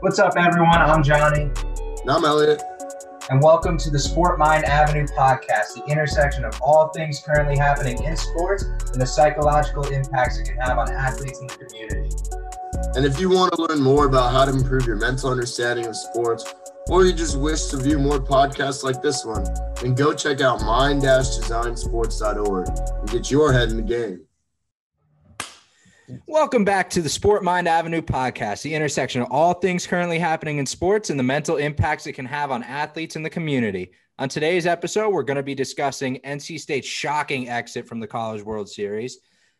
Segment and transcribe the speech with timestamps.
[0.00, 0.80] What's up, everyone?
[0.82, 2.62] I'm Johnny, And I'm Elliot.
[3.30, 8.00] and welcome to the Sport Mind Avenue podcast, the intersection of all things currently happening
[8.04, 12.10] in sports and the psychological impacts it can have on athletes and the community.
[12.94, 15.96] And if you want to learn more about how to improve your mental understanding of
[15.96, 16.54] sports,
[16.88, 19.44] or you just wish to view more podcasts like this one,
[19.82, 24.20] then go check out mind-designsports.org and get your head in the game.
[26.26, 30.58] Welcome back to the Sport Mind Avenue podcast, the intersection of all things currently happening
[30.58, 33.90] in sports and the mental impacts it can have on athletes and the community.
[34.20, 38.42] On today's episode, we're going to be discussing NC State's shocking exit from the College
[38.42, 39.18] World Series.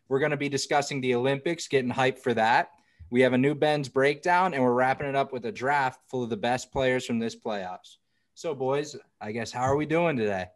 [0.08, 2.70] We're going to be discussing the Olympics, getting hyped for that.
[3.10, 6.22] We have a new Ben's breakdown, and we're wrapping it up with a draft full
[6.22, 7.96] of the best players from this playoffs.
[8.34, 10.46] So, boys, I guess how are we doing today?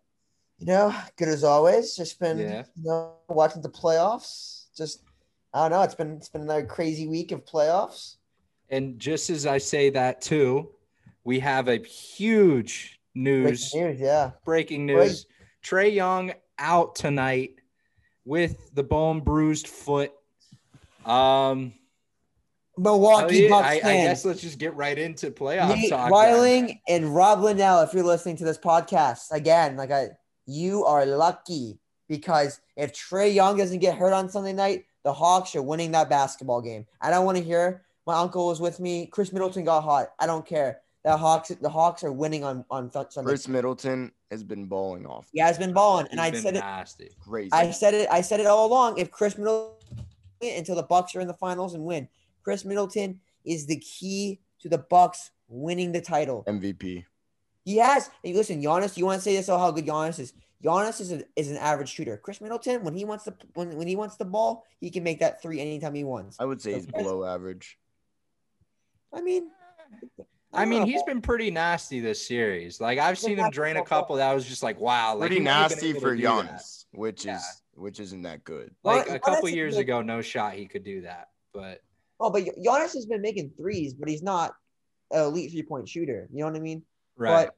[0.59, 1.97] You know, good as always.
[1.97, 2.63] Just been Yeah.
[2.77, 4.67] you know watching the playoffs.
[4.77, 5.03] Just
[5.53, 5.83] I don't know.
[5.83, 8.17] It's been it's been another crazy week of playoffs.
[8.69, 10.71] And just as I say that too,
[11.25, 14.31] we have a huge news Breaking news, yeah.
[14.45, 15.27] breaking news.
[15.65, 17.57] Trae Young out tonight
[18.25, 20.13] with the bone bruised foot.
[21.05, 21.73] Um,
[22.77, 26.11] Milwaukee Bucks I, I guess let's just get right into playoff Nate talk.
[26.89, 30.09] and Rob Linnell, if you're listening to this podcast again, like I,
[30.47, 31.79] you are lucky
[32.09, 36.09] because if Trae Young doesn't get hurt on Sunday night, the Hawks are winning that
[36.11, 36.87] basketball game.
[37.01, 39.07] I don't want to hear my uncle was with me.
[39.07, 40.09] Khris Middleton got hot.
[40.19, 40.81] I don't care.
[41.05, 43.29] The Hawks, the Hawks are winning on on Sunday.
[43.31, 45.29] Khris Middleton has been balling off.
[45.33, 46.61] Yeah, He has been balling, and I been said it.
[46.61, 47.11] nasty.
[47.27, 47.51] Crazy.
[47.53, 48.09] I said it.
[48.11, 48.99] I said it all along.
[48.99, 49.77] If Khris Middleton
[50.43, 52.09] until the Bucks are in the finals and win,
[52.45, 56.45] Khris Middleton is the key to the Bucks winning the title.
[56.47, 57.05] MVP.
[57.65, 58.11] He has.
[58.23, 58.97] Hey, listen, Giannis.
[58.97, 59.49] You want to say this?
[59.49, 60.33] Oh, how good Giannis is.
[60.65, 62.17] Giannis is, a, is an average shooter.
[62.19, 65.21] Khris Middleton, when he wants the when, when he wants the ball, he can make
[65.21, 66.37] that three anytime he wants.
[66.39, 67.79] I would say he's below average.
[69.13, 69.51] I mean,
[70.53, 72.81] I mean, don't he's been pretty nasty this series.
[72.81, 74.01] Like I've seen him drain a nasty so far.
[74.03, 76.23] couple that was just like, wow, like Pretty he might have been nasty for do
[76.23, 76.63] that.
[76.93, 77.37] Which Yeah.
[77.37, 78.75] is which isn't that good.
[78.85, 79.81] Like Giannis a couple is years good.
[79.81, 81.29] ago, no shot he could do that.
[81.55, 81.81] But
[82.21, 84.53] oh, but Giannis has been making threes, but he's not
[85.11, 86.29] an elite three point shooter.
[86.33, 86.83] You know what I mean?
[87.17, 87.55] right, But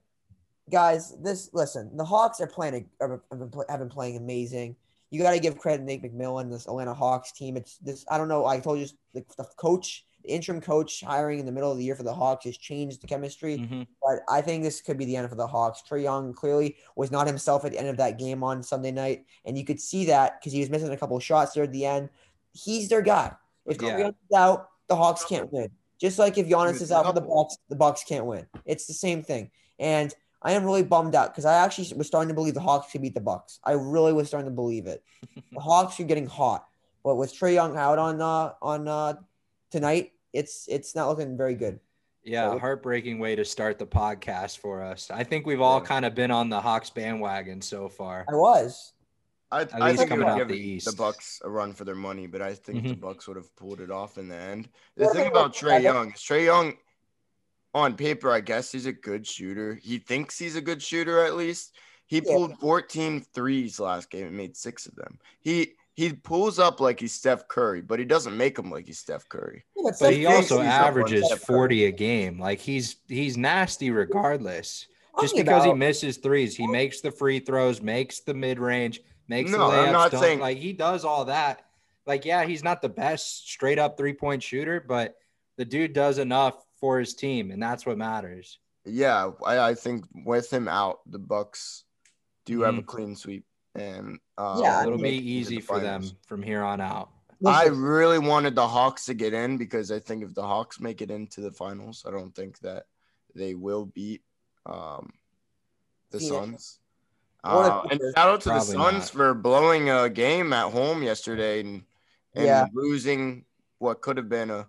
[0.73, 4.75] guys, this listen, the Hawks are playing a, have been, have been playing amazing.
[5.11, 7.57] You got to give credit to Nate McMillan, this Atlanta Hawks team.
[7.57, 8.05] It's this.
[8.11, 8.47] I don't know.
[8.47, 11.85] I told you the, the coach, the interim coach hiring in the middle of the
[11.85, 13.59] year for the Hawks has changed the chemistry.
[13.59, 13.87] Mhm.
[14.03, 15.83] But I think this could be the end for the Hawks.
[15.89, 19.27] Trae Young clearly was not himself at the end of that game on Sunday night,
[19.45, 21.73] and you could see that because he was missing a couple of shots there at
[21.73, 22.09] the end.
[22.55, 23.33] He's their guy.
[23.67, 23.91] If Yeah.
[23.91, 25.71] Trae Young is out, the Hawks can't win.
[25.99, 27.21] Just like if Giannis is out for the.
[27.21, 28.47] Bucks, the Bucks can't win.
[28.65, 29.51] It's the same thing.
[29.79, 30.13] And
[30.45, 33.03] I am really bummed out because I actually was starting to believe the Hawks could
[33.03, 33.61] beat the Bucks.
[33.65, 35.03] I really was starting to believe it.
[35.53, 36.67] the Hawks are getting hot,
[37.05, 39.15] but with Trae Young out on uh, on uh,
[39.71, 41.79] tonight, it's it's not looking very good.
[42.25, 45.11] yeah, So- heartbreaking way to start the podcast for us.
[45.11, 45.87] I think we've all Yeah.
[45.87, 48.25] kind of been on the Hawks bandwagon so far.
[48.29, 48.93] I was.
[49.51, 51.75] I, At I least think coming it would out give the the Bucks a run
[51.75, 53.01] for their money, but I think the Mhm.
[53.01, 54.71] Bucks would have pulled it off in the end.
[54.97, 56.75] The What thing about about Trae Young is Trae Young,
[57.75, 59.75] on paper, I guess he's a good shooter.
[59.83, 61.75] He thinks he's a good shooter at least.
[62.07, 62.35] He Yeah.
[62.35, 65.19] pulled 14 threes last game and made six of them.
[65.41, 68.99] He he pulls up like he's Steph Curry, but he doesn't make them like he's
[68.99, 69.65] Steph Curry.
[69.77, 72.39] Yeah, But Steph he also he's up on averages 40 a game.
[72.41, 74.87] Like he's he's nasty regardless.
[75.21, 79.03] Just Talking because he misses threes, he makes the free throws, makes the mid range,
[79.29, 80.23] makes No, the I'm not dunk.
[80.25, 81.67] saying- like he does all that.
[82.07, 85.17] Like yeah, he's not the best straight up three point shooter, but
[85.59, 88.59] the dude does enough for his team, and that's what matters.
[88.85, 91.85] Yeah, I, I think with him out, the Bucks
[92.45, 92.87] do have a Mhm.
[92.87, 96.43] clean sweep, and uh, Yeah, It'll be make it to easy the for them from
[96.43, 97.11] here on out.
[97.47, 101.03] I really wanted the Hawks to get in because I think if the Hawks make
[101.03, 102.87] it into the finals, I don't think that
[103.37, 104.23] they will beat
[104.67, 105.13] um,
[106.11, 106.35] the Phoenix.
[106.37, 106.79] Suns.
[107.45, 109.11] Uh, and shout out to the Probably Suns not.
[109.11, 111.85] for blowing a game at home yesterday and,
[112.35, 112.67] and Yeah.
[112.73, 113.45] losing
[113.79, 114.69] what could have been a,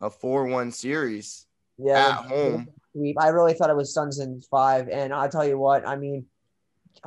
[0.00, 1.46] a 4 1 series
[1.78, 2.68] yeah, at home.
[2.92, 3.16] sweep.
[3.20, 5.86] I really thought it was Suns in five, and I'll tell you what.
[5.86, 6.26] I mean,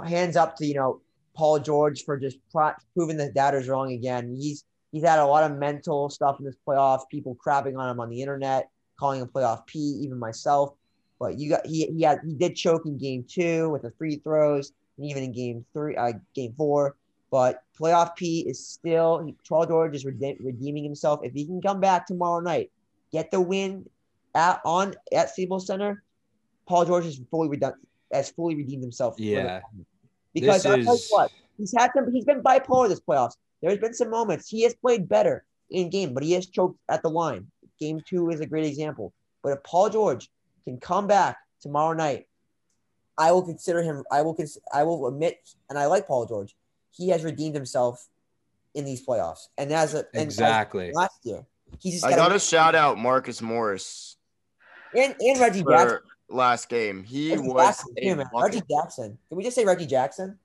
[0.04, 1.02] hands up to you know
[1.36, 4.36] Paul George for just pro- proving the doubters wrong again.
[4.36, 7.10] He's he's had a lot of mental stuff in this playoff.
[7.10, 8.70] People crapping on him on the internet,
[9.00, 10.74] calling him playoff P, even myself.
[11.20, 14.18] But you got he he had he did choke in game two with the free
[14.18, 16.96] throws, and even in game three, uh, game four.
[17.32, 21.22] But playoff P is still he, Paul George is rede- redeeming himself.
[21.24, 22.72] If he can come back tomorrow night,
[23.12, 23.90] get the win
[24.36, 26.04] at on at Staples Center,
[26.68, 27.74] Paul George is fully redeemed
[28.14, 29.16] has fully redeemed himself.
[29.18, 29.36] Yeah.
[29.36, 29.64] tournament.
[30.34, 33.34] Because This I'll tell you what, he's had some he's been bipolar this playoffs.
[33.62, 37.02] There's been some moments he has played better in game, but he has choked at
[37.02, 37.48] the line.
[37.80, 39.14] Game two is a great example.
[39.42, 40.30] But if Paul George
[40.66, 42.28] can come back tomorrow night,
[43.18, 44.04] I will consider him.
[44.12, 45.38] I will cons- I will admit,
[45.70, 46.56] and I like Paul George.
[46.92, 48.08] He has redeemed himself
[48.74, 50.92] in these playoffs, and as a and as Exactly.
[50.94, 51.46] last year,
[51.80, 54.15] he's just I gotta- gotta shout out Marcus Morris
[54.96, 56.00] and, and Reggie Jackson.
[56.30, 57.04] last game.
[57.04, 58.26] He Reggie was Jackson, a too, man.
[58.34, 59.18] Reggie Jackson.
[59.30, 60.38] Can we just say Reggie Jackson?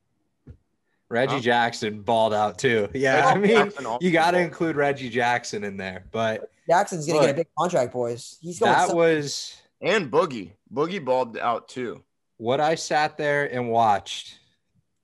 [1.09, 1.41] Reggie Huh?
[1.41, 2.89] Jackson balled out too.
[2.95, 6.05] Yeah, I mean, you got to include Reggie Jackson in there.
[6.13, 8.39] But Jackson's gonna get a big contract, boys.
[8.41, 8.73] He's going.
[8.73, 10.53] that some- was and Boogie.
[10.73, 12.05] Boogie balled out too.
[12.37, 14.39] what I sat there and watched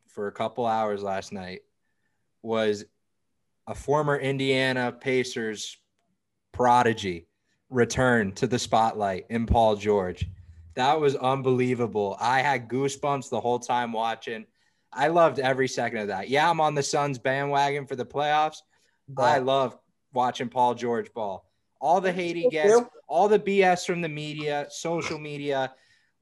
[0.07, 1.63] for a couple hours last night
[2.43, 2.85] was
[3.67, 5.77] a former Indiana Pacers
[6.53, 7.27] prodigy
[7.71, 10.27] return to the spotlight in Paul George.
[10.75, 12.17] That was unbelievable.
[12.21, 14.47] I had goosebumps the whole time watching.
[14.93, 16.29] I loved every second of that.
[16.29, 18.59] Yeah, I'm on the Suns bandwagon for the playoffs.
[19.19, 19.77] I love
[20.13, 21.45] watching Paul George ball.
[21.81, 22.75] All the hate he gets,
[23.07, 25.73] all the BS from the media, social media,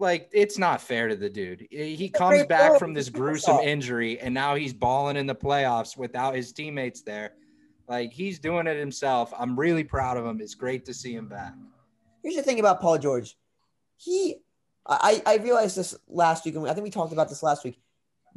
[0.00, 1.66] like it's not fair to the dude.
[1.70, 6.34] He comes back from this gruesome injury and now he's balling in the playoffs without
[6.34, 7.32] his teammates there.
[7.88, 9.32] Like he's doing it himself.
[9.38, 10.40] I'm really proud of him.
[10.40, 11.54] It's great to see him back.
[12.22, 13.36] Here's the thing about Paul George.
[13.96, 14.36] He,
[14.86, 17.78] I, I realized this last week, and I think we talked about this last week.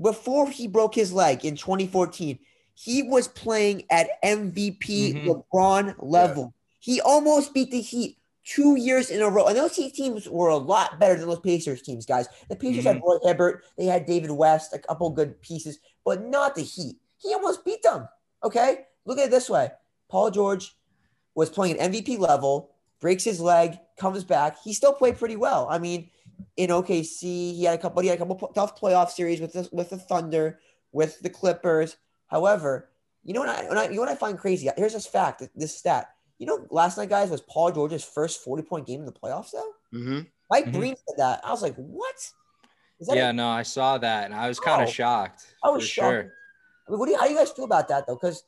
[0.01, 2.38] Before he broke his leg in 2014,
[2.75, 5.25] he was playing at MVP Mhm.
[5.51, 6.53] LeBron level.
[6.79, 9.47] He almost beat the Heat two years in a row.
[9.47, 12.27] And those Heat teams were a lot better than those Pacers teams, guys.
[12.49, 16.53] The Pacers had Roy Hibbert, they had David West, a couple good pieces, but not
[16.55, 16.97] the Heat.
[17.17, 18.07] He almost beat them.
[18.44, 19.71] Okay, look at it this way:
[20.09, 20.75] Paul George
[21.33, 24.57] was playing at MVP level, breaks his leg, comes back.
[24.63, 25.68] He still played pretty well.
[25.69, 26.09] I mean,
[26.56, 27.21] in OKC,
[27.56, 28.01] he had a couple.
[28.04, 30.59] He had a couple tough playoff series with the with the Thunder,
[30.92, 31.98] with the Clippers.
[32.27, 32.89] However,
[33.24, 34.69] you know what I, when I you know what I find crazy?
[34.77, 36.09] Here's this fact, this stat.
[36.39, 39.51] You know, last night, guys, was Paul George's first 40 point game in the playoffs,
[39.51, 39.71] though.
[39.92, 40.19] hmm
[40.51, 40.74] Mike Mhm.
[40.74, 41.42] Breen said that.
[41.44, 42.15] I was like, what?
[43.00, 45.45] Is that Yeah, a- no, I saw that and I was kind Oh, of shocked.
[45.63, 46.12] I was shocked.
[46.12, 46.33] sure.
[46.88, 48.15] I mean, what do you, how do you guys feel about that, though?
[48.15, 48.44] Because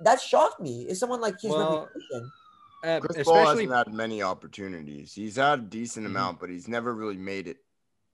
[0.00, 0.86] that shocked me.
[0.88, 2.32] Is someone like his Well, reputation?
[2.84, 5.12] Uh, Chris Paul hasn't had many opportunities.
[5.12, 6.10] He's had a decent Mhm.
[6.10, 7.58] amount, but he's never really made it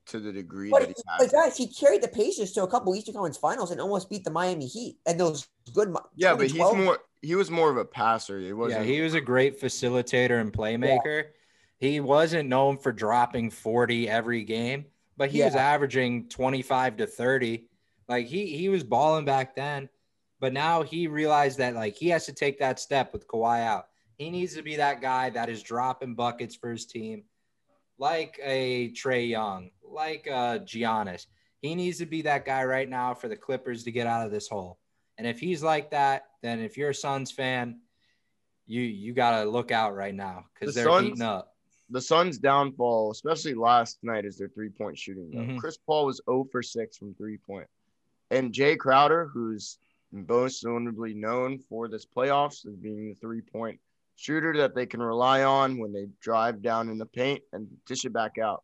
[0.06, 2.94] to the degree But, that he but guys, he carried the Pacers to a couple
[2.94, 5.94] Eastern Conference Finals and almost beat the Miami Heat and those good.
[6.14, 6.98] Yeah, but he's more.
[7.22, 8.38] He was more of a passer.
[8.38, 8.84] He wasn't.
[8.84, 11.28] he was a great facilitator and playmaker.
[11.78, 14.86] He wasn't known for dropping 40 every game,
[15.16, 17.68] but he was averaging 25 to 30.
[18.08, 19.88] Like he he was balling back then,
[20.44, 23.86] but now he realized that like he has to take that step with Kawhi out.
[24.18, 27.24] He needs to be that guy that is dropping buckets for his team,
[27.96, 31.24] like a Trae Young, like uh Giannis.
[31.62, 34.30] He needs to be that guy right now for the Clippers to get out of
[34.32, 34.78] this hole.
[35.16, 37.80] And if he's like that, then if you're a Suns fan,
[38.66, 41.54] you you gotta look out right now because The they're Suns- heating up.
[41.88, 45.30] the Suns' downfall, especially last night, is their three point shooting.
[45.32, 45.58] Mhm.
[45.58, 47.38] Chris Paul was 0 for 6 from three.
[48.30, 49.78] And Jae Crowder, who's
[50.14, 53.78] most notably known for this playoffs as being the three point
[54.16, 58.04] shooter that they can rely on when they drive down in the paint and dish
[58.04, 58.62] it back out.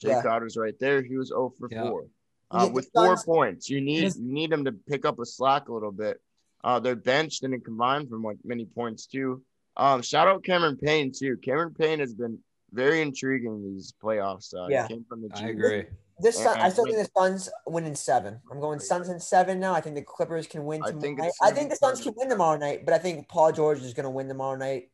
[0.00, 0.20] Jay Yeah.
[0.22, 1.02] Crowder's right there.
[1.02, 1.88] He was 0 for Yeah.
[1.88, 2.06] 4.
[2.50, 4.16] Uh, the with four points, you need Yes.
[4.18, 6.20] you need him to pick up a slack a little bit.
[6.62, 9.42] Uh, their bench didn't combine for much, many points too.
[9.76, 11.36] Um, shout out Cameron Payne too.
[11.38, 12.38] Cameron Payne has been
[12.72, 14.52] very intriguing these playoffs.
[14.52, 14.86] Uh, Yeah.
[14.86, 15.86] he came from the I G agree.
[16.20, 18.40] This Sun, I still think the Suns win in seven.
[18.50, 19.72] I'm going Suns in seven now.
[19.72, 21.32] I think the Clippers can win I tomorrow think night.
[21.42, 24.04] I think the Suns can win tomorrow night, but I think Paul George is going
[24.04, 24.90] to win tomorrow night.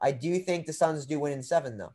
[0.00, 1.92] I do think the Suns do win in seven though.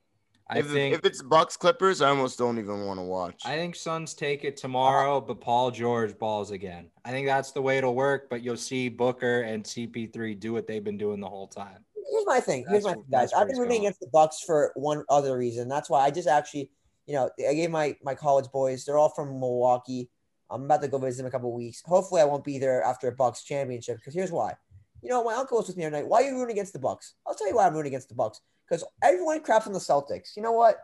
[0.52, 3.42] I if, think if it's Bucks Clippers, I almost don't even want to watch.
[3.46, 6.90] I think Suns take it tomorrow, but Paul George balls again.
[7.06, 8.30] I think that's the way it'll work.
[8.30, 11.86] But you'll see Booker and CP3 do what they've been doing the whole time.
[12.12, 12.66] Here's my thing.
[12.68, 13.32] Here's That's my thing, guys.
[13.32, 13.82] I've been rooting going.
[13.84, 15.70] against the Bucks for one other reason.
[15.70, 16.70] That's why I just actually,
[17.08, 18.86] you know, I gave my my college boys.
[18.86, 20.10] They're all from Milwaukee.
[20.50, 21.82] I'm about to go visit them a couple weeks.
[21.86, 23.98] Hopefully, I won't be there after a Bucks championship.
[23.98, 24.56] Because here's why.
[25.02, 26.08] You know, my uncle was with me tonight.
[26.08, 27.16] Why are you rooting against the Bucks?
[27.26, 28.42] I'll tell you why I'm rooting against the Bucks.
[28.68, 30.36] Because everyone craps on the Celtics.
[30.36, 30.78] You know what?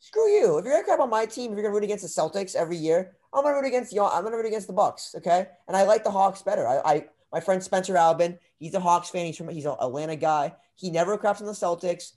[0.00, 0.58] Screw you.
[0.58, 2.76] If you're gonna crap on my team, if you're gonna root against the Celtics every
[2.76, 4.02] year, I'm gonna root against you.
[4.02, 5.14] I'm gonna root against the Bucks.
[5.16, 5.46] Okay.
[5.68, 6.66] And I like the Hawks better.
[6.66, 9.26] I, I my friend Spencer Albin, he's a Hawks fan.
[9.26, 10.54] He's from he's an Atlanta guy.
[10.74, 12.12] He never craps on the Celtics.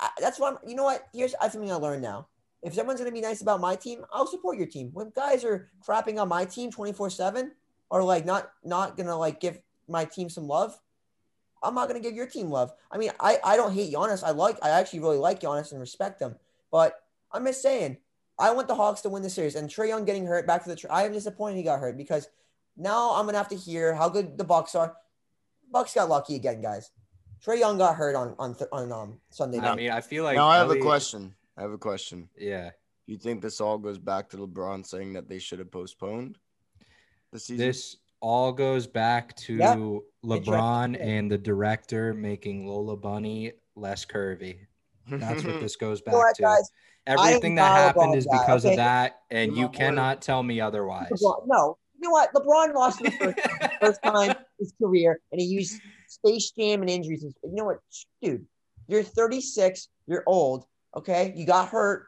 [0.00, 0.58] I, that's why I'm.
[0.66, 1.06] You know what?
[1.14, 2.28] Here's something I learned now.
[2.62, 4.90] If someone's gonna be nice about my team, I'll support your team.
[4.92, 7.52] When guys are crapping on my team 24 seven,
[7.88, 10.78] or like not not gonna like give my team some love,
[11.62, 12.72] I'm not gonna give your team love.
[12.90, 14.22] I mean, I I don't hate Giannis.
[14.22, 16.36] I like I actually really like Giannis and respect him.
[16.70, 17.02] But
[17.32, 17.96] I'm just saying,
[18.38, 19.54] I want the Hawks to win the series.
[19.54, 20.76] And Trae Young getting hurt back to the.
[20.76, 22.28] Tra- I am disappointed he got hurt because
[22.76, 24.96] now I'm gonna have to hear how good the Bucks are.
[25.70, 26.90] Bucks got lucky again, guys.
[27.44, 29.72] Trae Young got hurt on on th- on um Sunday night.
[29.72, 31.34] I mean, I feel like now I have a question.
[31.56, 32.28] I have a question.
[32.38, 32.70] Yeah,
[33.06, 36.38] You think this all goes back to LeBron saying that they should have postponed
[37.32, 37.66] the season?
[37.66, 39.76] this all goes back to Yeah.
[40.24, 41.04] LeBron Yeah.
[41.04, 44.66] and the director making Lola Bunny less curvy.
[45.08, 46.42] That's what this goes back what, to.
[46.42, 46.70] guys?
[47.06, 48.74] Everything that happened is guy, because okay?
[48.74, 51.08] of that, and You're you cannot tell me otherwise.
[51.10, 52.32] LeBron, no, you know what?
[52.34, 53.38] LeBron lost for the first,
[53.80, 57.24] first time in his career, and he used Space Jam and injuries.
[57.24, 57.78] You know what,
[58.22, 58.46] dude?
[58.86, 59.88] You're 36.
[60.06, 60.66] You're old.
[60.96, 62.06] Okay, you got hurt.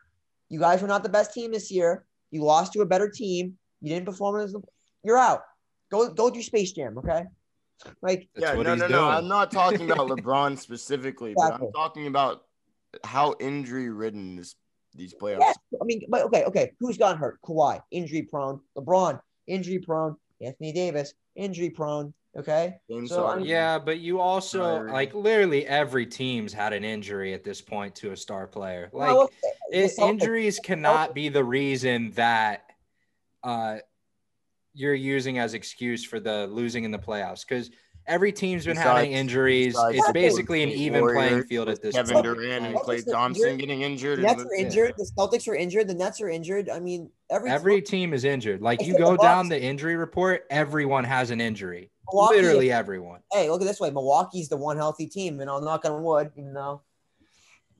[0.48, 2.04] You guys were not the best team this year.
[2.30, 3.56] You lost to a better team.
[3.80, 4.54] You didn't perform as.
[5.04, 5.42] You're out.
[5.90, 6.98] Go go do Space Jam.
[6.98, 7.24] Okay,
[8.00, 9.00] like That's yeah, what no, no, doing.
[9.00, 9.08] no.
[9.08, 12.42] I'm not talking about LeBron specifically, but I'm talking about
[13.04, 14.54] how injury ridden this
[14.94, 15.40] these playoffs.
[15.40, 16.72] Yeah, I mean, but okay, okay.
[16.80, 17.40] Who's gotten hurt?
[17.42, 18.60] Kawhi, injury prone.
[18.76, 20.16] LeBron, injury prone.
[20.40, 22.12] Anthony Davis, injury prone.
[22.36, 22.76] Okay.
[22.88, 23.44] James So, I Harden.
[23.46, 24.92] Yeah, but you also Kyrie.
[24.92, 28.88] like literally every team's had an injury at this point to a star player.
[28.92, 29.30] Like Well,
[29.70, 32.64] the it, injuries cannot be the reason that
[33.44, 33.78] uh,
[34.72, 37.70] you're using as excuse for the losing in the playoffs because
[38.06, 39.74] every team's been having injuries.
[39.74, 42.24] besides It's basically an Golden State even playing field at this Kevin point.
[42.24, 44.18] Durant and Like- Clay Celtics are Thompson getting injured.
[44.18, 44.66] The Nets are losing.
[44.66, 44.94] injured.
[44.96, 45.86] The Celtics are injured.
[45.88, 46.70] The Nets are injured.
[46.70, 48.62] I mean, every Every team is injured.
[48.62, 51.90] Like you said the go down the injury report, everyone has an injury.
[52.10, 53.20] Milwaukee Literally everyone.
[53.32, 53.90] hey, look at this way.
[53.90, 56.82] Milwaukee's the one healthy team, and I'll knock on wood, even though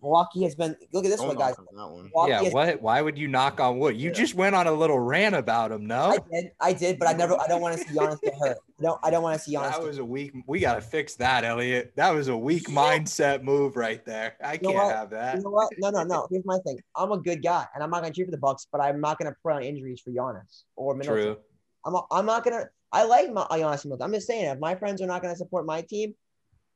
[0.00, 0.76] Milwaukee has been.
[0.92, 1.54] Look at this Don't way, guys.
[1.58, 2.28] on that one.
[2.28, 2.82] Yeah, has- what?
[2.82, 3.96] Why would you knock on wood?
[3.96, 4.14] You Yeah.
[4.14, 5.86] just went on a little rant about him.
[5.86, 7.38] No, I did, I did, but I never.
[7.40, 8.58] I don't want to see Giannis get hurt.
[8.80, 9.00] I don't.
[9.04, 9.70] I don't want to see Giannis.
[9.72, 10.32] that was a weak.
[10.46, 11.92] We got to fix that, Elliot.
[11.96, 14.34] That was a weak mindset move right there.
[14.42, 14.94] I You know can't what?
[14.96, 15.36] have that.
[15.36, 15.68] You know what?
[15.78, 16.26] No, no, no.
[16.30, 16.78] Here's my thing.
[16.96, 19.00] I'm a good guy, and I'm not going to cheer for the Bucks, but I'm
[19.00, 21.34] not going to pray on injuries for Giannis or Middleton.
[21.34, 21.36] True.
[21.84, 22.68] I'm, I'm not gonna.
[22.92, 24.02] I like my, Giannis Middleton.
[24.04, 26.14] I'm just saying, if my friends are not gonna support my team,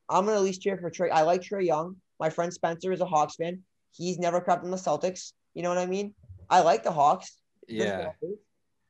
[0.09, 1.11] I'm gonna at least cheer for Trae.
[1.11, 1.97] I like Trae Young.
[2.19, 3.63] My friend Spencer is a Hawks fan.
[3.93, 5.33] He's never crept in the Celtics.
[5.55, 6.15] You know what I mean?
[6.49, 7.37] I like the Hawks.
[7.69, 8.11] Yeah.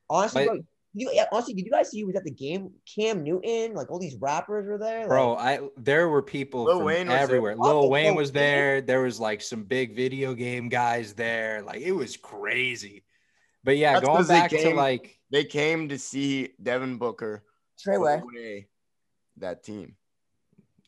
[0.09, 0.63] Honestly, But- bro,
[0.99, 2.71] you, yeah, honestly, did you guys see who was at the game?
[2.95, 5.07] Cam Newton, like all these rappers were there.
[5.07, 7.55] Bro, I there were people Lil from Wayne everywhere.
[7.55, 8.81] Lil Lil Wayne was there.
[8.81, 11.61] There was like some big video game guys there.
[11.61, 13.05] Like it was crazy.
[13.63, 17.45] But yeah, That's going 'cause they back to like They came to see Devin Booker
[17.79, 18.21] Trey Way.
[18.23, 18.69] away
[19.39, 19.97] that team,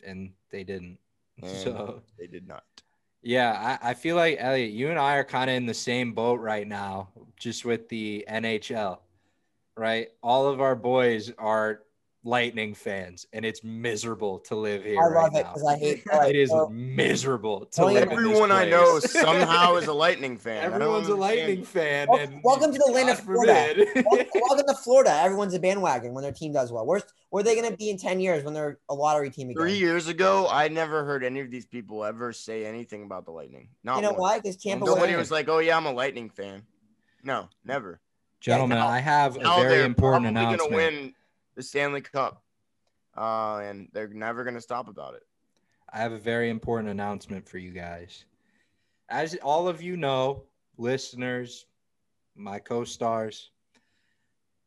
[0.07, 0.99] and they didn't.
[1.43, 2.65] and So they did not.
[3.23, 6.13] yeah, I, I feel like Elliot, you and I are kind of in the same
[6.13, 8.99] boat right now, just with the NHL.
[9.77, 10.09] Right?
[10.23, 11.83] All of our boys are
[12.25, 15.01] lightning fans, and it's miserable to live here.
[15.01, 16.03] I right love it because I hate.
[16.13, 19.77] all right, it is so- miserable to Don't live in this Everyone I know somehow
[19.77, 20.65] is a Lightning fan.
[20.65, 21.15] Everyone's a.
[21.15, 22.09] Lightning fan.
[22.09, 23.75] Wel- and welcome to the land of Florida.
[23.95, 24.05] forbid.
[24.35, 25.13] Welcome to Florida.
[25.13, 26.85] Everyone's a bandwagon when their team does well.
[26.87, 29.51] Where's where are they going to be in ten years when they're a lottery team
[29.51, 29.61] again?
[29.61, 33.31] Three years ago, I never heard any of these people ever say anything about the
[33.33, 33.69] Lightning.
[33.85, 34.21] Not You know once.
[34.21, 34.39] why?
[34.41, 34.85] Because Tampa.
[34.85, 36.63] Nobody Nobody was like, "Oh yeah, I'm a Lightning fan."
[37.23, 38.01] No, never.
[38.41, 40.71] Gentlemen, now- I have a very important announcement.
[40.71, 41.15] gonna win
[41.59, 42.45] the Stanley Cup,
[43.17, 45.25] uh, and they're never gonna stop about it.
[45.93, 48.25] I have a very important announcement for you guys.
[49.09, 50.45] As all of you know,
[50.77, 51.67] listeners,
[52.37, 53.51] my co stars,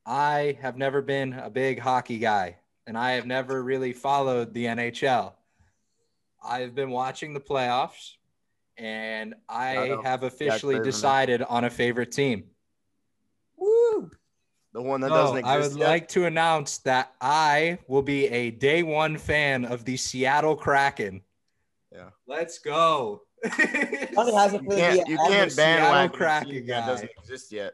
[0.05, 4.65] I have never been a big hockey guy and I have never really followed the
[4.65, 5.33] NHL.
[6.43, 8.15] I've been watching the playoffs
[8.75, 10.03] and I out.
[10.03, 10.91] have officially Bergman.
[10.91, 12.45] decided on a favorite team.
[14.73, 14.81] Woo!
[14.81, 15.49] The one that So, doesn't exist.
[15.53, 15.87] I would yet.
[15.87, 21.21] like to announce that I will be a day one fan of the Seattle Kraken.
[21.91, 22.09] Yeah.
[22.27, 23.23] Let's go.
[23.43, 26.65] Johnny has it You the can't, you I'm a can't Seattle bandwagon a Kraken team
[26.67, 26.79] guy.
[26.79, 27.73] that doesn't exist yet.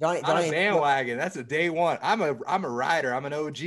[0.00, 0.20] Johnny.
[0.20, 1.18] Not Johnny, a bandwagon.
[1.18, 1.98] That's a day one.
[2.02, 3.14] I'm a I'm a rider.
[3.14, 3.58] I'm an OG.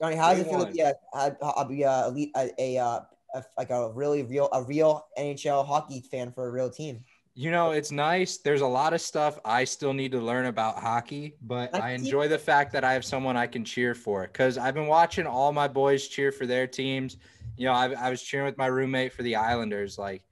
[0.00, 0.72] Johnny, how does it feel to one.
[0.72, 3.00] be a, a, a, be a elite, a, a, uh,
[3.34, 7.04] a, like a really real, a real NHL hockey fan for a real team?
[7.36, 8.36] You know, it's nice.
[8.38, 12.28] There's a lot of stuff I still need to learn about hockey, but I enjoy
[12.28, 15.52] the fact that I have someone I can cheer for because I've been watching all
[15.52, 17.16] my boys cheer for their teams.
[17.56, 19.98] You know, I, I was cheering with my roommate for the Islanders.
[19.98, 20.22] Like,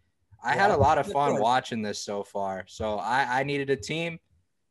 [0.44, 2.64] I had a lot of fun watching this so far.
[2.68, 4.20] So I, I needed a team.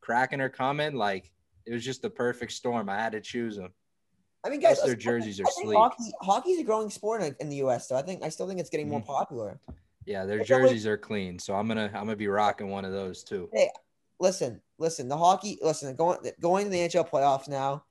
[0.00, 0.94] Kraken are coming.
[0.94, 1.30] Like,
[1.66, 2.88] it was just the perfect storm.
[2.88, 3.72] I had to choose them.
[4.42, 5.76] I mean, guys, their jerseys are sleek.
[5.76, 7.88] Hockey, hockey's a growing sport in, the U.S.
[7.88, 9.06] So I think I still think it's getting more Mhm.
[9.06, 9.60] popular.
[10.06, 11.38] Yeah, their jerseys are clean.
[11.38, 13.48] So I'm gonna I'm gonna be rocking one of those too.
[13.52, 13.70] Hey,
[14.20, 15.08] Listen, listen.
[15.08, 15.58] The hockey.
[15.62, 17.84] Listen, going going to the NHL playoffs now.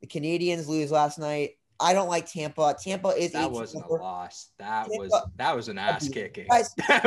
[0.00, 1.58] The Canadiens lose last night.
[1.80, 2.74] I don't like Tampa.
[2.82, 4.50] Tampa is That wasn't a loss.
[4.58, 6.46] That Tampa- was that was an ass kicking.
[6.48, 7.04] Guys- That's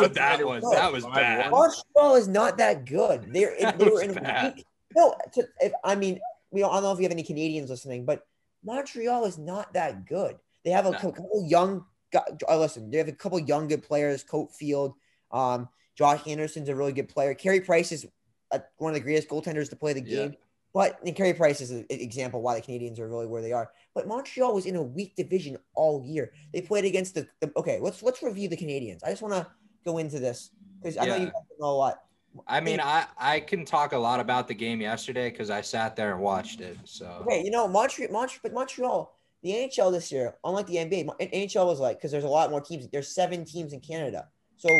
[0.00, 0.62] what that was.
[0.72, 1.50] That was bad.
[1.50, 3.30] Montreal is not that good.
[3.32, 4.54] They're in, That they were in bad.
[4.56, 4.64] weak.
[4.96, 6.20] No, to, if, I mean,
[6.50, 8.24] we don't, I don't know if you have any Canadians listening, but
[8.64, 10.36] Montreal is not that good.
[10.64, 10.98] They have a No.
[10.98, 11.84] couple young.
[12.14, 14.22] Gu- Uh, listen, they have a couple young good players.
[14.22, 14.94] Coat Field,
[15.32, 17.34] um, Josh Anderson's a really good player.
[17.34, 18.06] Carey Price is
[18.52, 20.16] uh one of the greatest goaltenders to play the Yeah.
[20.28, 20.34] game.
[20.72, 23.70] But and Carey Price is an example why the Canadiens are really where they are.
[23.94, 26.32] But Montreal was in a weak division all year.
[26.52, 27.78] They played against the, the okay.
[27.80, 29.04] Let's let's review the Canadiens.
[29.04, 29.46] I just want to
[29.84, 30.50] go into this
[30.82, 32.00] because I know you guys know a lot.
[32.48, 35.94] I mean, I I can talk a lot about the game yesterday because I sat
[35.94, 36.76] there and watched it.
[36.84, 41.06] So Okay, you know Montreal, Montreal, but Montreal, the NHL this year, unlike the NBA,
[41.20, 42.88] NHL was like because there's a lot more teams.
[42.90, 44.26] There's seven teams in Canada.
[44.56, 44.70] So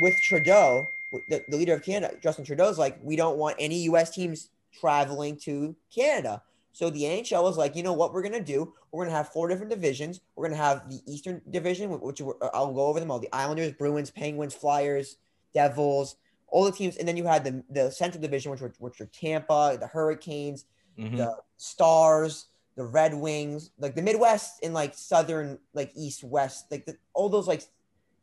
[0.00, 0.86] with Trudeau,
[1.28, 4.14] the, the leader of Canada, Justin Trudeau's like, we don't want any U.S.
[4.14, 6.40] teams traveling to Canada.
[6.72, 8.72] So the NHL was like, you know what we're gonna do?
[8.92, 10.20] We're gonna have four different divisions.
[10.36, 12.22] We're gonna have the Eastern Division, which
[12.54, 15.16] I'll go over them all: the Islanders, Bruins, Penguins, Flyers,
[15.52, 16.14] Devils,
[16.46, 16.96] all the teams.
[16.96, 20.66] And then you had the the Central Division, which were which were Tampa, the Hurricanes,
[20.96, 21.16] mhm.
[21.16, 26.84] the Stars, the Red Wings, like the Midwest and like Southern, like East West, like
[26.84, 27.62] the, all those like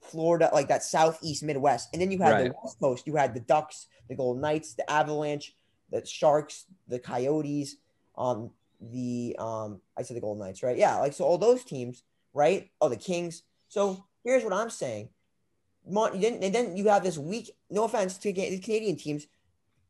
[0.01, 1.89] Florida, like that Southeast Midwest.
[1.91, 3.07] And then you had the West Coast.
[3.07, 5.55] You had the Ducks, the Golden Knights, the Avalanche,
[5.91, 7.77] the Sharks, the Coyotes,
[8.17, 10.77] um, the um, I said the Golden Knights, right?
[10.77, 12.69] Yeah, like so all those teams, right?
[12.79, 13.43] Oh, the Kings.
[13.69, 15.09] So here's what I'm saying.
[15.87, 17.51] Mon- then, and then you have this weak.
[17.69, 19.27] No offense to the Canadian teams,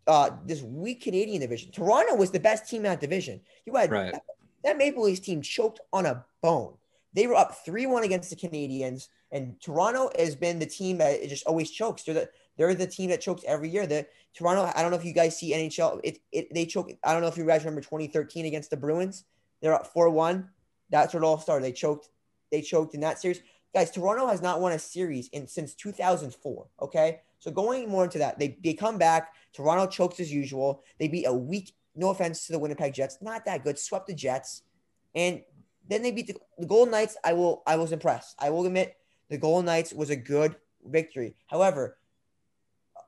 [0.08, 1.72] uh, this weak Canadian division.
[1.72, 3.42] Toronto was the best team in that division.
[3.66, 4.16] You had Right.
[4.64, 6.76] That, Maple Leafs team choked on a bone.
[7.14, 11.28] They were up three one against the Canadiens, and Toronto has been the team that
[11.30, 12.04] just always chokes.
[12.04, 13.86] They're the they're the team that chokes every year.
[13.88, 14.72] The Toronto.
[14.76, 16.00] I don't know if you guys see NHL.
[16.04, 16.92] It, it they choke.
[17.04, 19.26] I don't know if you guys remember 2013 against the Bruins.
[19.62, 20.50] They're up four one.
[20.90, 21.66] That's where it all started.
[21.66, 22.10] They choked.
[22.52, 23.42] They choked in that series.
[23.74, 26.68] Guys, Toronto has not won a series in since 2004.
[26.82, 29.34] Okay, so going more into that, they they come back.
[29.54, 30.84] Toronto chokes as usual.
[31.00, 31.74] They beat a weak.
[31.96, 33.78] No offense to the Winnipeg Jets, not that good.
[33.78, 34.64] Swept the Jets,
[35.14, 35.42] and
[35.88, 37.18] then they beat the, the Golden Knights.
[37.24, 37.64] I will.
[37.68, 38.36] I was impressed.
[38.40, 38.98] I will admit
[39.30, 41.36] the Golden Knights was a good victory.
[41.48, 41.98] However,
[42.96, 43.02] uh,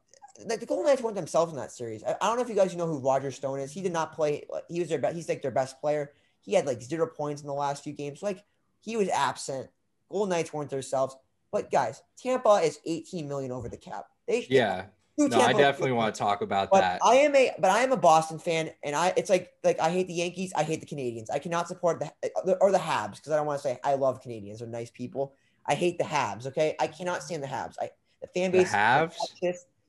[0.48, 2.03] like the Golden Knights weren't themselves in that series.
[2.03, 3.72] I, I don't know if you guys know who Roger Stone is.
[3.72, 4.46] He did not play.
[4.53, 5.16] Uh, he was their best.
[5.16, 6.12] He's like their best player.
[6.42, 8.22] He had like zero points in the last few games.
[8.22, 8.44] Like
[8.79, 9.70] he was absent.
[10.09, 11.16] Golden Knights weren't themselves.
[11.51, 14.07] But guys, Tampa is 18 million over the cap.
[14.27, 14.86] They yeah.
[15.18, 17.00] No, I definitely want to talk about but that.
[17.04, 19.90] I am a but I am a Boston fan, and I it's like like I
[19.90, 21.28] hate the Yankees, I hate the Canadiens.
[21.32, 23.94] I cannot support the uh, or the Habs because I don't want to say I
[23.94, 24.60] love Canadians.
[24.60, 25.34] They're nice people.
[25.66, 26.48] I hate the Habs.
[26.48, 27.75] Okay, I cannot stand the Habs.
[27.80, 28.72] I the fan base.
[28.72, 28.78] The.
[28.78, 29.16] Habs?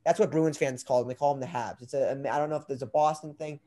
[0.05, 1.09] That's what Bruins fans call them.
[1.09, 1.83] They call them the Habs.
[1.83, 3.59] It's a I don't know if there's a Boston thing.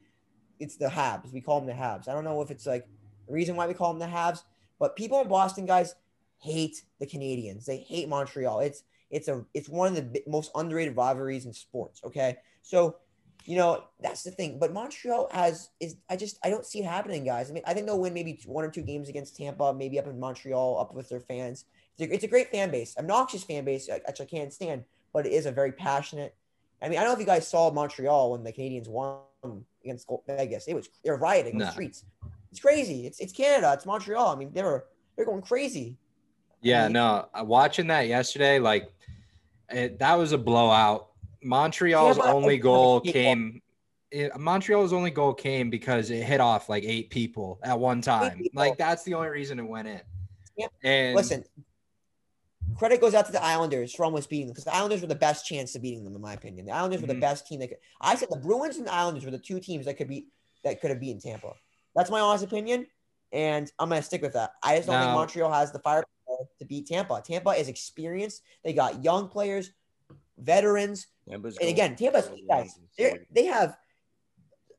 [0.59, 1.33] It's the Habs.
[1.33, 2.07] We call them the Habs.
[2.07, 2.87] I don't know if it's like
[3.27, 4.43] the reason why we call them the Habs,
[4.79, 5.95] but people in Boston, guys,
[6.37, 7.65] hate the Canadians.
[7.65, 8.61] They hate Montreal.
[8.61, 12.01] It's it's a it's one of the most underrated rivalries in sports.
[12.03, 12.97] Okay, so
[13.45, 14.59] you know that's the thing.
[14.59, 17.49] But Montreal has is I just I don't see it happening, guys.
[17.49, 20.07] I mean I think they'll win maybe one or two games against Tampa, maybe up
[20.07, 21.65] in Montreal, up with their fans.
[21.97, 24.83] It's a, it's a great fan base, obnoxious fan base, uh, which I can't stand,
[25.13, 26.35] but it is a very passionate.
[26.81, 29.19] I mean I don't know if you guys saw Montreal when the Canadiens won
[29.83, 30.67] against Vegas.
[30.67, 32.05] It was they were rioting the streets.
[32.51, 33.05] It's crazy.
[33.05, 33.73] It's it's Canada.
[33.73, 34.27] It's Montreal.
[34.27, 35.97] I mean they were they're going crazy.
[36.61, 38.91] Yeah, mean- no, uh, watching that yesterday, like
[39.71, 41.09] it, that was a blowout.
[41.43, 43.61] Montreal's Yeah, only goal came.
[44.11, 48.41] It, Montreal's only goal came because it hit off like eight people at one time.
[48.53, 50.01] Like that's the only reason it went in.
[50.83, 51.43] And Listen,
[52.75, 55.15] credit goes out to the Islanders for almost beating them because the Islanders were the
[55.15, 56.65] best chance of beating them, in my opinion.
[56.65, 57.15] The Islanders were Mhm.
[57.15, 57.77] the best team that could.
[58.01, 60.27] I said the Bruins and the Islanders were the two teams that could beat
[60.63, 61.53] that could have beaten Tampa.
[61.95, 62.85] That's my honest opinion,
[63.31, 64.51] and I'm gonna stick with that.
[64.63, 66.09] I just don't think Montreal has the firepower
[66.59, 67.21] to beat Tampa.
[67.25, 68.43] Tampa is experienced.
[68.63, 69.71] They got young players,
[70.37, 72.79] veterans, Tampa's and again, Tampa's guys.
[72.97, 73.77] They have.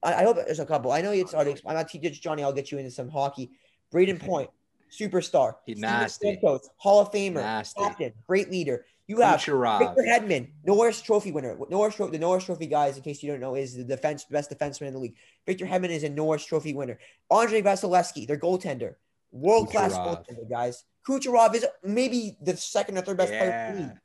[0.02, 0.92] I, I hope there's a couple.
[0.92, 1.60] I know it's already.
[1.66, 2.42] I'm not teaching Johnny.
[2.42, 3.50] I'll get you into some hockey.
[3.92, 4.50] Brayden Point,
[4.90, 5.54] superstar.
[5.66, 6.40] He Steven nasty.
[6.76, 7.80] Hall of Famer, Nasty.
[7.80, 8.84] captain, great leader.
[9.06, 9.80] You have Kucherov.
[9.80, 11.58] Victor Hedman, Norris Trophy winner.
[11.68, 14.56] Norris Tro- the Norris Trophy guys, in case you don't know, is the defense best
[14.56, 15.16] defenseman in the league.
[15.46, 16.96] Victor Hedman is a Norris Trophy winner.
[17.28, 18.94] Andrei Vasilevskiy, their goaltender,
[19.32, 20.84] world class goaltender, guys.
[21.08, 23.96] Kucherov is maybe the second or third best player in the league.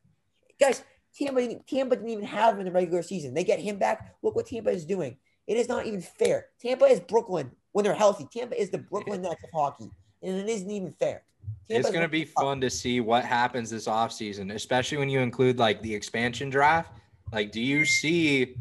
[0.60, 0.84] Guys,
[1.18, 3.34] Tampa, didn't- Tampa didn't even have him in the regular season.
[3.34, 4.16] They get him back.
[4.22, 5.18] Look what Tampa is doing.
[5.48, 6.48] It is not even fair.
[6.60, 8.28] Tampa is Brooklyn when they're healthy.
[8.32, 9.90] Tampa is the Brooklyn Nets of hockey,
[10.24, 11.24] and it isn't even fair.
[11.70, 15.60] It's going to be fun to see what happens this offseason, especially when you include
[15.60, 16.92] like the expansion draft.
[17.32, 18.56] Like, do you see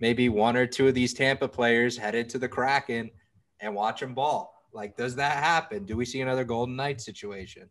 [0.00, 3.10] maybe one or two of these Tampa players headed to the Kraken
[3.60, 4.57] and watch them ball?
[4.78, 5.84] Like, does that happen?
[5.84, 7.68] Do we see another Golden Knight situation?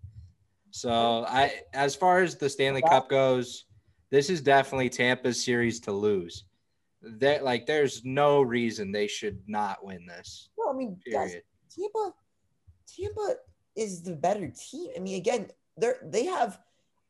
[0.71, 3.63] So, I, as far as the Stanley Cup goes,
[4.11, 6.43] this is definitely Tampa's series to lose.
[7.01, 10.49] That like, there's no reason they should not win this.
[10.59, 11.37] No, I mean, guys,
[11.73, 12.13] Tampa,
[12.93, 13.35] Tampa
[13.77, 14.89] is the better team.
[14.93, 16.59] I mean, again, they're they have.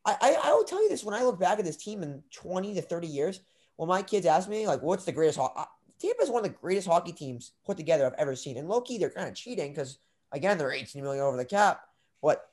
[0.06, 2.22] I, I I will tell you this when I look back at this team in
[2.32, 3.40] twenty to thirty years.
[3.78, 5.66] When my kids ask me like, "What's the greatest?" Ho-?
[6.00, 8.58] Tampa is one of the greatest hockey teams put together I've ever seen.
[8.58, 10.00] And Loki, they're kind of cheating because
[10.32, 11.82] again, they're eighteen million over the cap.
[12.22, 12.46] But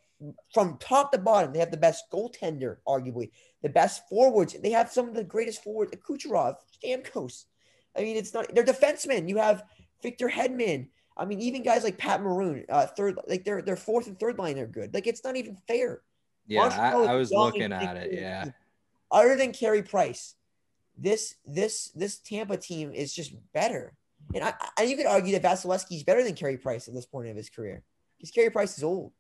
[0.53, 3.31] from top to bottom, they have the best goaltender, arguably
[3.63, 4.55] the best forwards.
[4.61, 7.45] They have some of the greatest forwards: Kucherov, Stamkos.
[7.97, 8.55] I mean, it's not.
[8.55, 9.29] They're defensemen.
[9.29, 9.65] You have
[10.03, 10.89] Victor Hedman.
[11.17, 14.39] I mean, even guys like Pat Maroon, uh, third, like their their fourth and third
[14.39, 14.93] line they're good.
[14.93, 16.03] Like it's not even fair.
[16.47, 18.13] Yeah, I, I was looking at it.
[18.13, 18.51] Yeah.
[19.11, 20.35] Other than Carey Price,
[20.97, 23.95] this this this Tampa team is just better.
[24.35, 27.07] And I, I you could argue that Vasilevskiy is better than Carey Price at this
[27.07, 27.83] point of his career
[28.17, 29.13] because Carey Price is old.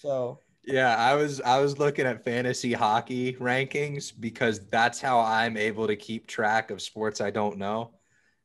[0.00, 5.56] So Yeah, I was I was looking at fantasy hockey rankings because that's how I'm
[5.56, 7.92] able to keep track of sports I don't know.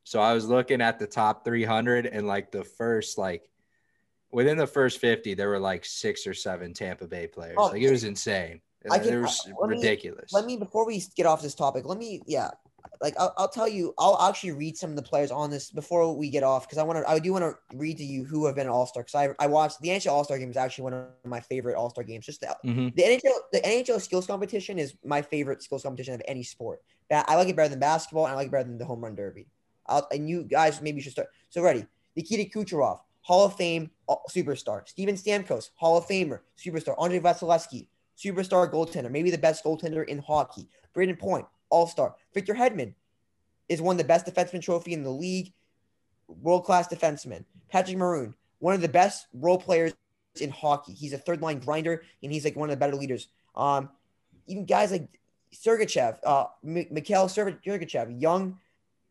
[0.04, 3.48] So I was looking at the top 300 and like the first like
[4.32, 7.56] within the first 50 there were like six or seven Tampa Bay players.
[7.58, 8.60] Oh, like it was insane.
[8.90, 10.32] I can- it was let me- ridiculous.
[10.32, 12.50] let me before we get off this topic, let me yeah,
[13.02, 16.14] like I'll, I'll tell you, I'll actually read some of the players on this before
[16.16, 18.46] we get off because I want to I do want to read to you who
[18.46, 20.84] have been All Star because I I watched the NHL All Star game is actually
[20.84, 22.26] one of my favorite All Star games.
[22.26, 22.94] Just the, Mhm.
[22.94, 26.82] the NHL the NHL skills competition is my favorite skills competition of any sport.
[27.10, 29.14] I like it better than basketball and I like it better than the home run
[29.16, 29.46] derby.
[29.86, 31.28] I'll, and you guys maybe should start.
[31.48, 31.84] So ready,
[32.16, 34.88] Nikita Kucherov, Hall of Fame uh, superstar.
[34.88, 36.94] Steven Stamkos, Hall of Famer, superstar.
[37.02, 37.86] Andrei Vasilevskiy,
[38.22, 40.68] superstar goaltender, maybe the best goaltender in hockey.
[40.94, 42.14] Brayden Point, All Star.
[42.34, 42.94] Victor Hedman
[43.68, 45.52] is won the best defenseman trophy in the league,
[46.28, 47.44] world class defenseman.
[47.70, 49.92] Patrick Maroon, one of the best role players
[50.40, 50.92] in hockey.
[50.92, 53.28] He's a third line grinder and he's like one of the better leaders.
[53.54, 53.90] Um,
[54.46, 55.08] even guys like
[55.54, 58.58] Sergachev, uh, M- Mikhail Serg- Sergachev, young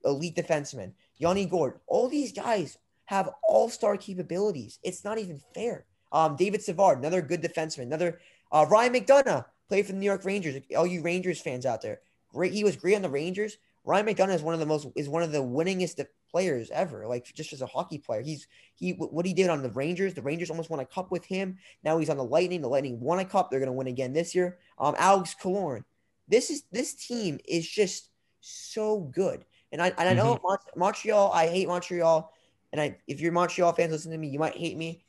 [0.06, 0.94] elite defenseman.
[1.18, 4.80] Yanni Gourde, all these guys have all star capabilities.
[4.84, 5.86] It's not even fair.
[6.12, 7.84] Um, David Savard, another good defenseman.
[7.84, 8.20] Another
[8.52, 10.62] uh, Ryan McDonagh played for the New York Rangers.
[10.76, 12.54] All you Rangers fans out there, great.
[12.54, 13.58] He was great on the Rangers.
[13.86, 17.08] Ryan McDonagh is one of the most is one of the winningest players ever.
[17.08, 20.14] Like just as a hockey player, he's he what he did on the Rangers.
[20.14, 21.58] The Rangers almost won a cup with him.
[21.84, 22.62] Now he's on the Lightning.
[22.62, 23.50] The Lightning won a cup.
[23.50, 24.58] They're gonna win again this year.
[24.78, 25.84] Um, Alex Killorn.
[26.28, 28.10] This is this team is just
[28.42, 29.46] so good.
[29.72, 31.32] And I and I know Mon- Montreal.
[31.32, 32.32] I hate Montreal.
[32.72, 35.04] And I if you're Montreal fans listening to me, you might hate me.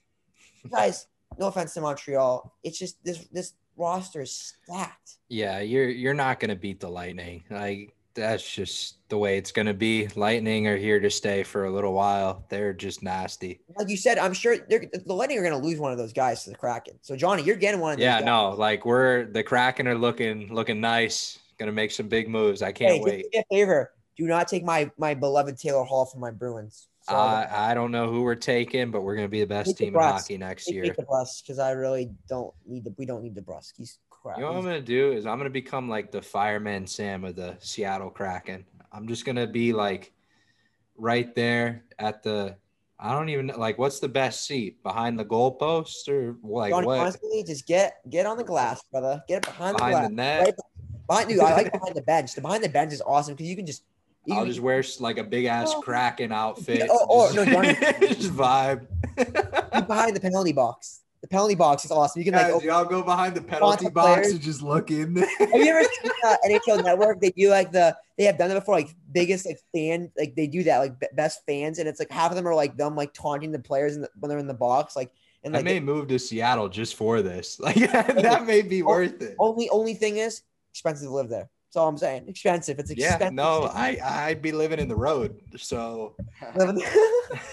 [0.71, 1.07] Guys,
[1.41, 2.55] no offense to Montreal.
[2.63, 5.17] It's just this this roster is stacked.
[5.29, 7.43] Yeah, you're you're not gonna beat the Lightning.
[7.51, 10.09] Like that's just the way it's gonna be.
[10.15, 12.45] Lightning are here to stay for a little while.
[12.51, 13.61] They're just nasty.
[13.77, 16.45] Like you said, I'm sure the Lightning are going to lose one of those guys
[16.45, 16.99] to the Kraken.
[17.01, 17.99] So Johnny, you're getting one of.
[17.99, 18.27] Yeah, guys.
[18.27, 21.39] no, like we're the Kraken are looking looking nice.
[21.59, 22.63] Gonna make some big moves.
[22.63, 23.23] I can't just wait.
[23.33, 23.93] do me a favor.
[24.17, 26.90] Do not take my my beloved Taylor Hall from my Bruins.
[27.17, 29.85] I I don't know who we're taking, but we're gonna be the best Take the
[29.87, 30.83] team in hockey next take year.
[30.85, 33.73] Nick DeBrusk because I really don't need the we don't need the Brus.
[33.77, 34.39] He's crap.
[34.39, 37.37] You know what I'm gonna do is I'm gonna become like the fireman Sam of
[37.37, 38.65] the Seattle Kraken.
[38.93, 40.13] I'm just gonna be like
[40.97, 42.57] right there at the
[43.03, 47.01] I don't even like what's the best seat behind the goalpost or like Johnny, what
[47.01, 49.23] honestly, just get get on the glass, brother.
[49.27, 50.17] Get behind, behind the the glass.
[50.17, 50.45] net.
[50.45, 50.55] Right
[51.09, 52.35] behind, dude, I like behind the bench.
[52.35, 53.85] The behind the bench is awesome because you can just.
[54.31, 55.81] I'll just wear like a big ass Oh.
[55.81, 56.89] Kraken outfit.
[56.91, 57.63] Oh, oh, just, no,
[58.07, 58.87] just vibe.
[59.17, 61.01] be behind the penalty box.
[61.23, 62.21] The penalty box is awesome.
[62.21, 62.45] You can like.
[62.47, 64.33] Guys, open- y'all go behind the penalty box players.
[64.33, 65.29] and just look in there.
[65.39, 67.21] Have you ever seen uh, NHL Network?
[67.21, 70.47] They do like the they have done it before, like biggest like fan, like they
[70.47, 72.97] do that like be- best fans, and it's like half of them are like them
[72.97, 75.11] like taunting the players in the, when they're in the box, like
[75.45, 77.59] and like, I like may move to Seattle just for this.
[77.61, 79.37] Like that may be worth it.
[79.39, 80.41] only only thing is
[80.73, 81.51] expensive to live there.
[81.71, 82.25] That's all I'm saying.
[82.27, 82.81] Expensive.
[82.81, 83.21] It's expensive.
[83.21, 83.35] Yeah, expensive.
[83.35, 85.41] no, I I'd be living in the road.
[85.57, 86.17] So
[86.57, 86.83] Living-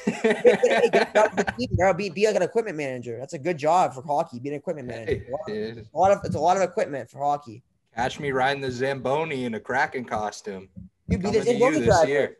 [0.05, 1.93] Hey, get a job with the team, bro.
[1.93, 3.19] Be, be like an equipment manager.
[3.19, 4.39] That's a good job for hockey.
[4.39, 5.23] Be an equipment manager.
[5.45, 7.61] Hey, A lot of it's a lot of equipment for hockey.
[7.93, 10.67] catch me riding the Zamboni in a Kraken costume.
[11.07, 12.07] Dude, be the to you Zamboni this driver.
[12.09, 12.37] year.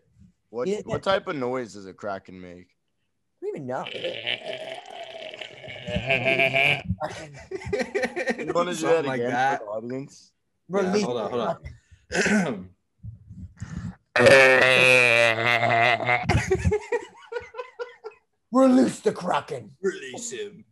[0.50, 0.80] What Yeah.
[0.86, 2.70] what type of noise does a kraken make?
[3.44, 3.86] I don't even know.
[8.38, 9.60] You want to do Something that like again that.
[9.60, 10.32] for the audience?
[10.70, 11.58] Yeah, Release hold on, the hold
[12.10, 12.46] Kraken.
[12.56, 12.70] on.
[18.52, 19.72] Release the Kraken.
[19.82, 20.64] Release him.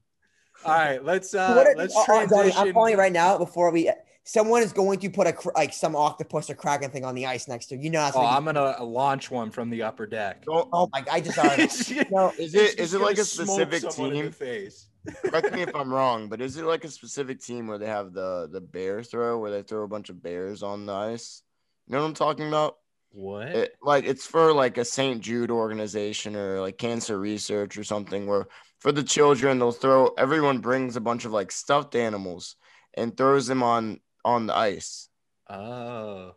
[0.63, 2.61] All right, let's uh what are- let's oh, oh, Johnny, transition.
[2.67, 3.91] I'm calling you right now before we.
[4.27, 7.47] Someone is going to put a like some octopus or kraken thing on the ice
[7.47, 7.81] next to you.
[7.83, 10.45] You know that's Oh, I'm gonna launch one from the upper deck.
[10.45, 11.03] Don't, oh my!
[11.11, 11.63] I just already.
[12.11, 14.31] no, is it It's is it like a specific someone in team?
[14.31, 14.87] face.
[15.25, 18.13] Correct me if I'm wrong, but is it like a specific team where they have
[18.13, 21.43] the the bear throw, where they throw a bunch of bears on the ice?
[21.87, 22.77] You know what I'm talking about?
[23.11, 23.47] What?
[23.47, 25.21] It, like it's for like a St.
[25.21, 28.47] Jude organization or like cancer research or something where
[28.79, 29.59] for the children.
[29.59, 32.55] They'll throw everyone brings a bunch of like stuffed animals
[32.93, 35.07] and throws them on on the ice.
[35.49, 36.33] Oh.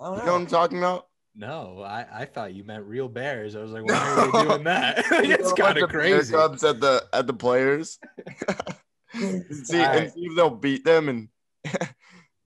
[0.00, 1.09] You know what I'm talking about?
[1.40, 3.56] No, I, I thought you meant real bears.
[3.56, 5.04] I was like, why are they doing that?
[5.10, 6.34] It's kind of crazy.
[6.34, 7.98] Cubs at the at the players.
[9.14, 11.28] and, see, and see if they'll beat them and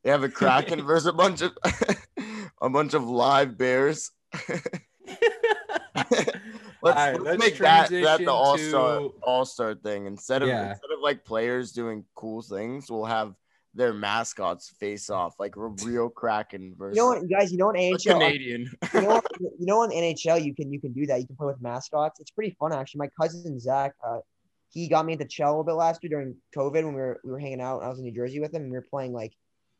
[0.04, 1.52] they have a kraken versus a bunch of
[2.62, 4.12] a bunch of live bears.
[5.96, 10.42] Let's, Alright, let's let's make that that the all star to- all star thing instead
[10.42, 10.70] of Yeah.
[10.70, 13.34] instead of like players doing cool things, we'll have
[13.74, 17.52] their mascots face off like a real kraken versus You know what, guys?
[17.52, 18.12] You know what NHL?
[18.12, 18.70] Canadian.
[18.94, 21.20] you know, what- you know, in NHL, you can you can do that.
[21.20, 22.20] You can play with mascots.
[22.20, 23.00] It's pretty fun, actually.
[23.00, 24.18] My cousin Zach, uh,
[24.70, 27.20] he got me into Chell a little bit last year during COVID when we were
[27.24, 27.82] we were hanging out.
[27.82, 29.32] I was in New Jersey with him, and we were playing like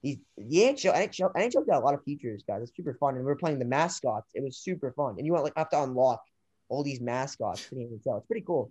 [0.03, 0.95] these the NHL.
[0.95, 2.63] NHL NHL got a lot of features, guys.
[2.63, 4.31] It's super fun, and we were playing the mascots.
[4.35, 6.23] It was super fun, and you want like have to unlock
[6.69, 8.19] all these mascots for the NHL.
[8.19, 8.71] It's pretty cool.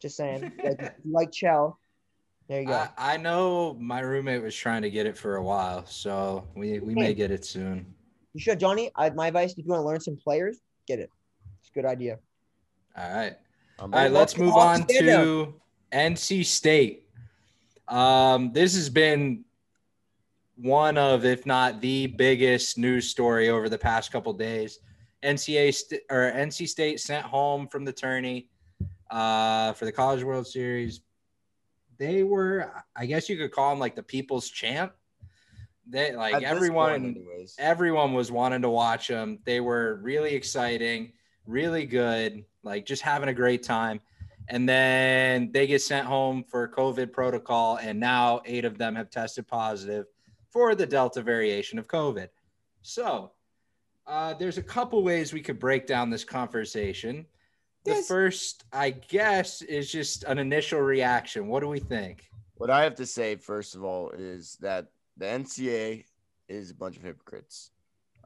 [0.00, 1.78] Just saying, like, if you like Chell.
[2.52, 2.86] There you go.
[2.98, 6.80] I, I know my roommate was trying to get it for a while, so we,
[6.80, 7.86] we may get it soon.
[8.34, 8.90] you should, Johnny.
[8.94, 11.08] I, my advice: if you want to learn some players, get it.
[11.60, 12.18] It's a good idea.
[12.94, 13.32] All right.
[13.78, 15.54] I'm All right, let's move on to
[15.94, 17.06] NC State.
[17.88, 19.46] Um, this has been
[20.56, 24.78] one of, if not the biggest news story over the past couple days.
[25.22, 28.50] NCA st- or NC State sent home from the tourney
[29.10, 31.00] uh, for the College World Series.
[32.02, 34.92] They were, I guess you could call them like the people's champ.
[35.88, 37.24] They like at everyone
[37.60, 39.38] everyone was wanting to watch them.
[39.44, 41.12] They were really exciting,
[41.46, 44.00] really good, like just having a great time.
[44.48, 49.08] And then they get sent home for COVID protocol, and now eight of them have
[49.08, 50.06] tested positive
[50.50, 52.30] for the Delta variation of COVID.
[52.82, 53.30] So
[54.08, 57.26] uh, there's a couple ways we could break down this conversation.
[57.84, 58.06] The Yes.
[58.08, 61.48] first, I guess, is just an initial reaction.
[61.48, 62.28] What do we think?
[62.54, 66.04] What I have to say, first of all, is that the NCAA
[66.48, 67.70] is a bunch of hypocrites.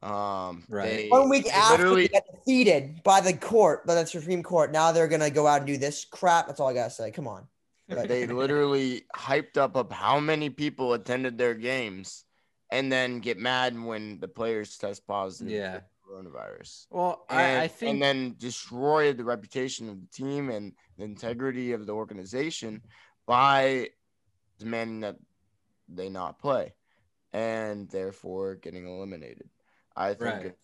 [0.03, 0.88] Um, Right.
[0.88, 4.92] they- One week after they got defeated by the court, by the Supreme Court, now
[4.92, 6.47] they're gonna go out and do this crap.
[6.47, 7.11] That's all I gotta say.
[7.11, 7.49] Come on.
[7.88, 12.25] But- they literally hyped up of how many people attended their games,
[12.71, 15.81] and then get mad when the players test positive Yeah.
[16.07, 16.87] Coronavirus.
[16.90, 21.05] Well, And, I, I think and then destroy the reputation of the team and the
[21.05, 22.83] integrity of the organization
[23.27, 23.90] by
[24.59, 25.16] demanding that
[25.88, 26.75] they not play
[27.33, 29.49] and therefore getting eliminated.
[29.95, 30.55] I think Right.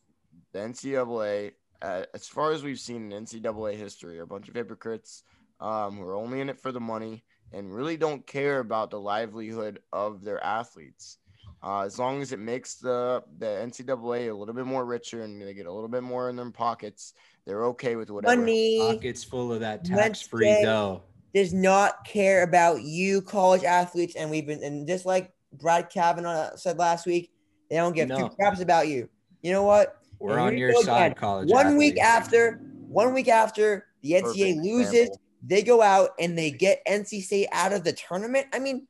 [0.52, 4.54] the NCAA, uh, as far as we've seen in NCAA history, are a bunch of
[4.54, 5.22] hypocrites
[5.60, 9.00] um, who are only in it for the money and really don't care about the
[9.00, 11.18] livelihood of their athletes.
[11.64, 15.40] Uh, as long as it makes the the NCAA a little bit more richer and
[15.40, 17.14] they get a little bit more in their pockets,
[17.46, 18.36] they're okay with whatever.
[18.36, 21.02] Money pockets full of that Let's tax-free say- dough.
[21.34, 26.56] does not care about you, college athletes, and we've been and just like Brad Kavanaugh
[26.56, 27.30] said last week,
[27.70, 28.16] they don't give No.
[28.16, 29.08] two craps about you.
[29.42, 29.98] You know what?
[30.18, 31.14] We're And on your side, again.
[31.18, 31.50] college.
[31.50, 35.20] One week after, one week after the NCAA Perfect loses, example.
[35.44, 38.46] they go out and they get NC State out of the tournament.
[38.52, 38.86] I mean,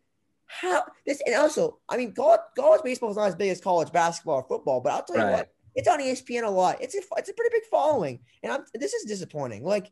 [0.61, 3.91] how this and also, I mean, college, college baseball is not as big as college
[3.93, 5.33] basketball or football, but I'll tell you Right.
[5.33, 6.77] what, it's on ESPN a lot.
[6.83, 9.65] It's a it's a pretty big following, and I'm this is disappointing.
[9.65, 9.91] Like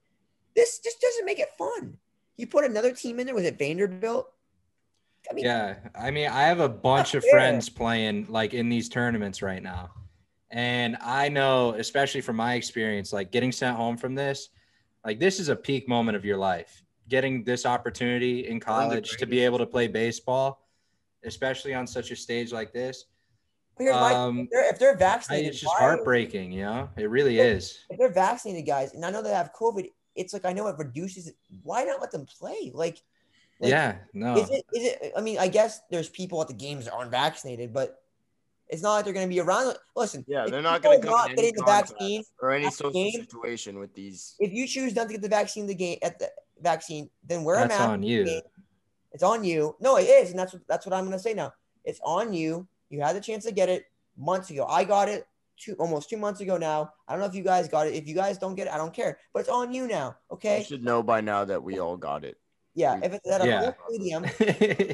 [0.55, 1.97] this just doesn't make it fun.
[2.37, 3.35] You put another team in there.
[3.35, 4.27] Was it Vanderbilt?
[5.31, 7.33] I mean, Yeah, I mean, I have a bunch of fair.
[7.33, 9.91] friends playing like in these tournaments right now,
[10.51, 14.49] and I know, especially from my experience, like getting sent home from this,
[15.05, 16.83] like this is a peak moment of your life.
[17.11, 20.65] Getting this opportunity in college to be able to play baseball,
[21.25, 23.07] especially on such a stage like this,
[23.79, 26.53] here's my um, if they're, if they're vaccinated, it's just why- heartbreaking.
[26.53, 27.45] You know, it really Yeah.
[27.57, 27.81] is.
[27.91, 30.79] if they're vaccinated guys, and I know they have COVID, it's like I know it
[30.79, 31.35] reduces it.
[31.65, 32.71] Why not let them play?
[32.73, 33.03] Like,
[33.59, 34.65] like, yeah, no, Is it?
[34.73, 35.13] Is it?
[35.17, 38.01] I mean, I guess there's people at the games that aren't vaccinated, but
[38.69, 39.77] it's not like they're going to be around.
[39.97, 42.23] Listen, Yeah, they're not going to are come not in getting the contact vaccine.
[42.41, 43.13] or any social game.
[43.13, 44.37] situation with these.
[44.39, 46.31] If you choose not to get the vaccine, the game at the
[46.63, 47.89] vaccine, then wear a that's mask.
[47.89, 48.41] on you.
[49.13, 49.77] It's on you.
[49.81, 51.53] No, it is, and that's what that's what I'm going to say now.
[51.85, 52.67] It's on you.
[52.91, 53.85] You had the chance to get it
[54.17, 54.67] months ago.
[54.67, 56.93] I got it two almost two months ago now.
[57.09, 57.95] I don't know if you guys got it.
[57.95, 59.19] If you guys don't get it, I don't care.
[59.33, 60.17] But it's on you now.
[60.31, 60.59] Okay.
[60.59, 62.37] You should know by now that we all got it.
[62.75, 62.99] Yeah.
[63.03, 63.61] If it's at a Yeah.
[63.73, 64.23] full stadium,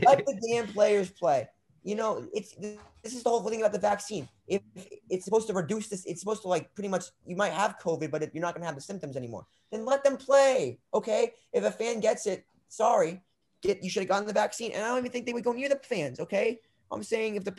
[0.07, 1.49] let the damn players play.
[1.87, 4.29] You know, it's this is the whole thing about the vaccine.
[4.49, 4.61] If
[5.09, 8.11] it's supposed to reduce this, it's supposed to like pretty much you might have COVID,
[8.11, 9.47] but if you're not gonna have the symptoms anymore.
[9.71, 10.81] Then let them play.
[10.93, 11.33] Okay.
[11.53, 13.23] If a fan gets it, sorry,
[13.63, 14.73] get you should have gotten the vaccine.
[14.73, 16.19] And I don't even think they would go near the fans.
[16.19, 16.59] Okay.
[16.91, 17.55] I'm saying if the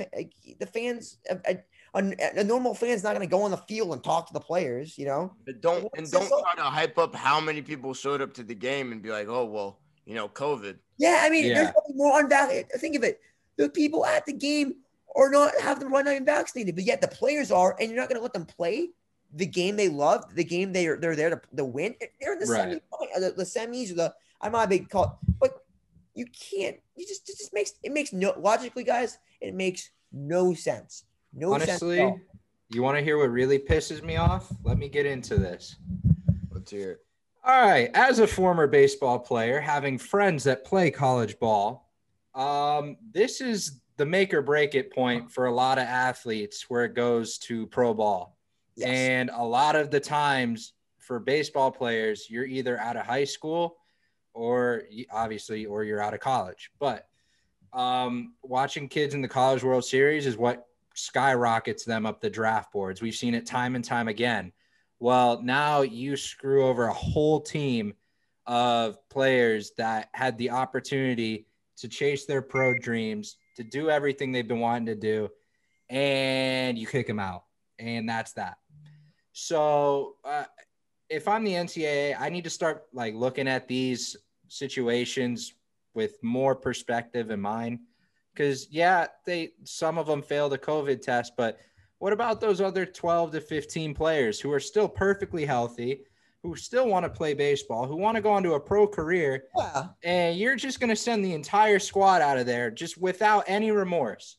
[0.59, 1.57] the fans, a,
[1.95, 4.97] a, a normal fan's not gonna go on the field and talk to the players.
[4.97, 5.33] You know.
[5.45, 8.43] But don't What's and don't try to hype up how many people showed up to
[8.43, 10.79] the game and be like, oh well, you know, COVID.
[10.97, 11.53] Yeah, I mean, Yeah.
[11.53, 12.71] there's probably more unvaccinated.
[12.81, 13.21] Think of it.
[13.57, 14.75] The people at the game
[15.15, 17.99] are not have them run not even vaccinated, but yet the players are, and you're
[17.99, 18.89] not going to let them play
[19.33, 21.95] the game they love, the game they are they're there to, to win.
[22.21, 22.61] They're in the Right.
[22.61, 25.65] semi, uh, the, the semis or the I'm not a big call, but
[26.13, 26.77] you can't.
[26.95, 29.17] You just it just makes it makes no logically, guys.
[29.41, 31.03] It makes no sense.
[31.33, 31.69] No sense.
[31.69, 32.19] Honestly, all.
[32.69, 34.51] you want to hear what really pisses me off?
[34.63, 35.75] Let me get into this.
[36.51, 37.05] Let's hear it.
[37.43, 37.89] All right.
[37.93, 41.86] As a former baseball player, having friends that play college ball,
[42.37, 46.85] um, this is the make or break it point for a lot of athletes where
[46.85, 48.37] it goes to pro ball.
[48.75, 48.87] Yes.
[48.87, 53.77] And a lot of the times for baseball players, you're either out of high school
[54.35, 56.69] or obviously, or you're out of college.
[56.79, 57.07] But
[57.73, 62.71] um, watching kids in the College World Series is what skyrockets them up the draft
[62.71, 63.01] boards.
[63.01, 64.51] We've seen it time and time again.
[64.99, 67.93] Well, now you screw over a whole team
[68.45, 71.47] of players that had the opportunity
[71.77, 75.29] to chase their pro dreams, to do everything they've been wanting to do,
[75.89, 77.43] and you kick them out.
[77.79, 78.57] And that's that.
[79.33, 80.45] So, uh,
[81.09, 85.53] if I'm the NCAA, I need to start like looking at these situations
[85.93, 87.79] with more perspective in mind.
[88.33, 91.59] Because yeah, they some of them failed a COVID test, but
[91.99, 96.01] what about those other 12 to 15 players who are still perfectly healthy,
[96.47, 99.43] who still want to play baseball, who want to go on to a pro career,
[99.57, 99.87] Yeah.
[100.03, 103.71] and you're just going to send the entire squad out of there just without any
[103.71, 104.37] remorse.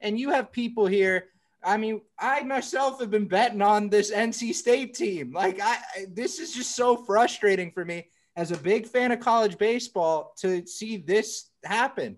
[0.00, 1.26] And you have people here.
[1.62, 5.32] I mean, I myself have been betting on this NC State team.
[5.32, 9.20] Like, I I- this is just so frustrating for me as a big fan of
[9.20, 12.16] college baseball to see this happen.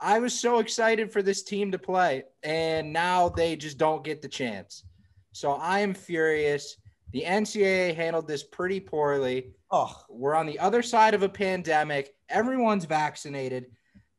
[0.00, 4.22] I was so excited for this team to play, and now they just don't get
[4.22, 4.84] the chance.
[5.32, 6.76] So I am furious.
[7.12, 9.52] The NCAA handled this pretty poorly.
[9.70, 12.14] Oh, We're on the other side of a pandemic.
[12.28, 13.66] Everyone's vaccinated.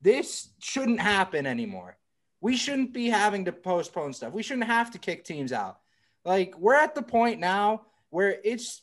[0.01, 1.97] This shouldn't happen anymore.
[2.41, 4.33] We shouldn't be having to postpone stuff.
[4.33, 5.77] We shouldn't have to kick teams out.
[6.25, 8.81] Like we're at the point now where it's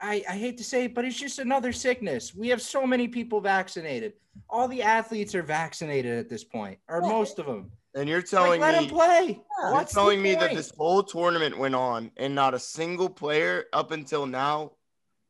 [0.00, 2.34] I, I hate to say it, but it's just another sickness.
[2.34, 4.14] We have so many people vaccinated.
[4.50, 7.70] All the athletes are vaccinated at this point, or most of them.
[7.94, 9.40] And you're Like, telling let me them play.
[9.62, 9.72] Yeah.
[9.74, 13.92] You're telling me that this whole tournament went on and not a single player up
[13.92, 14.72] until now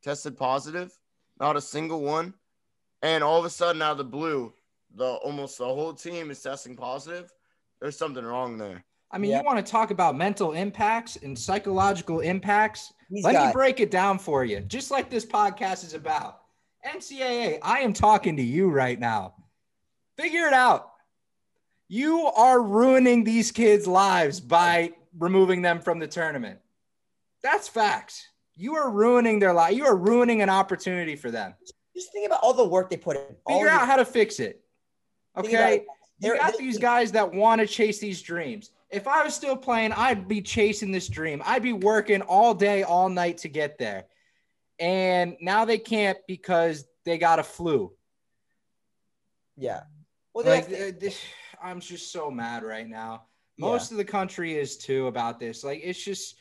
[0.02, 0.92] tested positive,
[1.40, 2.34] not a single one,
[3.02, 4.52] and all of a sudden out of the blue,
[4.94, 7.30] the almost the whole team is testing positive.
[7.80, 8.82] There's something wrong there.
[9.10, 9.38] I mean, Yeah.
[9.40, 12.92] you want to talk about mental impacts and psychological impacts?
[13.10, 13.46] these Let guys.
[13.48, 16.40] me break it down for you, just like this podcast is about.
[16.84, 19.34] NCAA, I am talking to you right now.
[20.16, 20.93] Figure it out.
[21.94, 26.58] You are ruining these kids' lives by removing them from the tournament.
[27.40, 28.30] That's facts.
[28.56, 29.76] You are ruining their life.
[29.76, 31.54] You are ruining an opportunity for them.
[31.94, 33.36] Just think about all the work they put in.
[33.46, 34.60] Figure the- out how to fix it.
[35.36, 35.82] Okay.
[35.82, 35.86] You
[36.18, 38.72] They're- got these guys that want to chase these dreams.
[38.90, 41.42] If I was still playing, I'd be chasing this dream.
[41.44, 44.06] I'd be working all day, all night to get there.
[44.80, 47.92] And now they can't because they got a flu.
[49.56, 49.84] Yeah.
[50.32, 51.20] Well, they Like, have to- uh, this,
[51.64, 53.22] I'm just so mad right now.
[53.56, 55.64] Most of the country is too about this.
[55.64, 56.36] Like, it's just,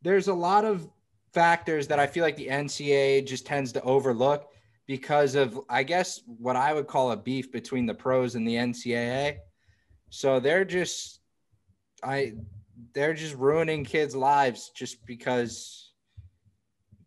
[0.00, 0.88] there's a lot of
[1.34, 4.48] factors that I feel like the NCAA just tends to overlook
[4.86, 8.54] because of, I guess, what I would call a beef between the pros and the
[8.54, 9.38] NCAA.
[10.08, 11.20] So they're just,
[12.02, 12.32] I,
[12.94, 15.92] they're just ruining kids' lives just because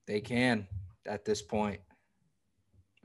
[0.05, 0.67] they can
[1.07, 1.79] at this point.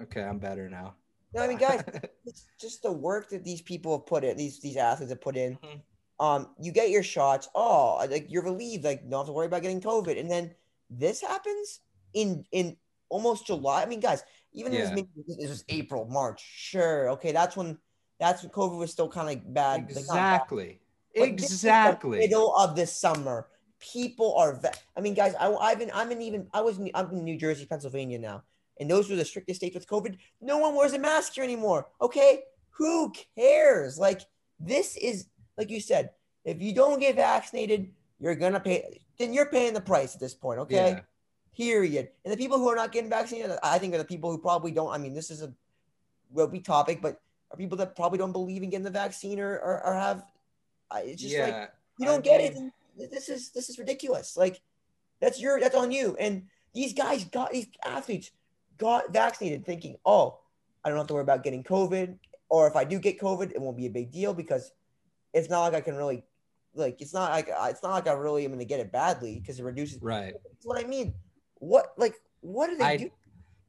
[0.00, 0.96] Okay, I'm better now.
[1.34, 1.82] No, I mean, guys,
[2.26, 5.36] it's just the work that these people have put in, these these athletes have put
[5.36, 5.56] in.
[5.58, 5.80] Mhm.
[6.20, 7.48] Um, you get your shots.
[7.54, 10.18] Oh, like you're relieved, like don't have to worry about getting COVID.
[10.20, 10.54] And then
[10.90, 11.80] this happens
[12.14, 12.76] in in
[13.08, 13.82] almost July.
[13.82, 15.48] I mean, guys, even if it was Yeah.
[15.48, 17.78] was April, March, sure, okay, that's when
[18.20, 19.80] that's when COVID was still kind of bad.
[19.80, 19.98] like, bad.
[19.98, 20.80] Exactly.
[21.14, 22.18] The Exactly.
[22.18, 23.48] middle of the summer.
[23.80, 24.54] People are.
[24.60, 25.90] Ve- I mean, guys, I, I've been.
[25.92, 26.46] I'm in even.
[26.54, 26.78] I was.
[26.94, 28.44] I'm in New Jersey, Pennsylvania now,
[28.82, 30.18] and those were the strictest states with COVID.
[30.40, 31.86] No one wears a mask here anymore.
[32.00, 33.98] Okay, who cares?
[33.98, 34.22] Like
[34.60, 36.10] this is like you said.
[36.44, 39.00] If you don't get vaccinated, you're gonna pay.
[39.18, 40.58] Then you're paying the price at this point.
[40.60, 40.90] Okay.
[40.90, 41.00] Yeah.
[41.56, 42.08] Period.
[42.24, 44.72] And the people who are not getting vaccinated, I think, are the people who probably
[44.72, 44.90] don't.
[44.92, 45.52] I mean, this is a
[46.30, 49.52] will be topic, but are people that probably don't believe in getting the vaccine or
[49.58, 50.24] or, or have.
[50.90, 52.54] I, it's just like you don't get it.
[52.54, 54.36] mean- then This is this is ridiculous.
[54.36, 54.60] Like
[55.20, 56.16] that's your that's on you.
[56.18, 58.30] And these guys got these athletes
[58.78, 60.38] got vaccinated, thinking, oh,
[60.84, 62.18] I don't have to worry about getting COVID,
[62.48, 64.72] or if I do get COVID, it won't be a big deal because
[65.32, 66.24] it's not like I can really
[66.74, 69.38] like it's not like it's not like I really am going to get it badly
[69.38, 70.02] because it reduces.
[70.02, 70.32] Right.
[70.32, 71.14] That's what I mean.
[71.58, 73.10] What like what do they I- do?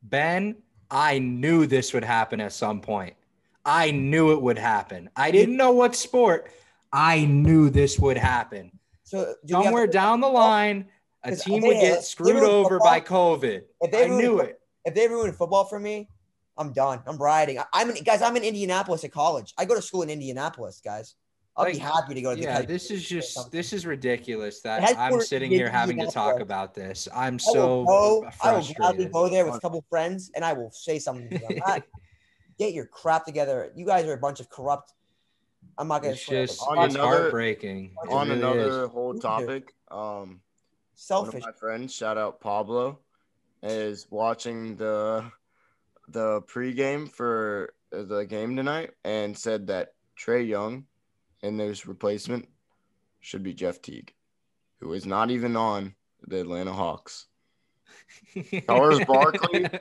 [0.04, 0.56] Ben,
[0.92, 3.16] I knew this would happen at some point.
[3.66, 5.10] I knew it would happen.
[5.16, 6.52] I didn't know what sport.
[6.92, 8.78] I knew this would happen.
[9.04, 10.88] So do Somewhere to- down the oh, line,
[11.24, 12.80] a team would get screwed over football.
[12.80, 13.64] by COVID.
[13.82, 14.60] If they I knew it.
[14.86, 16.10] If they ruin football for me,
[16.58, 17.02] I'm done.
[17.08, 17.60] I'm riding.
[17.60, 18.22] I- I'm in, guys.
[18.22, 19.54] I'm in Indianapolis at college.
[19.58, 21.16] I go to school in Indianapolis, guys.
[21.56, 22.42] I'll be happy to go to the.
[22.42, 26.40] Yeah, Cowboys this is just this is ridiculous that I'm sitting here having to talk
[26.40, 27.08] about this.
[27.14, 27.86] I'm so will
[28.22, 28.30] go.
[28.42, 31.38] I will gladly go there with a couple friends, and I will say something to
[31.38, 31.58] them.
[31.66, 31.84] Not-
[32.60, 33.72] Get your crap together.
[33.76, 34.94] You guys are a bunch of corrupt.
[35.78, 37.96] I'm not gonna It's just On it's another- heartbreaking.
[38.10, 38.90] On really another is.
[38.92, 40.40] whole topic, um, one
[40.96, 41.36] selfish.
[41.36, 43.00] of my friends, shout out Pablo,
[43.64, 45.32] is watching the
[46.10, 50.86] the pregame for the game tonight and said that Trae Young
[51.42, 52.48] and his replacement
[53.22, 54.14] should be Jeff Teague,
[54.80, 55.96] who is not even on
[56.28, 57.28] the Atlanta Hawks.
[58.68, 59.68] Charles Barkley?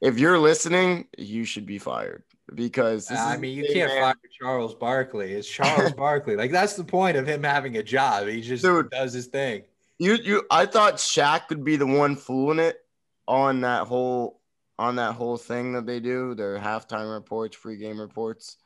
[0.00, 4.02] If you're listening, you should be fired because this I mean, you can't man.
[4.02, 5.32] fire Charles Barkley.
[5.32, 6.36] It's Charles Barkley.
[6.36, 8.28] Like that's the point of him having a job.
[8.28, 8.90] He just Dude.
[8.90, 9.62] does his thing.
[9.98, 12.83] You you I thought Shaq would be the one fooling it
[13.26, 14.40] on that whole
[14.78, 18.56] on that whole thing that they do, their halftime reports, free game reports.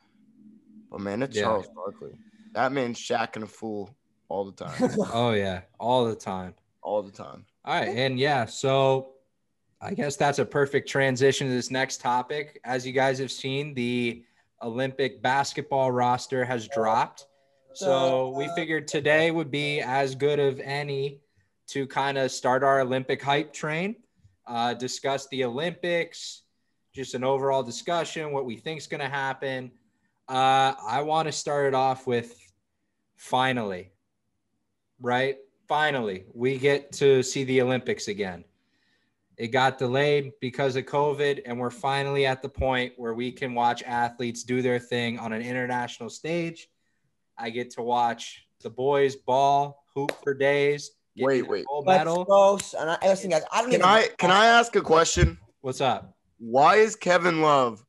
[0.91, 1.43] But man, it's Yeah.
[1.45, 2.19] Charles Barkley.
[2.55, 3.95] That man's shacking a fool
[4.29, 4.91] all the time.
[5.13, 6.55] Oh yeah, all the time.
[6.83, 7.45] all the time.
[7.65, 9.11] All right, and yeah, so
[9.83, 12.59] I guess that's a perfect transition to this next topic.
[12.65, 14.25] As you guys have seen, the
[14.63, 17.27] Olympic basketball roster has dropped.
[17.75, 21.21] So we figured today would be as good of any
[21.69, 23.95] to kind of start our Olympic hype train,
[24.49, 26.43] uh, discuss the Olympics,
[26.95, 29.71] just an overall discussion, what we think is going to happen.
[30.29, 32.37] Uh, I want to start it off with
[33.17, 33.93] finally,
[35.01, 35.37] right?
[35.69, 38.45] Finally, we get to see the Olympics again.
[39.37, 43.55] It got delayed because of COVID, and we're finally at the point where we can
[43.55, 46.69] watch athletes do their thing on an international stage.
[47.37, 50.91] I get to watch the boys ball, hoop for days.
[51.19, 51.67] Get Wait, wait.
[51.67, 52.61] Gold Let's medal.
[52.81, 53.43] And I, listen, guys.
[53.53, 53.85] I don't Can even.
[53.89, 55.39] I can I ask a question?
[55.61, 56.15] What's up?
[56.39, 57.85] Why is Kevin Love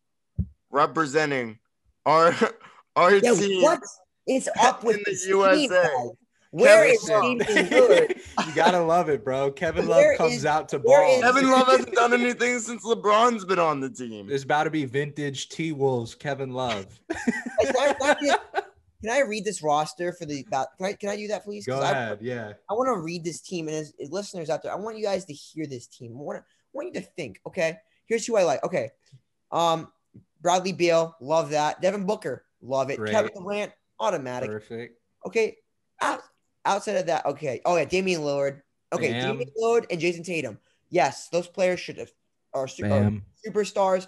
[0.72, 1.60] representing
[2.06, 2.34] our
[2.96, 3.62] our Yeah, team?
[3.62, 3.82] what
[4.28, 5.56] is up with In the USA.
[5.56, 5.90] team, guys?
[6.52, 7.70] Where Kevin is Love.
[7.70, 8.16] good?
[8.48, 9.52] you gotta love it, bro.
[9.52, 11.18] Kevin Love Where comes is- out to ball.
[11.18, 14.26] is- Kevin Love hasn't done anything since LeBron's been on the team.
[14.28, 16.16] There's about to be vintage T Wolves.
[16.16, 16.88] Kevin Love.
[17.12, 18.62] Can I, can I-
[19.02, 20.43] can I read this roster for the?
[20.47, 21.66] About, can I can I do that, please?
[21.66, 22.20] Go 'Cause I- ahead.
[22.22, 22.54] Yeah.
[22.70, 25.04] I want to read this team, and as, as listeners out there, I want you
[25.04, 26.12] guys to hear this team.
[26.18, 26.41] I want, I
[26.74, 27.39] want you to think.
[27.47, 27.78] Okay,
[28.08, 28.64] here's who I like.
[28.64, 28.91] Okay,
[29.52, 29.91] um,
[30.41, 31.82] Bradley Beal, love that.
[31.82, 32.97] Devin Booker, love it.
[32.97, 33.12] Great.
[33.12, 34.50] Kevin Durant, automatic.
[34.50, 35.00] Perfect.
[35.26, 35.58] Okay,
[36.02, 36.22] out,
[36.66, 37.62] outside of that, okay.
[37.66, 38.62] Oh yeah, Damian Lillard.
[38.91, 39.32] Okay, Bam.
[39.38, 40.60] Damian Lillard and Jayson Tatum.
[40.89, 42.12] Yes, those players should have
[42.54, 42.68] are, are
[43.47, 44.08] superstars.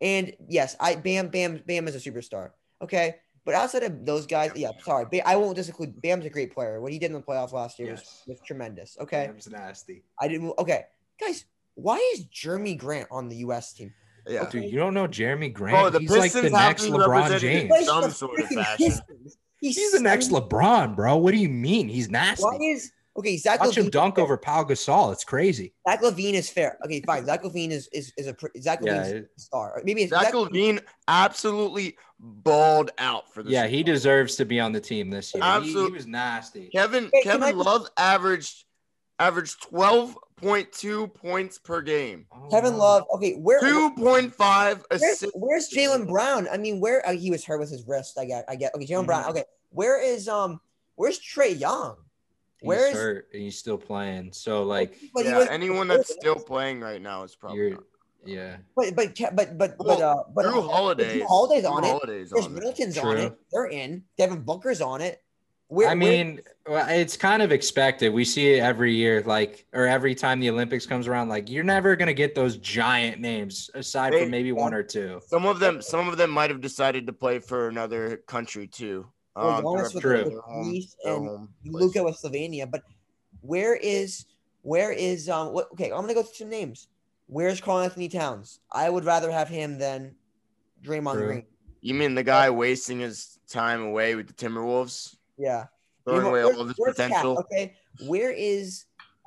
[0.00, 2.52] And yes, I Bam Bam Bam is a superstar.
[2.80, 3.16] Okay.
[3.44, 5.06] But outside of those guys, yeah, sorry.
[5.10, 6.80] Ba- I won't disinclude Bam's a great player.
[6.80, 8.22] What he did in the playoffs last year Yes.
[8.26, 8.96] was, was tremendous.
[9.00, 9.26] Okay.
[9.26, 10.02] Bam's nasty.
[10.20, 10.84] I didn't okay.
[11.18, 13.92] Guys, why is Jerami Grant on the US team?
[14.26, 14.48] Yeah.
[14.50, 15.76] Dude, you don't know Jerami Grant?
[15.78, 17.72] Bro, the He's like the next LeBron James.
[17.74, 18.86] in some sort of fashion.
[18.86, 19.38] Pistons.
[19.60, 21.16] He's the next LeBron, bro.
[21.16, 21.88] What do you mean?
[21.88, 22.44] He's nasty.
[22.44, 23.36] Why is okay?
[23.36, 25.12] Zach Watch him dunk over Paul Gasol.
[25.12, 25.72] It's crazy.
[25.88, 26.76] Zach LaVine is fair.
[26.84, 27.24] Okay, fine.
[27.24, 29.80] Zach LaVine is is, is a pr- Zach Yeah, LaVine's star.
[29.84, 34.60] Maybe it's Zach LaVine absolutely balled out for the Yeah, Super he deserves to be
[34.60, 35.60] on the team this year.
[35.62, 36.68] He, he was nasty.
[36.68, 38.64] Kevin Hey, Kevin I just- Love averaged
[39.18, 42.78] averaged twelve point two points per game, Oh, Kevin wow.
[42.78, 43.04] Love.
[43.16, 45.34] Okay, where two point five Where's, assists.
[45.34, 46.48] where's Jaylen Brown?
[46.50, 48.18] I mean, where uh, he was hurt with his wrist.
[48.18, 48.46] I get.
[48.48, 48.74] I get.
[48.74, 49.24] Okay, Jaylen Brown.
[49.24, 49.30] Mhm.
[49.30, 50.60] Okay, where is um?
[50.96, 51.96] Where's Trae Young?
[52.60, 52.94] He's Where is?
[52.94, 54.32] hurt and he's still playing.
[54.32, 57.82] So like, But Yeah, was- anyone that's still playing right now is probably not.
[58.24, 58.56] yeah.
[58.76, 60.22] But but Ke- but but but Well, uh.
[60.34, 61.20] But Jrue uh, Holiday.
[61.20, 61.88] Jrue Holiday's Jrue on it.
[61.88, 62.54] Holiday's Khris on it.
[62.54, 63.22] Middleton's on True.
[63.26, 63.38] it.
[63.50, 64.04] They're in.
[64.18, 65.22] Devin Booker's on it.
[65.68, 68.12] Where, I where- mean, well, it's kind of expected.
[68.12, 71.28] We see it every year, like, or every time the Olympics comes around.
[71.28, 75.20] Like, you're never gonna get those giant names, aside They- from maybe one or two.
[75.28, 79.06] Some of them, some of them might have decided to play for another country too.
[79.36, 81.74] Well, um, to Giannis with represent the- Greece their and home place.
[81.74, 82.70] Luka with Slovenia.
[82.70, 82.82] But
[83.40, 84.26] where is
[84.62, 85.52] where is um?
[85.52, 86.88] What, okay, I'm gonna go through some names.
[87.26, 88.58] Where's Karl-Anthony Towns?
[88.72, 90.16] I would rather have him than
[90.82, 91.26] Draymond True.
[91.26, 91.46] Green.
[91.80, 95.66] You mean the guy wasting his time away with the Timberwolves, Yeah.
[96.04, 97.08] throwing away all of his where's Cat?
[97.10, 97.38] potential?
[97.38, 97.74] Okay,
[98.06, 98.84] where is?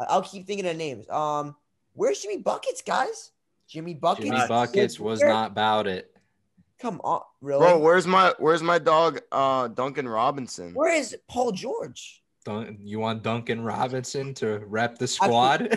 [0.09, 1.09] I'll keep thinking of names.
[1.09, 1.55] Um,
[1.93, 3.31] where's Jimmy Buckets, guys?
[3.69, 4.27] Jimmy Buckets.
[4.27, 6.12] Jimmy Buckets was not about it.
[6.83, 7.59] Come on, really?
[7.65, 10.73] Bro, where's my where's my dog uh Duncan Robinson?
[10.73, 12.21] Where is Paul George?
[12.43, 15.61] Dun- you want Duncan Robinson to rep the squad?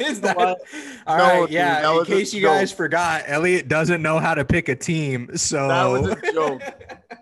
[0.00, 0.58] Is that what?
[1.06, 1.40] all No, right?
[1.42, 1.80] dude, yeah.
[1.82, 5.36] that In case you guys forgot, Elliot doesn't know how to pick a team.
[5.36, 6.60] So That was a joke.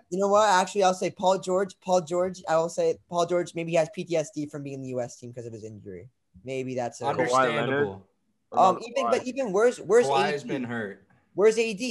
[0.09, 0.49] You know what?
[0.49, 1.79] Actually, I'll say Paul George.
[1.79, 2.41] Paul George.
[2.49, 3.53] I will say Paul George.
[3.53, 5.15] Maybe he has PTSD from being in the U.S.
[5.17, 6.09] team because of his injury.
[6.43, 7.05] Maybe that's it.
[7.05, 8.07] understandable.
[8.51, 10.31] Um, even but even where's where's Kawhi AD?
[10.33, 11.03] has been hurt.
[11.35, 11.81] Where's AD?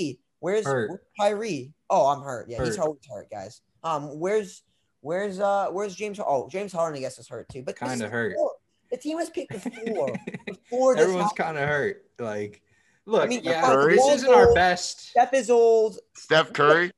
[0.44, 0.90] Where's, Hurt.
[0.90, 1.72] where's Kyrie?
[1.88, 2.50] Oh, I'm hurt.
[2.50, 2.82] Yeah, he's Hurt.
[2.84, 3.62] always hurt, guys.
[3.82, 4.62] Um, where's
[5.00, 6.20] where's uh where's James?
[6.20, 7.62] Oh, James Harden, I guess, is hurt too.
[7.62, 8.32] But Kinda hurt.
[8.32, 8.56] before-
[8.90, 10.12] The team was picked before.
[10.46, 12.04] before this Everyone's kind of hurt.
[12.18, 12.60] Like,
[13.06, 13.96] look, I mean, yeah, Curry?
[13.96, 15.08] this isn't our best.
[15.12, 15.98] Steph is old.
[16.14, 16.90] Steph Curry.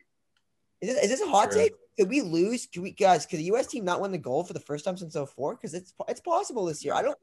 [0.80, 1.61] Is this, is this a hot True.
[1.61, 1.72] take?
[1.97, 2.66] Could we lose?
[2.66, 3.26] Could we guys?
[3.26, 3.68] Could the U.S.
[3.68, 5.55] team not win the gold for the first time since 04?
[5.55, 6.94] Because it's it's possible this year.
[6.94, 7.16] I don't.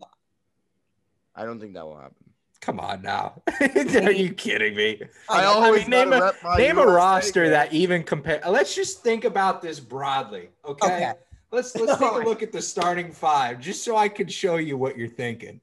[1.35, 2.15] I don't think that will happen.
[2.63, 3.41] Come on now.
[3.59, 5.01] Are you kidding me?
[5.27, 8.41] I, I always mean, name a- Name a roster that even compare.
[8.47, 10.85] Let's just think about this broadly, okay?
[10.87, 11.13] Okay.
[11.51, 14.77] Let's let's take a look at the starting five, just so I can show you
[14.77, 15.59] what you're thinking.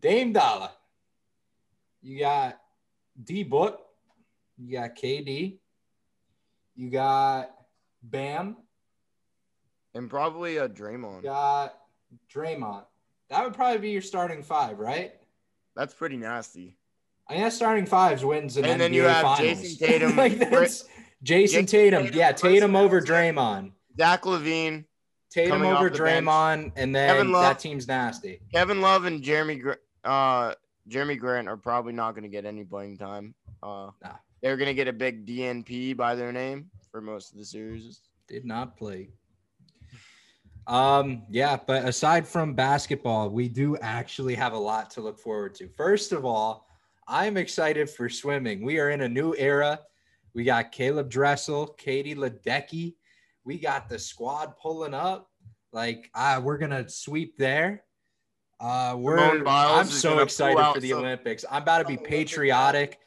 [0.00, 0.70] Dame Dollar,
[2.02, 2.60] you got
[3.22, 3.80] D Book,
[4.58, 5.58] you got KD,
[6.74, 7.54] you got
[8.02, 8.56] Bam,
[9.94, 11.22] and probably uh, a you Draymond.
[11.22, 11.78] got
[12.34, 12.82] Draymond.
[13.30, 15.14] That would probably be your starting five, right?
[15.76, 16.76] That's pretty nasty.
[17.28, 19.58] I guess starting fives wins an And NBA then you have finals.
[19.62, 20.86] Jayson Tatum, like that's Jayson
[21.24, 22.02] Jayson Tatum.
[22.04, 23.00] Tatum, Yeah, Tatum over.
[23.00, 23.72] Draymond.
[23.98, 24.84] Zach LaVine,
[25.30, 26.24] Tatum over the bench.
[26.26, 27.42] Draymond, and then Kevin Love.
[27.44, 28.40] that team's nasty.
[28.52, 30.54] Kevin Love, and Jerami uh
[30.88, 33.34] Jerami Grant are probably not going to get any playing time.
[33.62, 34.16] Uh, Nah.
[34.42, 38.00] they're going to get a big DNP by their name for most of the series.
[38.28, 39.08] Did not play.
[40.66, 45.54] Um, yeah, but aside from basketball, we do actually have a lot to look forward
[45.56, 45.68] to.
[45.68, 46.66] First of all,
[47.06, 48.64] I'm excited for swimming.
[48.64, 49.80] We are in a new era.
[50.34, 52.94] We got Caeleb Dressel, Katie Ledecky.
[53.44, 55.30] We got the squad pulling up.
[55.72, 57.84] Like, ah, we're gonna sweep there.
[58.58, 61.44] Uh, we're I'm so excited for the some- Olympics.
[61.50, 62.98] I'm about to be patriotic,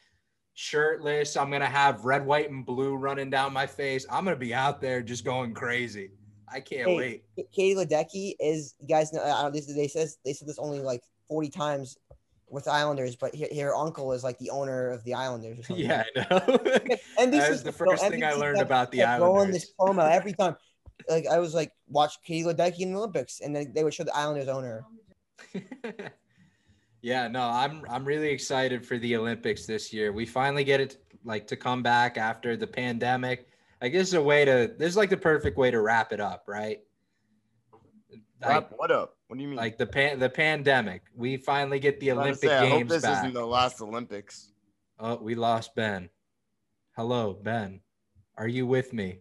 [0.54, 1.36] shirtless.
[1.36, 4.06] I'm gonna have red, white, and blue running down my face.
[4.10, 6.12] I'm gonna be out there just going crazy.
[6.52, 7.24] I can't Hey, wait.
[7.52, 9.22] Katie Ledecky is you guys know.
[9.22, 9.52] I don't.
[9.52, 11.96] They, they says they said this only like 40 times
[12.50, 15.58] with Islanders, but her, her uncle is like the owner of the Islanders.
[15.58, 15.84] Or something.
[15.84, 16.40] Yeah, I know.
[17.18, 19.54] NBC That was the first thing I learned about the kept Islanders.
[19.54, 20.56] this promo every time.
[21.08, 24.04] Like I was like, watch Katie Ledecky in the Olympics, and then they would show
[24.04, 24.84] the Islanders owner.
[27.02, 30.12] yeah, no, I'm I'm really excited for the Olympics this year.
[30.12, 33.48] We finally get it like to come back after the pandemic.
[33.80, 36.20] Like this is a way to this is like the perfect way to wrap it
[36.20, 36.80] up, right?
[38.40, 39.16] Like, Wrap what up?
[39.26, 39.56] What do you mean?
[39.56, 41.02] like the pan the pandemic.
[41.14, 43.24] We finally get the I Olympic gonna say, I hope this back.
[43.24, 44.52] isn't the last Olympics.
[44.98, 46.08] Oh, we lost Ben.
[46.96, 47.80] Hello, Ben.
[48.36, 49.20] Are you with me?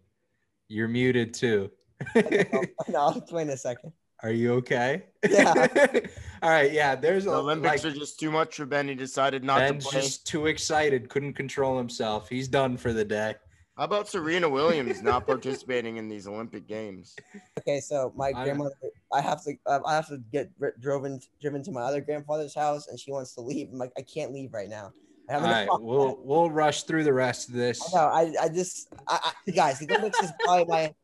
[0.67, 1.71] You're muted too.
[2.15, 2.21] Oh,
[2.87, 3.91] no, I'll explain in a second.
[4.23, 5.05] Are you okay?
[5.29, 5.53] Yeah.
[6.41, 6.71] All right.
[6.71, 6.95] Yeah.
[6.95, 8.87] There's a Olympics like, are just too much for Ben.
[8.87, 10.01] He decided not Ben's to play.
[10.01, 12.27] just too excited, couldn't control himself.
[12.27, 13.35] He's done for the day.
[13.77, 17.15] How about Serena Williams not participating in these Olympic Games?
[17.59, 18.73] Okay, so my I- grandmother,
[19.13, 22.55] I have to, uh, I have to get ri- driven driven to my other grandfather's
[22.55, 23.69] house, and she wants to leave.
[23.71, 24.93] I'm like, I can't leave right now.
[25.29, 27.79] I have right, we'll we'll rush through the rest of this.
[27.93, 28.07] I know.
[28.07, 30.95] I, I just, I, I, guys, the Olympics is probably my,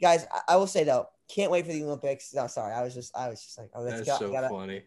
[0.00, 0.26] guys.
[0.30, 2.34] I, I will say though, can't wait for the Olympics.
[2.34, 4.26] No, sorry, I was just, I was just like, oh, let's That's go.
[4.26, 4.82] so gotta, funny.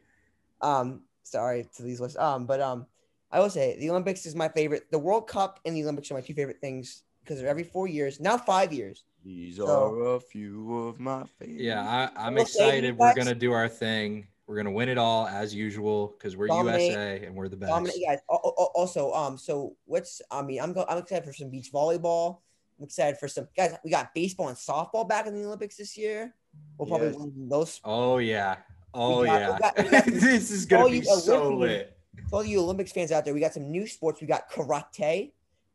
[0.62, 2.20] um, sorry to these lists.
[2.20, 2.86] Um, but um,
[3.32, 4.92] I will say the Olympics is my favorite.
[4.92, 7.88] The World Cup and the Olympics are my two favorite things because they're every four
[7.88, 8.20] years.
[8.20, 9.04] Now five years.
[9.24, 11.62] These So- are a few of my favorites.
[11.62, 12.98] Yeah, I, I'm will excited.
[12.98, 14.28] We're gonna do our thing.
[14.48, 16.92] We're gonna win it all as usual because we're Dominate.
[16.92, 17.70] USA and we're the best.
[17.70, 18.20] Dominant, guys.
[18.30, 21.72] Al- al- Also, um, so what's I mean, I'm go- I'm excited for some beach
[21.72, 22.40] volleyball.
[22.80, 23.76] I'm excited for some guys.
[23.84, 26.34] We got baseball and softball back in the Olympics this year.
[26.78, 27.16] We'll probably Yes.
[27.18, 27.80] win those.
[27.86, 28.58] Oh yeah.
[28.94, 29.54] Oh got- yeah.
[29.54, 31.98] we got- we got- this is gonna all be you so Olympians- lit.
[32.30, 34.20] For all you Olympics fans out there, we got some new sports.
[34.20, 35.32] We got karate.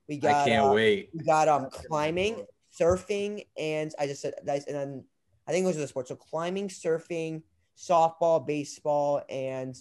[0.09, 1.11] We got I can't uh, wait.
[1.13, 2.45] We got um climbing,
[2.79, 5.05] surfing, and I just said that, and then
[5.49, 6.09] I think those are the sports.
[6.11, 7.43] So climbing, surfing,
[7.77, 9.77] softball, baseball, and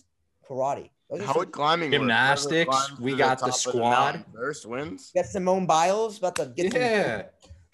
[0.48, 0.90] karate.
[1.10, 1.92] Those How some- would climbing?
[1.92, 3.90] Gymnastics, Whoever we got the top of squad.
[3.92, 5.12] mountain First wins.
[5.16, 7.24] got Simone Biles about to get some- Yeah.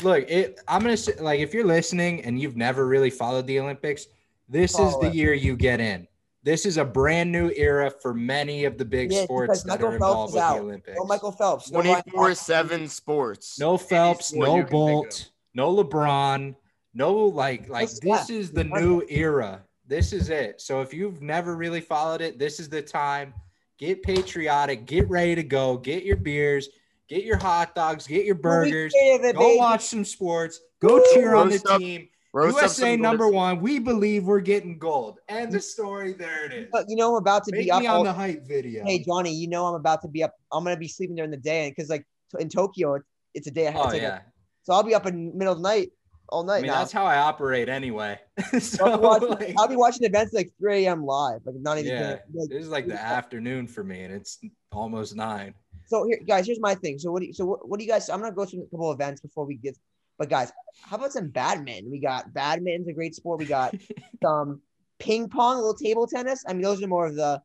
[0.04, 3.60] Look, it, I'm gonna say, like, if you're listening and you've never really followed the
[3.60, 4.08] Olympics,
[4.50, 5.14] this is the it.
[5.14, 6.08] year you get in.
[6.44, 9.88] This is a brand new era for many of the big Yeah, sports that Michael
[9.88, 10.56] are Phelps involved is with out.
[10.56, 10.98] the Olympics.
[10.98, 11.72] No Michael Phelps.
[11.72, 12.40] No 24 Hawkins.
[12.40, 13.60] 7 sports.
[13.60, 16.56] No Phelps, sport no you can think Bolt, no LeBron,
[16.94, 18.34] no like like What's this that?
[18.34, 19.64] is the new era.
[19.88, 20.62] This is it.
[20.62, 23.34] So if you've never really followed it, this is the time.
[23.78, 26.70] Get patriotic, get ready to go, get your beers,
[27.10, 31.02] get your hot dogs, get your burgers, Week of it, go watch some sports, go
[31.14, 33.60] cheer on the team, Roast USA number glitz- one.
[33.62, 35.20] We believe we're getting gold.
[35.28, 36.70] And the story, there it is.
[36.72, 37.82] But you know I'm about to Make be up.
[37.82, 38.86] me all- on the hype video.
[38.86, 40.34] hey Johnny, you know I'm about to be up.
[40.52, 42.06] I'm gonna be sleeping during the day and because like
[42.40, 43.00] in Tokyo,
[43.34, 43.82] it's, a day ahead.
[43.84, 44.22] oh yeah.
[44.64, 45.90] so I'll be up in the middle of the night
[46.32, 46.80] all night I mean, now.
[46.80, 48.18] that's how I operate anyway.
[48.60, 51.06] so, I'll, be watching, like, I'll be watching events like 3 a.m.
[51.06, 51.42] live.
[51.46, 51.92] Like not even.
[51.92, 52.10] yeah.
[52.34, 54.40] Like, this is like the afternoon for me, and it's
[54.72, 55.54] almost nine.
[55.88, 56.98] So here, guys, here's my thing.
[57.00, 57.20] So what?
[57.20, 58.10] Do you, so what, what do you guys?
[58.10, 59.78] I'm gonna go through a couple of events before we get.
[60.22, 60.52] But guys,
[60.84, 61.90] how about some badminton?
[61.90, 63.40] We got badminton's a great sport.
[63.40, 63.74] We got
[64.24, 64.62] some
[65.00, 66.44] ping pong, a little table tennis.
[66.48, 67.42] I mean, those are more of the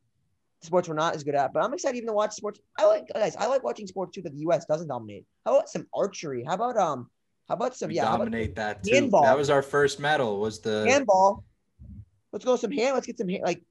[0.61, 1.53] sports we're not as good at.
[1.53, 2.59] But I'm excited even to watch sports.
[2.77, 3.35] I like guys.
[3.35, 4.67] I like watching sports too that the U.S.
[4.67, 5.25] doesn't dominate.
[5.43, 6.43] How about some archery?
[6.43, 7.09] How about um?
[7.49, 8.05] How about some We yeah?
[8.05, 8.93] How about dominate that too.
[8.93, 9.23] handball.
[9.23, 10.39] That was our first medal.
[10.39, 11.43] Was the handball?
[12.31, 12.93] Let's go some hand.
[12.93, 13.41] Let's get some hand.
[13.43, 13.63] Like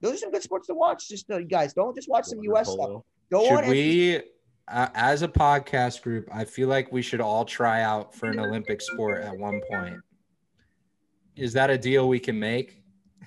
[0.00, 1.08] those are some good sports to watch.
[1.08, 2.72] Just uh, you guys don't just watch some water U.S.
[2.72, 3.02] stuff.
[3.30, 3.62] Go should on.
[3.62, 4.22] and- we
[4.70, 8.38] uh, as a podcast group i feel like we should all try out for an
[8.38, 9.96] olympic sport at one point
[11.36, 12.82] is that a deal we can make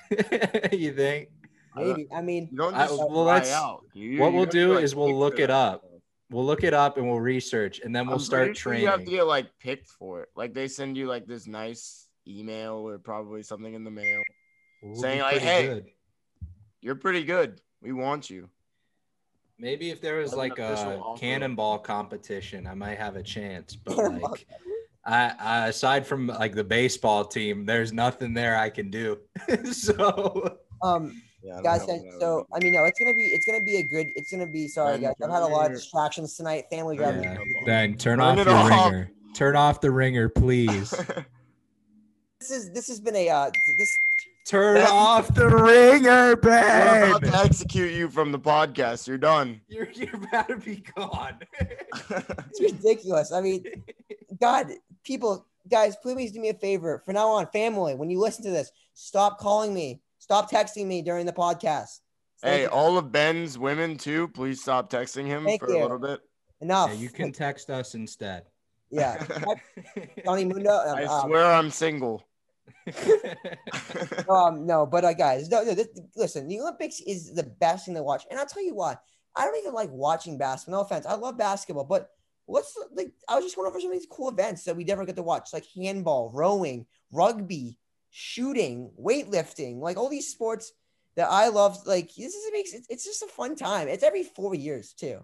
[0.72, 1.30] you think
[1.74, 2.06] Maybe.
[2.14, 3.86] I mean, You don't I- well, try let's- out.
[3.94, 5.86] You- what you we'll do like, is we'll look it that up.
[6.30, 8.84] we'll look it up and we'll research and then we'll I'm start pretty sure training
[8.84, 10.30] You have to get like picked for it.
[10.36, 14.20] Like they send you like this nice email or probably something in the mail.
[14.84, 15.86] We'll saying like, "Hey, good."
[16.82, 17.62] You're pretty good.
[17.82, 18.50] We want you.
[19.62, 21.20] Maybe if there was like a offer.
[21.20, 24.46] cannonball competition i might have a chance but like
[25.06, 29.20] I, I aside from like the baseball team there's nothing there i can do
[29.72, 31.88] so um, Yeah, I guys.
[31.88, 33.84] know and what that So I mean, no, it's gonna be it's gonna be a
[33.84, 34.08] good.
[34.16, 34.68] It's gonna be.
[34.68, 35.16] Sorry, Ben guys.
[35.24, 36.66] I've had a lot of distractions tonight.
[36.72, 37.24] Family driving.
[37.24, 37.38] yeah.
[37.38, 37.66] be.
[37.66, 38.70] ben turn Turn off it your off.
[38.70, 40.90] ringer turn off the ringer please
[42.40, 43.96] This is this has been a uh this.
[44.52, 47.08] Turn Ben- off the ringer, We're Ben.
[47.12, 49.08] about to execute you from the podcast.
[49.08, 49.62] You're done.
[49.70, 51.40] You're, you're about to be gone.
[52.10, 53.32] It's ridiculous.
[53.32, 53.64] I mean,
[54.42, 54.68] God,
[55.06, 57.02] people, guys, please do me a favor.
[57.06, 60.02] From now on, family, when you listen to this, stop calling me.
[60.20, 62.02] Stop texting me during the podcast.
[62.42, 62.68] Thank hey, you.
[62.68, 64.28] all of Ben's women too.
[64.28, 65.80] Please stop texting him Thank for you.
[65.80, 66.20] a little bit.
[66.60, 66.90] enough.
[66.90, 68.44] yeah, you can text us instead.
[68.90, 69.24] Yeah,
[70.26, 70.72] Johnny Mundo.
[70.72, 72.28] um, I um, swear I'm single.
[74.30, 77.96] Um, no, but uh, guys, no, no, this, listen, the Olympics is the best thing
[77.96, 78.98] to watch, and I'll tell you why.
[79.36, 80.82] I don't even like watching basketball.
[80.82, 82.10] No offense, I love basketball, but
[82.46, 83.12] what's like?
[83.30, 85.24] I was just wondering for some of these cool events that we never get to
[85.24, 87.78] watch, like handball, rowing, rugby,
[88.10, 90.74] shooting, weightlifting, like all these sports
[91.16, 91.78] that I love.
[91.86, 93.88] Like this is it makes it's, it's just a fun time.
[93.88, 95.20] It's every four years too,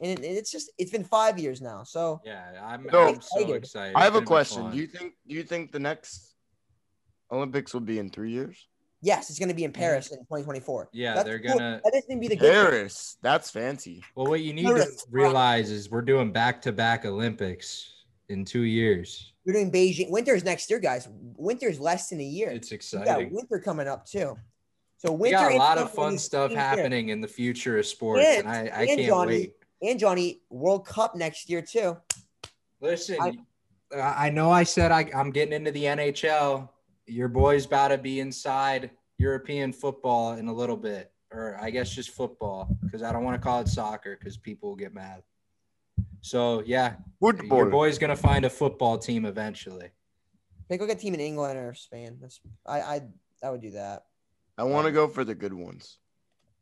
[0.00, 1.82] and it, it's just it's been five years now.
[1.84, 3.96] So yeah, I'm, So- I'm so excited.
[3.96, 4.62] I have a question.
[4.62, 4.72] fun.
[4.72, 6.31] Do you think do you think the next
[7.32, 8.68] Olympics will be in three years?
[9.04, 9.80] yes, it's going to be in mm-hmm.
[9.82, 10.90] Paris in 2024.
[10.92, 11.58] Yeah, That's they're cool.
[11.58, 12.52] gonna- That doesn't be the good.
[12.52, 12.64] thing.
[12.66, 13.16] Paris.
[13.20, 14.00] That's fancy.
[14.14, 15.06] Well, what you need to Tourists.
[15.10, 17.94] realize is we're doing back-to-back Olympics
[18.28, 19.32] in two years.
[19.44, 20.08] We're doing Beijing.
[20.08, 21.08] Winter's next year, guys.
[21.36, 22.50] Winter's less than a year.
[22.50, 23.34] It's we got exciting.
[23.34, 24.38] winter coming up too.
[24.98, 26.64] So We got a lot of fun stuff in here.
[26.64, 29.54] happening in the future of sports, And- and I, I and can't Johnny, wait.
[29.82, 31.96] And Johnny, World Cup next year too.
[32.80, 33.32] Listen, I-
[33.92, 36.68] I, I know I said I, I'm getting into the NHL.
[37.06, 41.90] Your boy's about to be inside European football in a little bit, or I guess
[41.90, 45.22] just football, because I don't want to call it soccer because people will get mad.
[46.20, 49.90] So yeah, your boy's gonna find a football team eventually.
[50.68, 52.18] Pick like a team in England or Spain.
[52.20, 53.00] That's I I
[53.42, 54.04] I would do that.
[54.56, 55.98] I want to go for the good ones.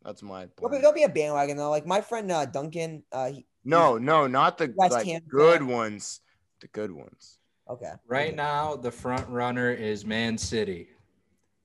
[0.02, 0.82] That's my Don't be, plan.
[0.82, 1.68] don't be a bandwagon though.
[1.68, 3.02] Like my friend uh, Duncan.
[3.12, 5.66] Uh, he, No, no, not the West like, Ham good fan.
[5.68, 6.20] ones.
[6.60, 7.38] The good ones.
[7.70, 7.92] Okay.
[8.06, 10.88] Right now, the front runner is Man City.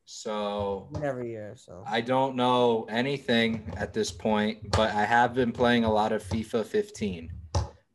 [0.06, 1.56] So every year.
[1.58, 6.12] So I don't know anything at this point, but I have been playing a lot
[6.12, 7.32] of FIFA 15.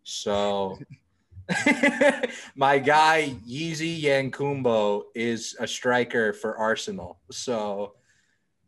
[0.02, 0.76] So
[2.56, 7.20] my guy Yeezy Yankumbo is a striker for Arsenal.
[7.30, 7.94] So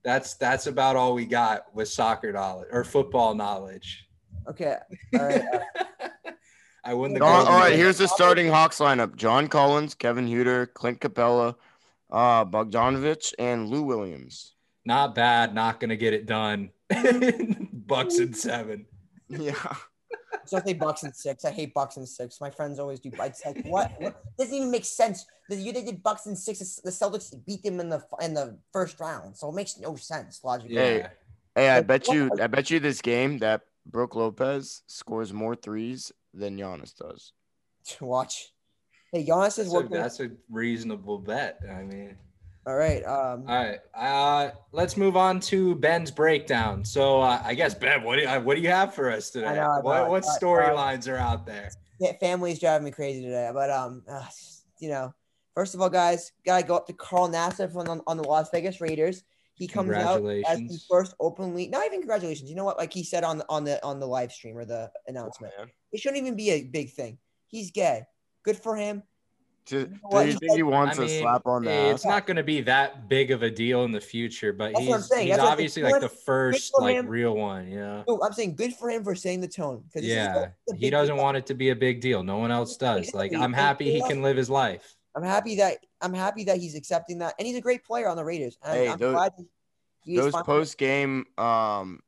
[0.05, 4.07] that's that's about all we got with soccer knowledge or football knowledge.
[4.49, 4.77] okay.
[5.19, 5.43] All right.
[5.53, 5.85] Uh,
[6.85, 9.95] I won the John- All golden all right, here's the starting Hawks lineup: John Collins,
[9.95, 11.55] Kevin Huerter, Clint Capela,
[12.11, 14.55] uh, Bogdanovich, and Lou Williams.
[14.85, 16.71] Not bad, not gonna get it done.
[17.73, 18.87] Bucks and seven.
[19.29, 19.55] Yeah.
[20.45, 21.45] so I say Bucks and six.
[21.45, 22.41] I hate Bucks and six.
[22.41, 23.11] My friends always do.
[23.13, 23.93] It's like what?
[24.01, 24.23] what?
[24.37, 25.25] Doesn't even make sense.
[25.49, 28.59] The year they did Bucks and six, the Celtics beat them in the in the
[28.73, 29.37] first round.
[29.37, 30.75] So it makes no sense logically.
[30.75, 30.83] Yeah.
[30.83, 31.07] Hey.
[31.55, 36.11] Hey, I bet you, I bet you this game that Brook Lopez scores more threes
[36.35, 37.33] than Giannis does.
[38.01, 38.53] Watch.
[39.13, 39.91] Hey, Giannis is That's a, working.
[39.93, 41.59] that's a reasonable bet.
[41.71, 42.17] I mean,
[42.67, 43.05] All right.
[43.05, 43.79] Um, all right.
[43.95, 46.83] Uh, let's move on to Ben's breakdown.
[46.85, 49.49] So uh, I guess Ben, what do you, what do you have for us today?
[49.49, 50.11] I know, I what know.
[50.11, 51.71] what Uh, storylines are out there?
[52.01, 54.25] yeah, family's driving me crazy today, but um, uh,
[54.79, 55.13] you know,
[55.55, 58.81] First of all, guys, gotta go up to Carl Nassib on, on the Las Vegas
[58.81, 59.23] Raiders.
[59.55, 61.69] He comes out as the first openly.
[61.69, 62.49] Not even congratulations.
[62.51, 62.79] You know what?
[62.79, 65.69] Like he said on the on the on the live stream or the announcement, man.
[65.93, 67.19] it shouldn't even be a big thing.
[67.47, 68.05] He's gay.
[68.45, 69.03] Good for him.
[69.65, 70.27] Do, do what?
[70.27, 72.11] you He think he wants I a mean, slap on the it's ass?
[72.11, 75.15] not going to be that big of a deal in the future, but That's he's,
[75.15, 77.07] he's That's obviously like the first like him.
[77.07, 77.69] real one.
[77.69, 78.03] Yeah.
[78.09, 79.85] No, I'm saying good for him for saying the tone.
[79.95, 80.49] Yeah.
[80.77, 81.23] He doesn't deal.
[81.23, 82.25] want it to be a big deal.
[82.25, 83.15] No one else does.
[83.15, 84.97] Like, I'm happy he can live his life.
[85.15, 88.17] I'm happy that I'm happy that he's accepting that, and he's a great player on
[88.17, 88.57] the Raiders.
[88.63, 89.33] And Hey, I'm those- glad
[90.05, 92.01] he Those post game um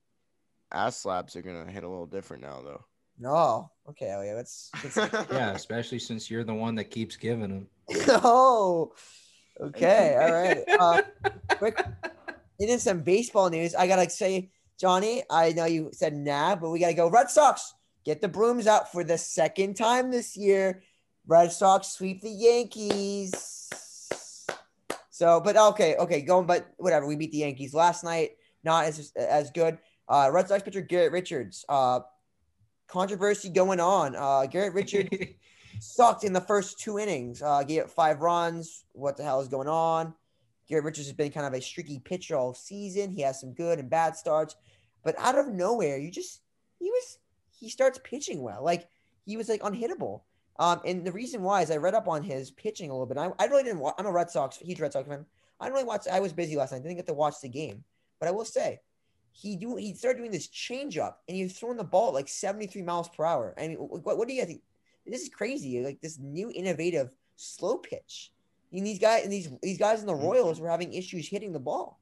[0.73, 2.85] ass slaps are gonna hit a little different now though.
[3.19, 4.71] No, okay, oh yeah, let's.
[4.83, 4.97] let's
[5.31, 7.69] Yeah, especially since you're the one that keeps giving them.
[8.09, 8.93] oh,
[9.61, 10.69] okay, all right.
[10.81, 11.03] Um,
[11.59, 11.81] quick,
[12.59, 13.75] into some baseball news.
[13.77, 14.51] I gotta say,
[14.81, 17.09] Johnny, I know you said nah, but we gotta go.
[17.09, 17.75] Red Sox
[18.05, 20.83] get the brooms out for the second time this year.
[21.27, 23.71] Red Sox sweep the Yankees.
[25.11, 27.07] So, but okay, okay, going, but whatever.
[27.07, 28.31] We beat the Yankees last night.
[28.63, 29.79] Not as as good.
[30.09, 31.65] Uh, Red Sox pitcher Garrett Richards.
[31.69, 32.01] Uh,
[32.89, 34.17] controversy going on.
[34.17, 35.09] Uh, Garrett Richards
[35.81, 37.43] sucked in the first two innings.
[37.43, 38.85] Uh, gave up five runs.
[38.93, 40.15] What the hell is going on?
[40.69, 43.11] Garrett Richards has been kind of a streaky pitcher all season.
[43.11, 44.57] He has some good and bad starts,
[45.03, 46.41] but out of nowhere, you just
[46.79, 47.19] he was
[47.51, 48.65] he starts pitching well.
[48.65, 48.89] Like
[49.25, 50.23] he was like unhittable.
[50.59, 53.19] Um, and the reason why is I read up on his pitching a little bit.
[53.19, 53.81] I, I really didn't.
[53.81, 55.27] Wa- I'm a Red Sox huge Red Sox fan.
[55.61, 56.07] I didn't really watch.
[56.11, 56.83] I was busy last night.
[56.83, 57.85] Didn't get to watch the game,
[58.21, 58.81] but I will say
[59.33, 62.29] he do he started doing this changeup and he was throwing the ball at like
[62.29, 63.55] 73 miles per hour.
[63.59, 64.63] I mean, what, what do you think?
[65.07, 65.83] This is crazy.
[65.83, 68.31] Like this new innovative slow pitch.
[68.73, 71.61] And these guys and these these guys in the Royals were having issues hitting the
[71.61, 71.99] ball.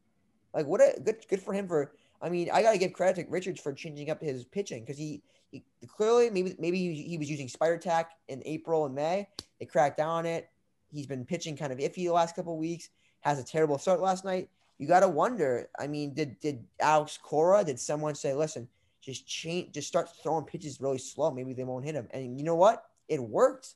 [0.53, 1.93] Like what a good good for him for.
[2.21, 5.23] I mean, I gotta give credit to Richards for changing up his pitching because he,
[5.53, 9.29] he clearly maybe maybe he, he was using spider tack in April and May.
[9.61, 10.51] They cracked down on it.
[10.91, 12.89] He's been pitching kind of iffy the last couple of weeks.
[13.21, 14.49] Has a terrible start last night.
[14.79, 15.69] You got to wonder.
[15.79, 17.63] I mean, did did Alex Cora?
[17.63, 18.69] Did someone say, "Listen,
[19.01, 21.31] just change, just start throwing pitches really slow.
[21.31, 22.85] Maybe they won't hit him." And you know what?
[23.09, 23.75] It worked.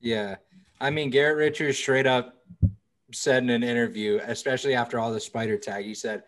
[0.00, 0.36] Yeah.
[0.80, 2.42] I mean, Garrett Richards straight up
[3.12, 6.22] said in an interview, especially after all the spider tack, he said,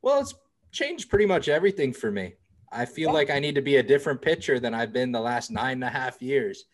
[0.00, 0.34] Well, it's
[0.70, 2.34] changed pretty much everything for me.
[2.72, 3.14] I feel Yeah.
[3.14, 5.84] like I need to be a different pitcher than I've been the last nine and
[5.84, 6.64] a half years.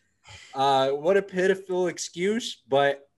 [0.54, 3.08] Uh, what a pitiful excuse, but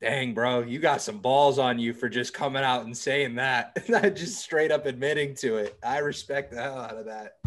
[0.00, 3.76] dang, bro, you got some balls on you for just coming out and saying that.
[3.88, 5.78] Not just straight up admitting to it.
[5.82, 7.38] I respect the hell out of that.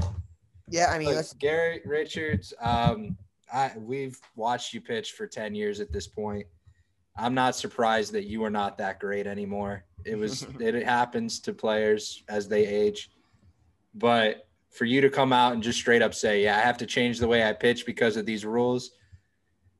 [0.70, 3.18] Yeah, I mean, let's, Garrett Richards, um,
[3.54, 6.48] I we've watched you pitch for 10 years at this point.
[7.18, 9.86] I'm not surprised that you are not that great anymore.
[10.06, 13.12] It was it happens to players as they age.
[13.96, 16.86] But for you to come out and just straight up say, "Yeah, I have to
[16.86, 18.92] change the way I pitch because of these rules."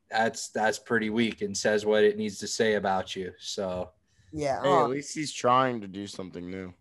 [0.10, 3.34] That's that's pretty weak and says what it needs to say about you.
[3.40, 3.90] So,
[4.32, 4.62] yeah.
[4.62, 6.74] Hey, at um, least he's trying to do something new.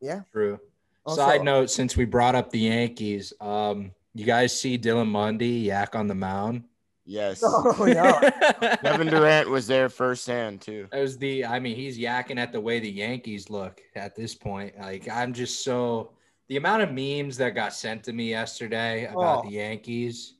[0.00, 0.20] yeah.
[0.32, 0.60] true.
[1.04, 5.48] Also- Side note, since we brought up the Yankees, um, you guys see Dylan Mundy
[5.48, 6.64] yak on the mound?
[7.04, 7.42] Yes.
[7.46, 8.76] Oh no.
[8.82, 10.88] Kevin Durant was there firsthand too.
[10.90, 14.34] That was the I mean, he's yakking at the way the Yankees look at this
[14.34, 14.76] point.
[14.78, 16.10] Like I'm just so
[16.48, 19.48] the amount of memes that got sent to me yesterday about Oh.
[19.48, 20.34] the Yankees.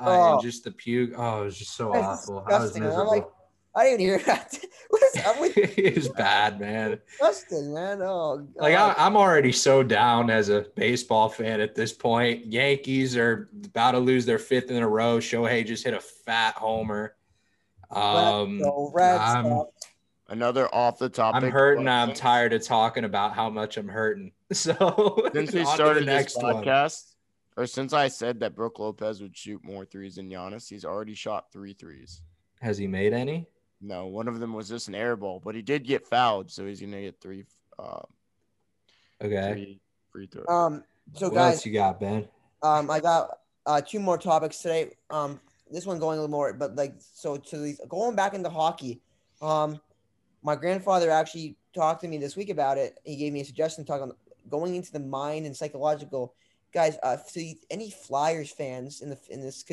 [0.00, 0.32] Uh, Oh.
[0.34, 1.12] and just the puke.
[1.16, 2.38] Oh, it was just so That's awful.
[2.46, 2.82] I disgusting.
[2.82, 3.10] I'm miserable.
[3.12, 3.28] like,
[3.74, 4.58] I didn't hear that.
[4.88, 6.98] what is up with it was bad, man.
[7.10, 8.00] disgusting, man?
[8.02, 8.48] Oh, God.
[8.56, 12.46] Like I, I'm already so down as a baseball fan at this point.
[12.46, 15.18] Yankees are about to lose their fifth in a row.
[15.18, 17.14] Shohei just hit a fat homer.
[17.90, 19.70] Um, So, Red I'm- Sox.
[20.30, 21.42] Another off the topic.
[21.42, 21.84] I'm hurting.
[21.84, 24.32] but I'm tired of talking about how much I'm hurting.
[24.52, 26.64] So Since we on to the started this next one.
[26.64, 27.14] podcast,
[27.56, 31.14] or since I said that Brook Lopez would shoot more threes than Giannis, he's already
[31.14, 32.22] shot three threes.
[32.60, 33.46] has he made any?
[33.80, 36.66] No, one of them was just an air ball, but he did get fouled, so
[36.66, 37.44] he's gonna get three,
[37.78, 38.00] uh,
[39.22, 39.52] Okay.
[39.52, 40.46] three free throws.
[40.48, 40.82] Um,
[41.14, 42.26] so what guys, else you got, Ben?
[42.62, 44.90] Um, I got uh, two more topics today.
[45.10, 48.50] Um, this one going a little more, but like so to these going back into
[48.50, 49.00] hockey.
[49.40, 49.80] Um,
[50.42, 52.98] my grandfather actually talked to me this week about it.
[53.04, 54.12] He gave me a suggestion talking on
[54.48, 56.34] going into the mind and psychological.
[56.72, 59.64] Guys, uh, so any Flyers fans in the in this,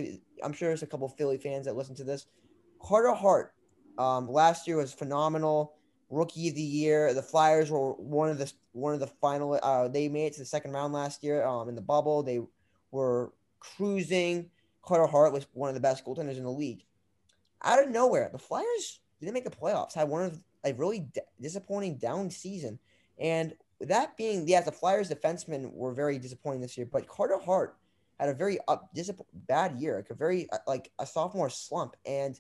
[0.44, 2.26] I'm sure there's a couple Philly fans that listen to this.
[2.82, 3.54] Carter Hart,
[3.98, 5.74] um, last year was phenomenal.
[6.10, 7.14] Rookie of the year.
[7.14, 9.60] The Flyers were one of the one of the final.
[9.62, 11.46] Uh, they made it to the second round last year.
[11.46, 12.42] Um, in the bubble, they
[12.92, 14.50] were cruising.
[14.82, 16.84] Carter Hart was one of the best goaltenders in the league.
[17.64, 19.94] Out of nowhere, the Flyers didn't make the playoffs.
[19.94, 22.80] Had one of a really d- disappointing down season,
[23.20, 26.88] and that being, yeah, the Flyers defensemen were very disappointing this year.
[26.92, 27.78] But Carter Hart
[28.20, 31.96] had a very up disapp- bad year, like a very uh, like a sophomore slump,
[32.06, 32.40] and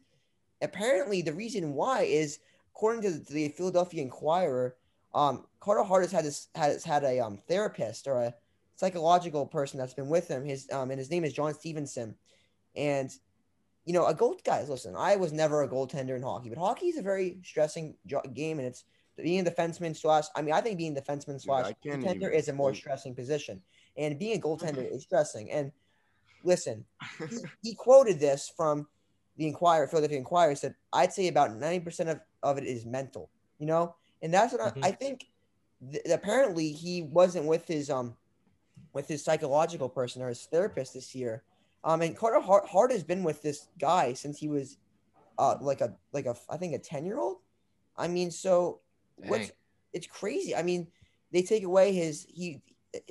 [0.61, 2.39] apparently the reason why is
[2.73, 4.75] according to the Philadelphia Inquirer,
[5.13, 8.34] um, Carter Hart has had this has had a um, therapist or a
[8.75, 10.45] psychological person that's been with him.
[10.45, 12.15] His um, and his name is John Stevenson,
[12.75, 13.11] and
[13.88, 14.67] you know, a gold guys.
[14.69, 18.21] Listen, I was never a goaltender in hockey, but hockey is a very stressing jo-
[18.33, 18.83] game, and it's
[19.15, 20.25] being a defenseman slash.
[20.35, 23.61] I mean, I think being defenseman slash I goaltender even is a more stressing position,
[23.95, 25.49] and being a goaltender is stressing.
[25.51, 25.71] And
[26.43, 26.83] listen,
[27.29, 28.88] he, he quoted this from
[29.38, 33.29] the Inquirer, Philadelphia Inquirer, said, "I'd say about ninety percent of of it is mental."
[33.57, 34.83] You know, and that's what Mhm.
[34.83, 35.27] I, I think.
[35.91, 38.17] Th- apparently, he wasn't with his um
[38.91, 41.43] with his psychological person or his therapist this year.
[41.88, 44.77] Um, and Carter Hart, Hart has been with this guy since he was,
[45.39, 47.38] uh, like a like a I think a ten year old.
[47.95, 48.81] I mean, so
[49.15, 49.51] what's
[49.93, 50.53] it's crazy.
[50.53, 50.88] I mean,
[51.31, 52.61] they take away his he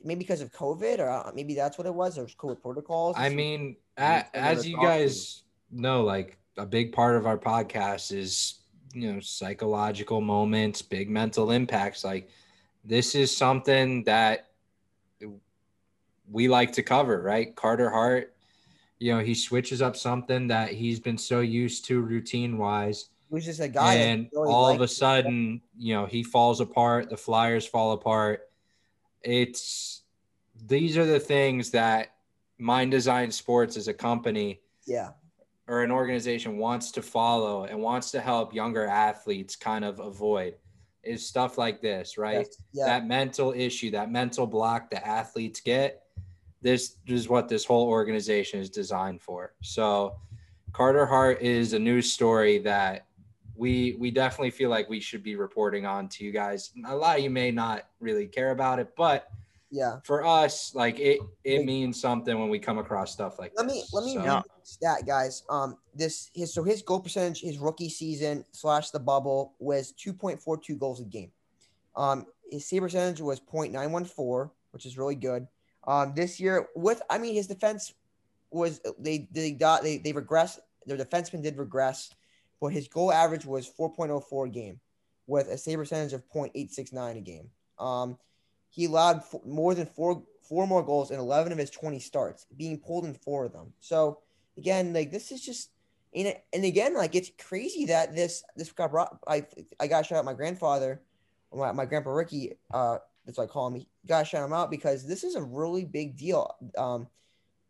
[0.04, 3.16] maybe because of COVID or uh, maybe that's what it was or COVID protocols.
[3.18, 7.26] I mean, Yeah, a, some of as you guys know, like a big part of
[7.26, 8.60] our podcast is,
[8.92, 12.04] you know, psychological moments, big mental impacts.
[12.04, 12.28] Like
[12.84, 14.50] this is something that
[16.30, 17.54] we like to cover, right?
[17.54, 18.35] Carter Hart,
[18.98, 23.10] you know, he switches up something that he's been so used to routine wise.
[23.28, 26.60] he was just a guy, and really all of a sudden, you know, he falls
[26.60, 28.48] apart, the Flyers fall apart.
[29.22, 30.02] It's
[30.66, 32.14] these are the things that
[32.58, 35.10] Mind Design Sports as a company yeah,
[35.68, 40.54] or an organization wants to follow and wants to help younger athletes kind of avoid
[41.06, 42.46] is stuff like this, right?
[42.46, 46.02] yes, yeah, That mental issue, that mental block that athletes get.
[46.62, 49.54] This is what this whole organization is designed for.
[49.62, 50.16] So
[50.72, 53.06] Carter Hart is a news story that
[53.54, 56.72] we we definitely feel like we should be reporting on to you guys.
[56.86, 59.30] A lot of you may not really care about it, but
[59.70, 59.98] yeah.
[60.04, 63.76] for us, like it it means something when we come across stuff like Let this.
[63.76, 65.42] me let me So- the stat, guys.
[65.48, 70.12] Um, this his so his goal percentage, his rookie season slash the bubble was two
[70.12, 71.30] point four two goals a game.
[71.96, 75.46] Um, his save percentage was 0.914, which is really good.
[75.86, 77.94] Um, this year with I mean his defense
[78.50, 80.58] was they they got they they regressed.
[80.86, 82.14] Their defenseman did regress,
[82.60, 84.80] but his goal average was 4.04 a game,
[85.26, 87.50] with a save percentage of 0.869 a game.
[87.78, 88.18] Um,
[88.70, 92.46] he allowed f- more than four four more goals in 11 of his 20 starts,
[92.56, 93.72] being pulled in four of them.
[93.80, 94.20] So
[94.56, 95.70] again, like this is just
[96.14, 99.18] and, and again, like it's crazy that this this got brought.
[99.26, 99.46] I
[99.78, 101.02] I got to shout out my grandfather,
[101.54, 102.56] my, my grandpa Ricky.
[102.72, 103.84] Uh, that's what I call him.
[104.06, 106.54] Got to shout him out because this is a really big deal.
[106.78, 107.08] Um,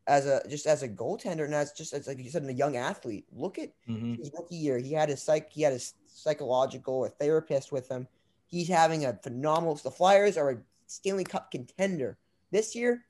[0.06, 2.76] as a just as a goaltender and as just as like you said, a young
[2.76, 3.26] athlete.
[3.32, 4.16] Look at Mhm.
[4.18, 4.78] his rookie year.
[4.78, 5.50] He had his psych.
[5.52, 8.06] He had his psychological a therapist with him.
[8.46, 9.74] He's having a phenomenal.
[9.74, 12.18] The Flyers are a Stanley Cup contender
[12.52, 13.04] this year.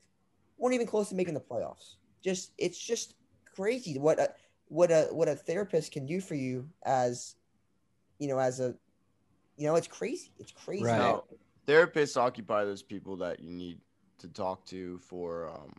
[0.59, 1.97] weren't even close to making the playoffs.
[2.23, 4.33] Just it's just crazy what a
[4.69, 7.37] what a what a therapist can do for you as
[8.19, 8.75] you know as a
[9.59, 10.33] you know it's crazy.
[10.39, 10.85] It's crazy.
[10.85, 11.21] Right.
[11.67, 13.79] Therapists occupy those people that you need
[14.19, 15.73] to talk to for um,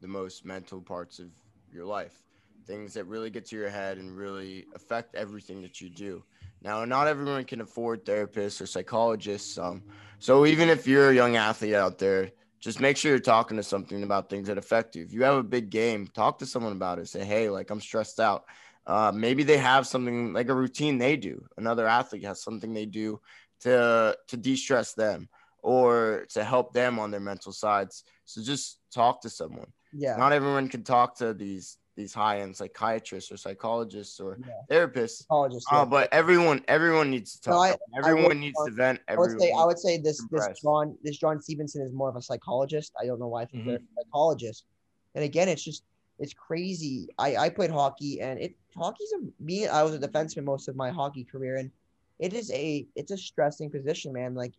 [0.00, 1.26] the most mental parts of
[1.70, 2.22] your life,
[2.66, 6.24] things that really get to your head and really affect everything that you do.
[6.62, 9.58] Now, not everyone can afford therapists or psychologists.
[9.58, 9.82] Um,
[10.18, 13.62] so even if you're a young athlete out there, just make sure you're talking to
[13.62, 15.04] something about things that affect you.
[15.04, 17.08] If you have a big game, talk to someone about it.
[17.08, 18.44] Say, hey, like I'm stressed out.
[18.86, 21.44] Uh, maybe they have something like a routine they do.
[21.58, 23.20] Another athlete has something they do
[23.60, 25.28] to to de-stress them
[25.64, 28.04] or to help them on their mental sides.
[28.26, 29.72] So just talk to someone.
[29.94, 30.16] Yeah.
[30.16, 34.46] Not everyone can talk to these these high-end psychiatrists or psychologists or Yeah.
[34.68, 35.18] therapists.
[35.22, 37.54] Psychologist, Uh, but everyone everyone needs to talk.
[37.54, 39.00] I- I everyone would- needs to vent.
[39.08, 40.60] I would say I would say this this.
[40.60, 42.92] John this John Stevenson is more of a psychologist.
[43.00, 43.66] I don't know why I think Mhm.
[43.66, 44.64] they're a psychologist.
[45.14, 45.82] And again, it's just
[46.18, 47.08] it's crazy.
[47.18, 49.66] I I played hockey and it hockey's a me.
[49.68, 51.70] I was a defenseman most of my hockey career, and
[52.18, 54.34] it is a it's a stressing position, man.
[54.34, 54.52] Like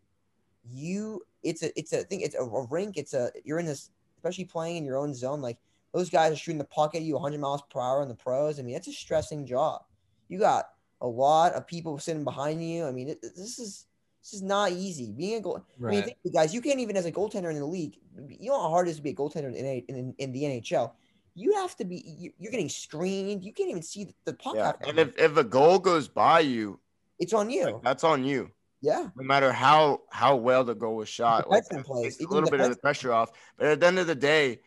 [0.71, 2.21] you, it's a it's a thing.
[2.21, 2.97] It's a, a rink.
[2.97, 5.41] It's a you're in this especially playing in your own zone.
[5.41, 5.57] Like
[5.93, 8.59] those guys are shooting the puck at you 100 miles per hour in the pros.
[8.59, 9.83] I mean, that's a stressing job.
[10.27, 10.69] You got
[11.01, 12.85] a lot of people sitting behind you.
[12.85, 13.85] I mean, it, this is
[14.21, 15.11] this is not easy.
[15.11, 16.05] Being a goal, I mean, Right.
[16.23, 17.97] think, guys, you can't even as a goaltender in the league.
[18.27, 20.41] You know how hard it is to be a goaltender in, a, in, in the
[20.43, 20.91] NHL.
[21.35, 22.03] You have to be.
[22.17, 23.43] you- You're getting screened.
[23.43, 24.55] You can't even see the, the puck.
[24.55, 24.71] Yeah.
[24.87, 26.79] And if, if a goal goes by you,
[27.19, 27.65] it's on you.
[27.65, 28.49] like, that's on you.
[28.85, 29.09] Yeah.
[29.15, 31.49] no matter how how well the goal was shot.
[31.49, 33.31] Like, it plays, takes a little bit of the pressure off.
[33.57, 34.59] But at the end of the day,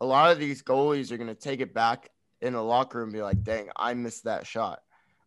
[0.00, 2.10] a lot of these goalies are gonna take it back
[2.42, 4.82] in the locker room and be like, "Dang, I missed that shot.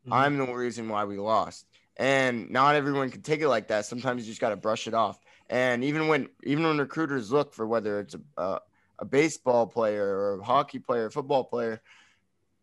[0.05, 0.13] Mhm.
[0.13, 1.65] I'm the reason why we lost."
[1.97, 3.87] And not everyone can take it like that.
[3.87, 5.19] Sometimes you just got to brush it off.
[5.49, 8.59] And even when even when recruiters look for whether it's a a,
[8.99, 11.81] a baseball player or a hockey player, football player,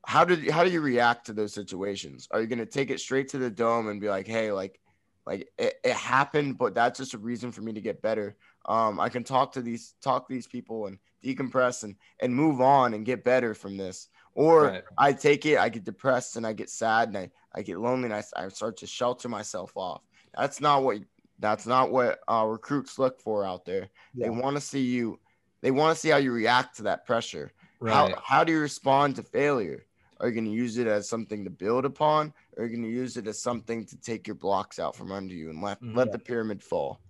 [0.06, 2.28] how did how do you react to those situations?
[2.30, 4.78] Are you gonna take it straight to the dome and be like, hey, like
[5.26, 8.36] like it, it happened, but that's just a reason for me to get better.
[8.66, 12.60] Um, I can talk to these talk to these people and decompress and and move
[12.60, 14.08] on and get better from this.
[14.34, 14.84] Or Right.
[14.98, 18.06] I take it, I get depressed and I get sad and I, I get lonely
[18.06, 20.02] and I, I start to shelter myself off.
[20.36, 20.98] That's not what
[21.38, 23.88] that's not what uh, recruits look for out there.
[24.16, 25.18] They want to see you.
[25.62, 27.52] They want to see how you react to that pressure.
[27.80, 27.92] Right.
[27.92, 29.86] How, how do you respond to failure?
[30.20, 32.82] Are you going to use it as something to build upon, or are you going
[32.82, 35.80] to use it as something to take your blocks out from under you and let
[35.80, 35.96] Mhm.
[35.96, 37.00] let the pyramid fall?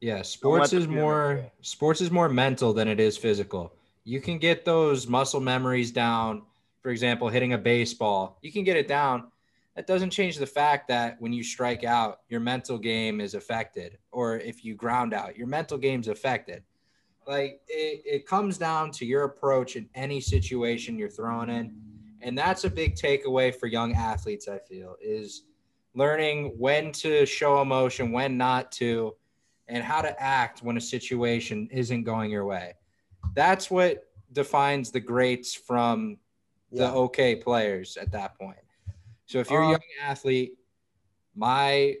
[0.00, 1.52] Yeah, sports is more fall.
[1.60, 3.74] sports is more mental than it is physical.
[4.04, 6.42] You can get those muscle memories down.
[6.82, 9.30] For example, hitting a baseball, you can get it down.
[9.76, 13.98] That doesn't change the fact that when you strike out, your mental game is affected,
[14.10, 16.64] or if you ground out, your mental game's affected.
[17.26, 21.76] Like it, it comes down to your approach in any situation you're thrown in,
[22.22, 24.48] and that's a big takeaway for young athletes.
[24.48, 25.44] I feel is
[25.94, 29.16] learning when to show emotion, when not to,
[29.68, 32.74] and how to act when a situation isn't going your way.
[33.34, 36.18] That's what defines the greats from
[36.70, 36.92] the Yeah.
[36.92, 38.58] okay players at that point.
[39.26, 40.54] So if you're a Um, young athlete,
[41.34, 41.96] my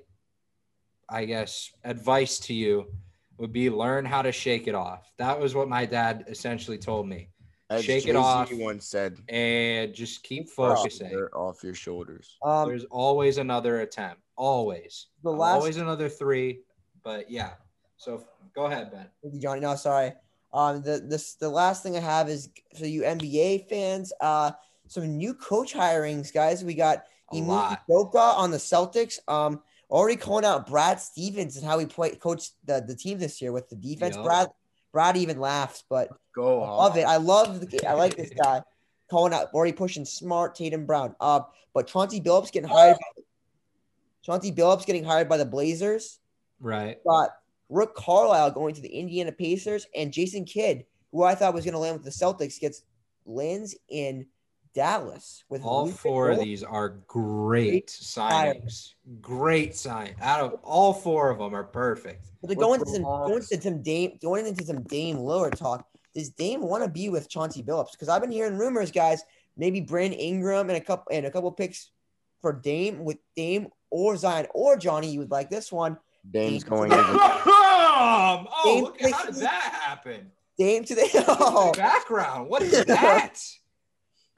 [1.08, 2.92] I guess advice to you
[3.36, 5.10] would be learn how to shake it off.
[5.16, 7.30] That was what my dad essentially told me.
[7.70, 8.52] As Shake it Jay-Z off.
[8.52, 11.14] once said, And just keep focusing.
[11.32, 12.36] off your shoulders.
[12.42, 14.20] Um, There's always another attempt.
[14.36, 15.06] Always.
[15.22, 16.62] The last- always another three.
[17.04, 17.52] But yeah.
[17.96, 19.06] So go ahead, Ben.
[19.22, 19.60] Thank you, Johnny.
[19.60, 20.12] No, sorry.
[20.52, 24.12] Um, the this the last thing I have is for you NBA fans.
[24.20, 24.50] Uh,
[24.88, 26.64] some new coach hirings, guys.
[26.64, 27.82] We got A Emi lot.
[27.88, 29.18] On the Celtics.
[29.28, 33.40] Um, already calling out Brad Stevens and how he played coached the, the team this
[33.40, 34.16] year with the defense.
[34.16, 34.24] Yup.
[34.24, 34.48] Brad
[34.92, 37.02] Brad even laughs, but Go I love it.
[37.02, 38.62] I love the I like this guy.
[39.10, 41.16] Calling out already pushing smart Tatum Brown.
[41.20, 41.40] Uh,
[41.74, 42.96] but Chauncey Billups getting hired.
[44.22, 46.20] Chauncey Billups getting hired by the Blazers
[46.60, 47.02] Right.
[47.04, 47.30] got
[47.70, 51.72] Rick Carlisle going to the Indiana Pacers and Jason Kidd, who I thought was going
[51.72, 52.82] to land with the Celtics, gets
[53.24, 54.26] lands in
[54.74, 58.54] Dallas with All Luka four of these are great hire.
[58.54, 58.94] signings.
[59.20, 60.14] Great sign.
[60.20, 62.30] Out of all four of them are perfect.
[62.40, 65.50] But they're going the into some going into some Dame going into some Dame lower
[65.50, 65.86] talk.
[66.14, 67.92] Does Dame want to be with Chauncey Billups?
[67.92, 69.22] Because I've been hearing rumors, guys.
[69.56, 71.90] Maybe Brandon Ingram and a couple and a couple picks
[72.40, 75.10] for Dame with Dame or Zion or Johnny.
[75.10, 75.98] You would like this one.
[76.30, 76.92] Dame's Dame- going.
[76.92, 80.30] Into, oh, Dame look how did that happen?
[80.58, 82.48] Dame to the oh, Background.
[82.48, 83.40] What is that?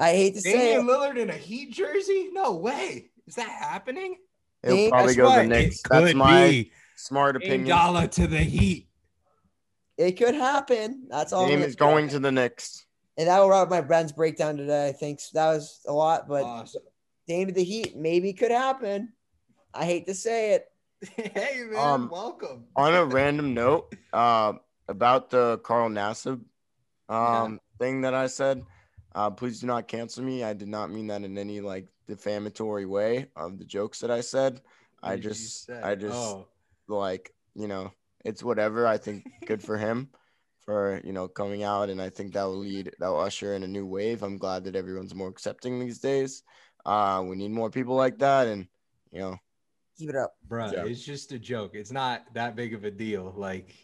[0.03, 0.91] I hate to say Damian it.
[0.91, 2.29] Lillard in a Heat jersey?
[2.33, 3.11] No way.
[3.27, 4.17] Is that happening?
[4.65, 5.77] It'll Dame- probably That's go the what Knicks.
[5.77, 6.73] it That's my be.
[6.97, 7.69] smart Dame opinion.
[7.69, 8.89] Dollar to the Heat.
[9.97, 11.07] It could happen.
[11.09, 11.45] That's all.
[11.45, 12.85] I'm gonna is going to the Knicks.
[13.17, 14.95] And that will wrap my Brent's breakdown today.
[14.99, 15.31] Thanks.
[15.31, 16.83] That was a lot, but Awesome.
[17.29, 19.13] Dame to the Heat maybe could happen.
[19.73, 20.67] I hate to say it.
[21.17, 22.65] hey man, Um, welcome.
[22.75, 24.55] On a random note, uh,
[24.89, 26.41] about the Carl Nassib
[27.09, 28.65] um, thing that I said,
[29.15, 30.43] uh, please do not cancel me.
[30.45, 34.21] I did not mean that in any like defamatory way of the jokes that I
[34.21, 34.61] said.
[35.03, 35.81] I What did you just, say?
[35.83, 36.49] I just Oh,
[36.89, 37.93] like, you know,
[38.25, 38.87] it's whatever.
[38.87, 40.11] I think good for him
[40.65, 41.91] for, you know, coming out.
[41.91, 44.23] And I think that will lead, that will usher in a new wave.
[44.23, 46.43] I'm glad that everyone's more accepting these days.
[46.87, 48.47] Uh, we need more people like that.
[48.47, 48.67] And,
[49.11, 49.37] you know,
[49.99, 50.35] Keep it up.
[50.49, 50.85] bro, Yeah.
[50.87, 51.73] it's just a joke.
[51.75, 53.35] It's not that big of a deal.
[53.37, 53.75] Like,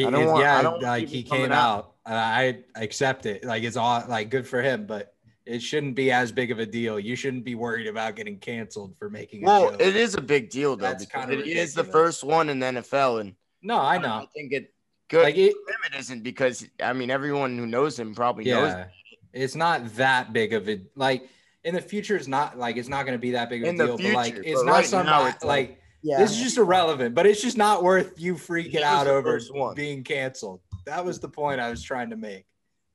[0.00, 1.92] don't want- yeah, I don't like he came out.
[2.06, 3.44] and I I accept it.
[3.44, 5.14] Like it's all like good for him, but
[5.44, 6.98] it shouldn't be as big of a deal.
[7.00, 10.50] You shouldn't be worried about getting canceled for making a well, it is a big
[10.50, 13.20] deal though, That's because it is the first one in the NFL.
[13.20, 14.08] And no, I know.
[14.14, 14.72] I think it
[15.08, 15.24] good.
[15.24, 18.68] Like it, for him it isn't because I mean everyone who knows him probably knows.
[18.70, 18.86] yeah,
[19.32, 21.28] it's not that big of a like.
[21.64, 23.70] In the future, it's not like it's not going to be that big of a
[23.70, 23.96] In the deal.
[23.96, 26.18] but like, future, it's but not right some now, it's like Yeah.
[26.18, 27.14] this is just irrelevant.
[27.14, 29.74] But it's just not worth you freaking was out over one.
[29.74, 30.60] being canceled.
[30.86, 32.44] That was the point I was trying to make.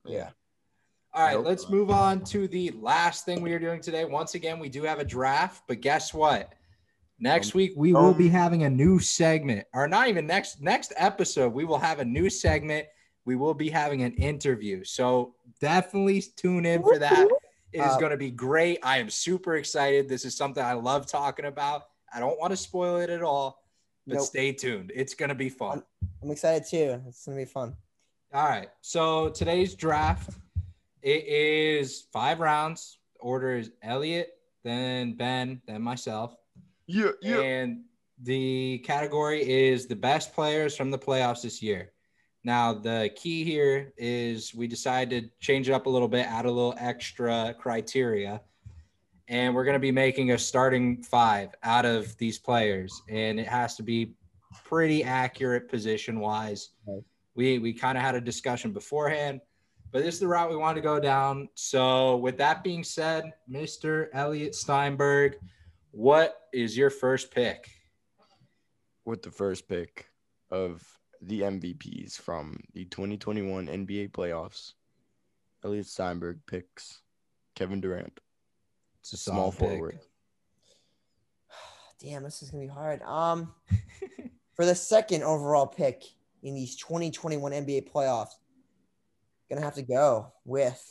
[0.05, 0.29] Yeah.
[1.13, 1.45] All right, Nope.
[1.45, 4.05] let's move on to the last thing we are doing today.
[4.05, 6.53] Once again, we do have a draft, but guess what?
[7.19, 10.93] Next week we will be um, having a new segment, or not even next next
[10.97, 11.51] episode.
[11.53, 12.85] We will have a new segment.
[13.25, 17.27] We will be having an interview, so definitely tune in for that.
[17.73, 18.79] It is Uh, going to be great.
[18.83, 20.07] I am super excited.
[20.07, 21.83] This is something I love talking about.
[22.13, 23.63] I don't want to spoil it at all,
[24.05, 24.25] but Nope.
[24.25, 24.91] stay tuned.
[24.95, 25.83] It's going to be fun.
[26.21, 27.01] I'm excited too.
[27.07, 27.75] It's gonna be fun.
[28.33, 28.69] All right.
[28.81, 30.31] So today's draft,
[31.01, 32.99] it is five rounds.
[33.19, 34.29] Order is Elliot,
[34.63, 36.35] then Ben, then myself.
[36.87, 37.39] Yeah, yeah.
[37.39, 37.83] And
[38.23, 41.91] the category is the best players from the playoffs this year.
[42.43, 46.45] Now, the key here is we decided to change it up a little bit, add
[46.45, 48.41] a little extra criteria.
[49.27, 53.01] And we're going to be making a starting five out of these players.
[53.09, 54.13] And it has to be
[54.63, 56.69] pretty accurate position wise.
[56.87, 57.03] Right.
[57.35, 59.41] We, we kind of had a discussion beforehand,
[59.91, 61.49] but this is the route we want to go down.
[61.55, 64.07] So, with that being said, Mr.
[64.13, 65.37] Elliot Steinberg,
[65.91, 67.69] what is your first pick?
[69.05, 70.07] With the first pick
[70.51, 70.83] of
[71.21, 74.73] the MVPs from the 2021 NBA playoffs,
[75.63, 77.01] Elliot Steinberg picks
[77.55, 78.19] Kevin Durant,
[79.13, 79.99] It's a small forward.
[82.03, 83.01] Damn, this is gonna be hard.
[83.03, 83.53] Um,
[84.53, 86.03] for the second overall pick
[86.43, 88.33] in these 2021 NBA playoffs,
[89.49, 90.83] gonna have to go with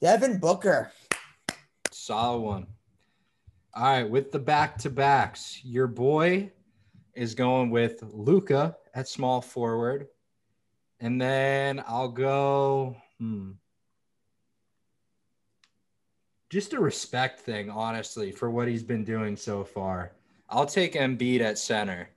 [0.00, 0.90] Devin Booker.
[1.92, 2.66] Solid one.
[3.72, 6.50] All right, with the back to backs, your boy
[7.14, 10.08] is going with Luka at small forward.
[10.98, 13.52] And then I'll go, hmm.
[16.50, 20.12] Just a respect thing, honestly, for what he's been doing so far.
[20.48, 22.08] I'll take Embiid at center.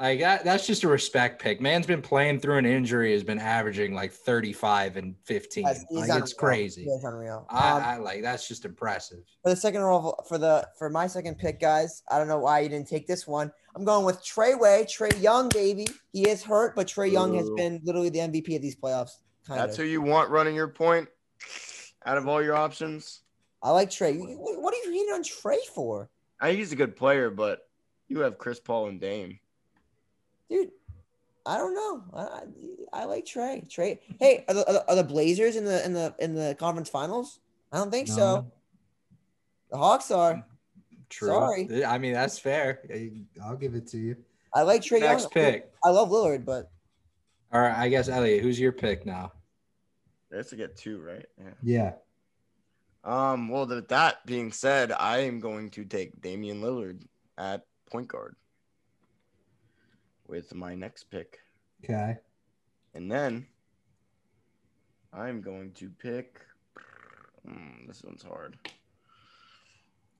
[0.00, 1.60] Like that, that's just a respect pick.
[1.60, 5.64] Man's been playing through an injury, has been averaging like 35 and 15.
[5.64, 6.84] Guys, he's Like it's crazy.
[6.84, 7.46] He unreal.
[7.48, 9.20] I, Um, I like that's just impressive.
[9.42, 12.02] for the second overall for the for my second pick, guys.
[12.10, 13.52] I don't know why you didn't take this one.
[13.76, 15.86] I'm going with Trae Way, Trae Young, baby.
[16.12, 19.12] He is hurt, but Trae Young has been literally the MVP of these playoffs.
[19.46, 19.84] Kind That's of.
[19.84, 21.08] who you want running your point
[22.04, 23.20] out of all your options.
[23.62, 24.16] I like Trae.
[24.16, 26.08] What what are you hating on Trae for,
[26.40, 27.68] I he's a good player, but
[28.08, 29.38] you have Chris Paul and Dame.
[30.48, 30.70] dude?
[31.46, 32.04] I don't know.
[32.12, 33.66] I, I, I like Trae.
[33.68, 33.98] Trae.
[34.20, 37.40] Hey, are the, are the Blazers in the in the in the conference finals?
[37.72, 38.50] I don't think so.
[39.70, 40.44] The Hawks are.
[41.08, 41.28] True.
[41.28, 41.84] Sorry.
[41.86, 42.82] I mean, that's fair.
[43.42, 44.16] I'll give it to you.
[44.54, 45.30] I like Trae Next Young.
[45.30, 45.72] pick.
[45.82, 46.70] I love Lillard, but
[47.50, 47.74] All right.
[47.74, 49.32] I guess, Elliot, who's your pick now?
[50.30, 51.24] That's to get two, right?
[51.38, 51.54] Yeah.
[51.62, 51.92] Yeah.
[53.08, 53.48] Um.
[53.48, 57.00] Well, with that being said, I am going to take Damian Lillard
[57.38, 58.36] at point guard
[60.26, 61.38] with my next pick,
[61.82, 62.18] Okay.
[62.94, 63.46] and then
[65.12, 66.40] I'm going to pick.
[67.46, 68.58] Hmm, this one's hard.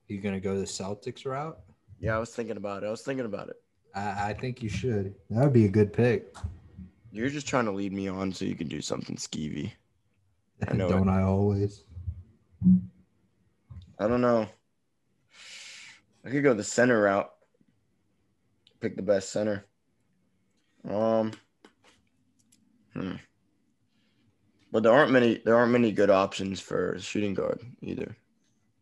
[0.06, 1.58] You going to go the Celtics route?
[2.00, 2.86] Yeah, I was thinking about it.
[2.86, 3.56] I was thinking about it.
[3.94, 5.14] I, I think you should.
[5.28, 6.34] That would be a good pick.
[7.12, 9.72] You're just trying to lead me on so you can do something skeevy.
[10.66, 10.88] I know.
[10.88, 11.84] Don't I always?
[13.98, 14.48] I don't know.
[16.24, 17.30] I could go the center route.
[18.80, 19.64] Pick the best center.
[20.88, 21.32] Um.
[22.94, 23.12] Hmm.
[24.70, 25.40] But there aren't many.
[25.44, 28.16] There aren't many good options for shooting guard either.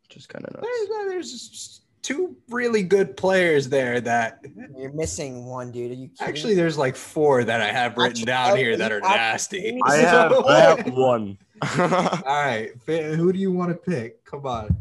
[0.09, 0.67] Just kind of nuts.
[0.67, 4.41] There's, there's two really good players there that
[4.77, 5.91] you're missing one, dude.
[5.91, 6.29] Are you kidding?
[6.29, 9.81] actually there's like four that I have written Actually, down here that are nasty.
[9.85, 10.33] I have.
[10.33, 11.39] I have one.
[11.63, 12.71] All right.
[12.87, 14.25] Who do you want to pick?
[14.25, 14.77] Come on.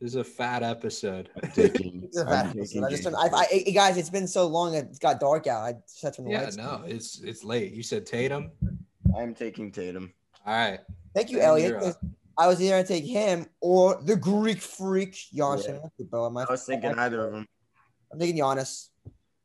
[0.00, 1.28] This is a fat episode.
[1.54, 2.02] taking.
[2.04, 2.84] It's a I'm bad taking episode.
[2.84, 3.28] I just turned, I,
[3.66, 4.74] I, guys, it's been so long.
[4.74, 5.62] It's got dark out.
[5.62, 6.56] I just had to the Yeah, lights.
[6.56, 7.72] no, it's it's late.
[7.74, 8.50] You said Tatum.
[9.16, 10.12] I'm taking Tatum.
[10.46, 10.80] All right.
[11.14, 11.70] Thank you, And Elliot.
[11.70, 12.02] you're 'cause up.
[12.38, 15.68] I was either gonna take him or the Greek freak Giannis.
[15.68, 16.04] Yeah.
[16.06, 17.46] Bro, am I was thinking either of them.
[18.10, 18.88] I'm thinking Giannis.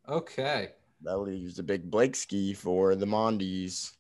[0.08, 0.70] Okay.
[1.02, 3.92] That leaves the big Blake ski for the Mondies.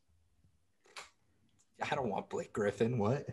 [1.81, 2.97] I don't want Blake Griffin.
[2.97, 3.27] What?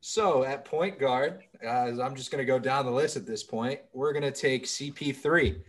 [0.00, 3.42] So at point guard, guys, I'm just going to go down the list at this
[3.42, 3.80] point.
[3.92, 5.62] We're going to take CP3.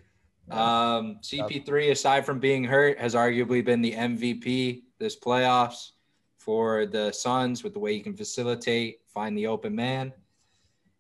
[0.52, 5.92] Um, CP3, aside from being hurt, has arguably been the MVP this playoffs
[6.38, 10.14] for the Suns with the way he can facilitate, find the open man.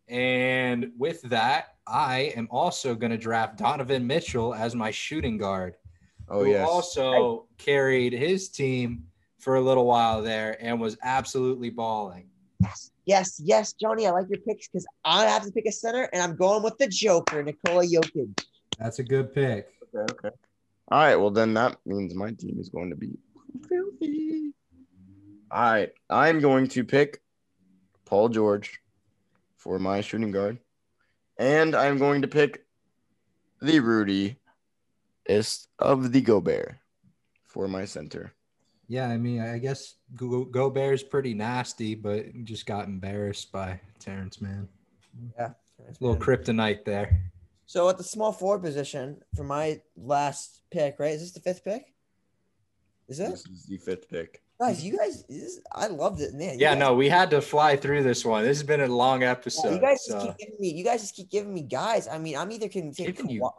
[0.08, 5.76] And with that, I am also going to draft Donovan Mitchell as my shooting guard
[6.28, 6.68] Oh who yes.
[6.68, 9.04] also carried his team
[9.46, 12.28] for a little while there and was absolutely balling.
[12.60, 14.08] Yes, yes, yes, Johnny.
[14.08, 16.80] I like your picks because I have to pick a center, and I'm going with
[16.80, 18.44] the Joker, Nikola Jokic.
[18.80, 19.68] That's a good pick.
[19.96, 20.36] Okay, okay.
[20.92, 23.12] All right, well then that means my team is going to be
[23.70, 24.52] filthy.
[25.52, 27.22] All right, I'm going to pick
[28.04, 28.80] Paul George
[29.58, 30.58] for my shooting guard,
[31.38, 32.66] and I'm going to pick
[33.62, 34.40] the Rudy
[35.28, 36.78] ist of the Gobert
[37.46, 38.34] for my center.
[38.88, 44.41] Yeah, I mean, I guess Go- Gobert's pretty nasty, but just got embarrassed by Terance
[44.41, 44.68] Mann.
[45.38, 45.52] Yeah.
[45.80, 47.20] A little kryptonite there.
[47.66, 51.14] So at the small forward position for my last pick, right?
[51.14, 51.94] Is this the fifth pick?
[53.07, 53.30] Is it?
[53.32, 54.41] This is the fifth pick.
[54.60, 56.53] Guys, you guys, this, I loved it, man.
[56.53, 58.44] you Yeah, guys- no, we had to fly through this one.
[58.44, 59.74] This has been a long Yeah, episode.
[59.74, 60.74] you guys so- just keep giving me.
[60.74, 62.07] You guys just keep giving me guys.
[62.07, 63.18] I mean, I'm either can take.
[63.18, 63.49] Giving you-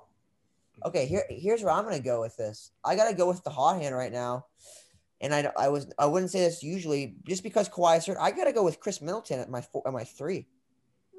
[0.84, 2.70] Okay, here here's where I'm gonna go with this.
[2.84, 4.46] I gotta go with the hot hand right now,
[5.20, 8.18] and I I was I wouldn't say this usually just because Kawhi is hurt.
[8.20, 10.46] I gotta go with Khris Middleton at my four, at my three.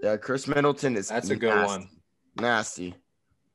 [0.02, 1.90] Yeah, Khris Middleton is That's a good one.
[2.36, 2.94] Nasty.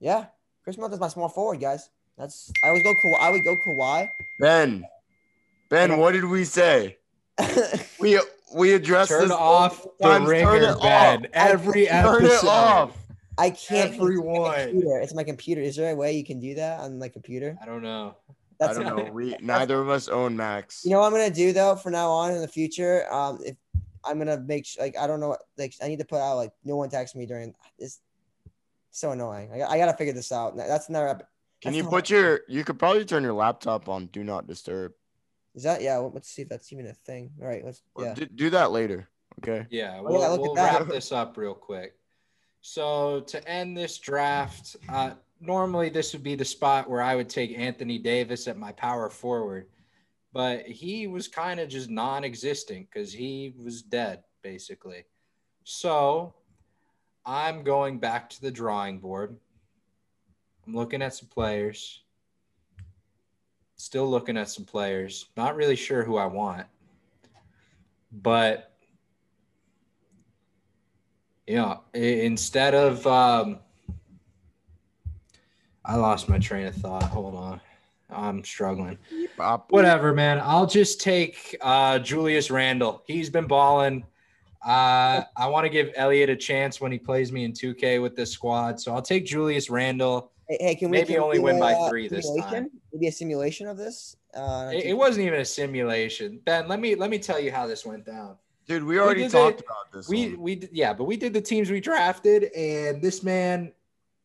[0.00, 0.26] Yeah,
[0.64, 1.90] Khris Middleton's my small forward, guys.
[2.18, 3.20] That's I would go Kawhi.
[3.20, 4.08] I would go Kawhi.
[4.40, 4.84] Ben.
[5.70, 6.98] Ben, what did we say?
[8.00, 8.20] We
[8.54, 10.24] we addressed Turn this off the times.
[10.24, 11.24] Turn ringer, it Ben.
[11.24, 11.30] off.
[11.32, 12.34] Every Turn episode.
[12.34, 12.98] it off.
[13.38, 13.94] I can't.
[13.94, 14.52] Everyone.
[14.58, 15.00] It's my, computer.
[15.00, 15.60] it's my computer.
[15.62, 17.56] Is there a way you can do that on my computer?
[17.62, 18.16] I don't know.
[18.60, 19.12] I That's don't know.
[19.12, 20.82] We neither of us own Macs.
[20.84, 23.12] You know what I'm gonna do though from now on in the future?
[23.12, 23.56] Um, if
[24.04, 26.52] I'm gonna make sure, like I don't know, like I need to put out like
[26.64, 28.00] no one text me during this.
[28.90, 29.50] So annoying.
[29.52, 30.56] I, I gotta figure this out.
[30.56, 31.08] That's another.
[31.08, 31.28] ep-
[31.62, 32.40] Can you put your?
[32.48, 34.92] You could probably turn your laptop on Do Not Disturb.
[35.54, 35.96] Is that yeah?
[35.98, 37.30] Let's see if that's even a thing.
[37.40, 38.14] All right, let's Or yeah.
[38.14, 39.08] Do, do that later.
[39.42, 39.66] Okay.
[39.70, 40.80] Yeah, Oh, we'll, yeah, look we'll that.
[40.80, 41.94] wrap this up real quick.
[42.60, 45.12] So to end this draft, uh,
[45.42, 49.10] normally this would be the spot where I would take Anthony Davis at my power
[49.10, 49.66] forward,
[50.32, 55.04] but he was kind of just non-existent because he was dead basically.
[55.64, 56.34] So
[57.26, 59.36] I'm going back to the drawing board.
[60.66, 62.02] I'm looking at some players.
[63.76, 65.26] Still looking at some players.
[65.36, 66.66] Not really sure who I want,
[68.12, 68.72] but
[71.48, 73.58] you know, instead of um
[75.84, 77.02] I lost my train of thought.
[77.04, 77.60] Hold on.
[78.10, 78.98] I'm struggling.
[79.36, 79.70] Bop.
[79.72, 80.40] Whatever, man.
[80.42, 83.02] I'll just take uh Julius Randle.
[83.06, 84.04] He's been balling.
[84.64, 88.14] Uh I want to give Elliot a chance when he plays me in 2K with
[88.14, 88.78] this squad.
[88.80, 90.30] So I'll take Julius Randle.
[90.48, 92.64] Hey, hey, can we Maybe can only do win by three this simulation?
[92.64, 92.70] time.
[92.92, 94.16] Maybe a simulation of this.
[94.34, 96.40] Uh, It, it wasn't even a simulation.
[96.44, 98.36] Ben, let me let me tell you how this went down.
[98.68, 99.66] Dude, we already did talked it.
[99.66, 100.08] about this.
[100.08, 100.40] We one.
[100.40, 103.72] we did- yeah, but we did the teams we drafted, and this man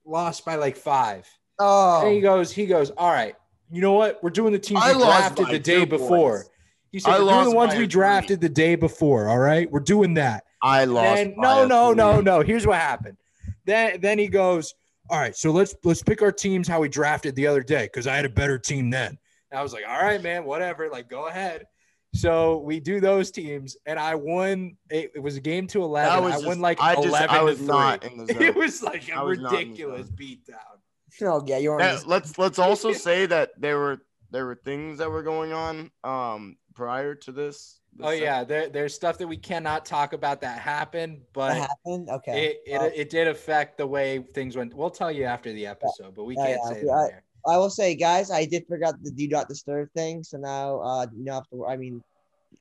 [0.05, 1.27] lost by like five.
[1.59, 2.05] Oh.
[2.05, 3.35] And he oh, goes, he goes, all right.
[3.69, 4.23] You know what?
[4.23, 6.37] We're doing the teams I we drafted the day before.
[6.37, 6.49] points.
[6.91, 7.87] He said, I we're doing the ones we three.
[7.87, 9.27] drafted the day before.
[9.27, 10.45] All right, we're doing that.
[10.61, 11.19] I lost.
[11.19, 12.41] And no, a no, no, no.
[12.41, 13.17] Here's what happened.
[13.65, 14.73] Then then he goes,
[15.09, 15.35] all right.
[15.35, 18.25] So let's let's pick our teams how we drafted the other day because I had
[18.25, 19.17] a better team then.
[19.51, 20.89] And I was like, all right, man, whatever.
[20.89, 21.65] Like, go ahead.
[22.13, 24.77] So we do those teams, and I won.
[24.89, 26.23] It, it was a game to eleven.
[26.23, 27.67] I just, won like I just, eleven I was to three.
[27.67, 28.41] not in the zone.
[28.41, 30.76] it was like a was not in the ridiculous beatdown.
[31.21, 31.79] Oh yeah, you are.
[31.81, 35.91] Yeah, let's let's also say that there were there were things that were going on
[36.03, 37.79] um prior to this.
[37.95, 41.55] this Oh sec- yeah, there, there's stuff that we cannot talk about that happened, What
[41.55, 42.09] but happened?
[42.09, 42.45] Okay.
[42.45, 44.73] it, it, Well, it did affect the way things went.
[44.73, 47.07] We'll tell you after the episode, but we Yeah, can't yeah, say yeah, that I-
[47.07, 47.23] here.
[47.47, 50.21] I will say, guys, I did figure out the do not disturb thing.
[50.21, 52.03] So now, uh, you know, have to, I mean,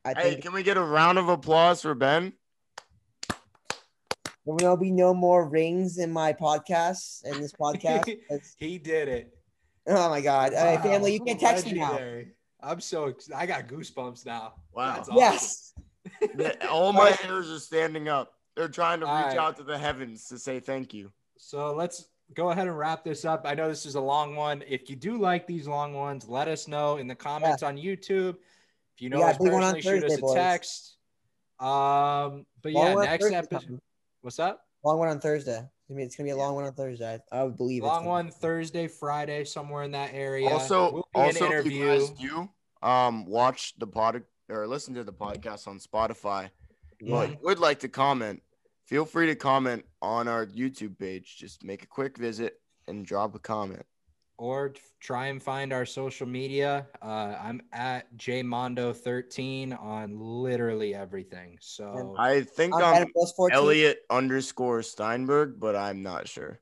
[0.05, 2.35] I Hey, think can we get a round of applause for Ben?
[4.47, 8.09] There will be no more rings in my podcast in this podcast.
[8.59, 9.33] He did it.
[9.87, 10.55] oh my god!
[10.55, 10.83] All right, Wow.
[10.83, 11.99] family, you can text me now.
[12.61, 14.55] I'm so ex- I got goosebumps now.
[14.73, 14.99] Wow.
[15.01, 15.17] Awesome.
[15.17, 15.73] Yes.
[16.39, 18.33] Yeah, All my hairs are standing up.
[18.55, 19.39] They're trying to reach All right.
[19.39, 21.11] out to the heavens to say thank you.
[21.37, 23.43] So let's go ahead and wrap this up.
[23.45, 24.63] I know this is a long one.
[24.69, 28.37] If you do like these long ones, let us know in the comments on YouTube.
[28.95, 30.35] If you know got us a big one on personally, shoot us a boys.
[30.35, 30.97] text.
[31.59, 33.81] Um, but Long yeah, one next Thursday episode.
[34.27, 34.33] Coming.
[34.37, 34.63] What's up?
[34.85, 35.59] Long one on Thursday.
[35.59, 37.21] I mean, it's gonna be a long one on Thursday.
[37.31, 40.49] I would believe it's Long gonna- one Thursday, Friday, somewhere in that area.
[40.49, 42.49] Also, Will be an also, if you guys do
[42.83, 46.51] um watch the pod or listen to the podcast on Spotify,
[47.01, 48.43] but would like to comment,
[48.85, 51.37] feel free to comment on our YouTube page.
[51.37, 53.85] Just make a quick visit and drop a comment.
[54.39, 56.87] Or try and find our social media.
[57.03, 61.57] Uh, I'm at jmondo13 on literally everything.
[61.61, 63.57] So I think I'm I'm Adam Willis 14.
[63.57, 66.61] Elliot underscore Steinberg, but I'm not sure.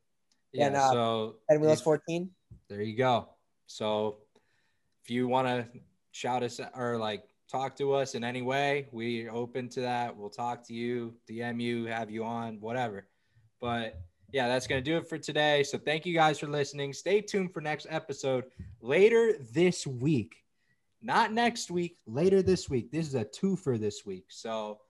[0.52, 2.30] yeah, and, uh, so Adam Willis if- 14.
[2.68, 3.28] there you go.
[3.66, 4.18] So
[5.04, 5.66] if you want to
[6.12, 10.16] shout us or like talk to us in any way, we're open to that.
[10.16, 13.06] We'll talk to you, DM you, have you on, whatever.
[13.60, 14.00] But
[14.34, 15.62] yeah, that's going to do it for today.
[15.62, 16.92] So thank you guys for listening.
[16.92, 18.46] Stay tuned for next episode
[18.80, 20.34] later this week.
[21.00, 22.90] Not next week, later this week.
[22.90, 24.24] This is a two for this week.
[24.26, 24.80] So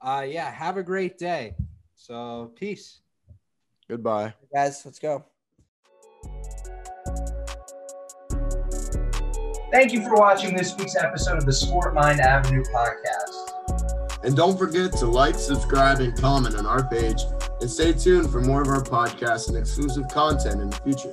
[0.00, 1.56] uh yeah, have a great day.
[1.96, 3.00] So peace.
[3.88, 4.34] Goodbye.
[4.54, 5.24] Guys, let's go.
[9.72, 14.20] Thank you for watching this week's episode of the Sport Mind Avenue podcast.
[14.22, 17.18] And don't forget to like, subscribe, and comment on our page.
[17.60, 21.12] And stay tuned for more of our podcasts and exclusive content in the future.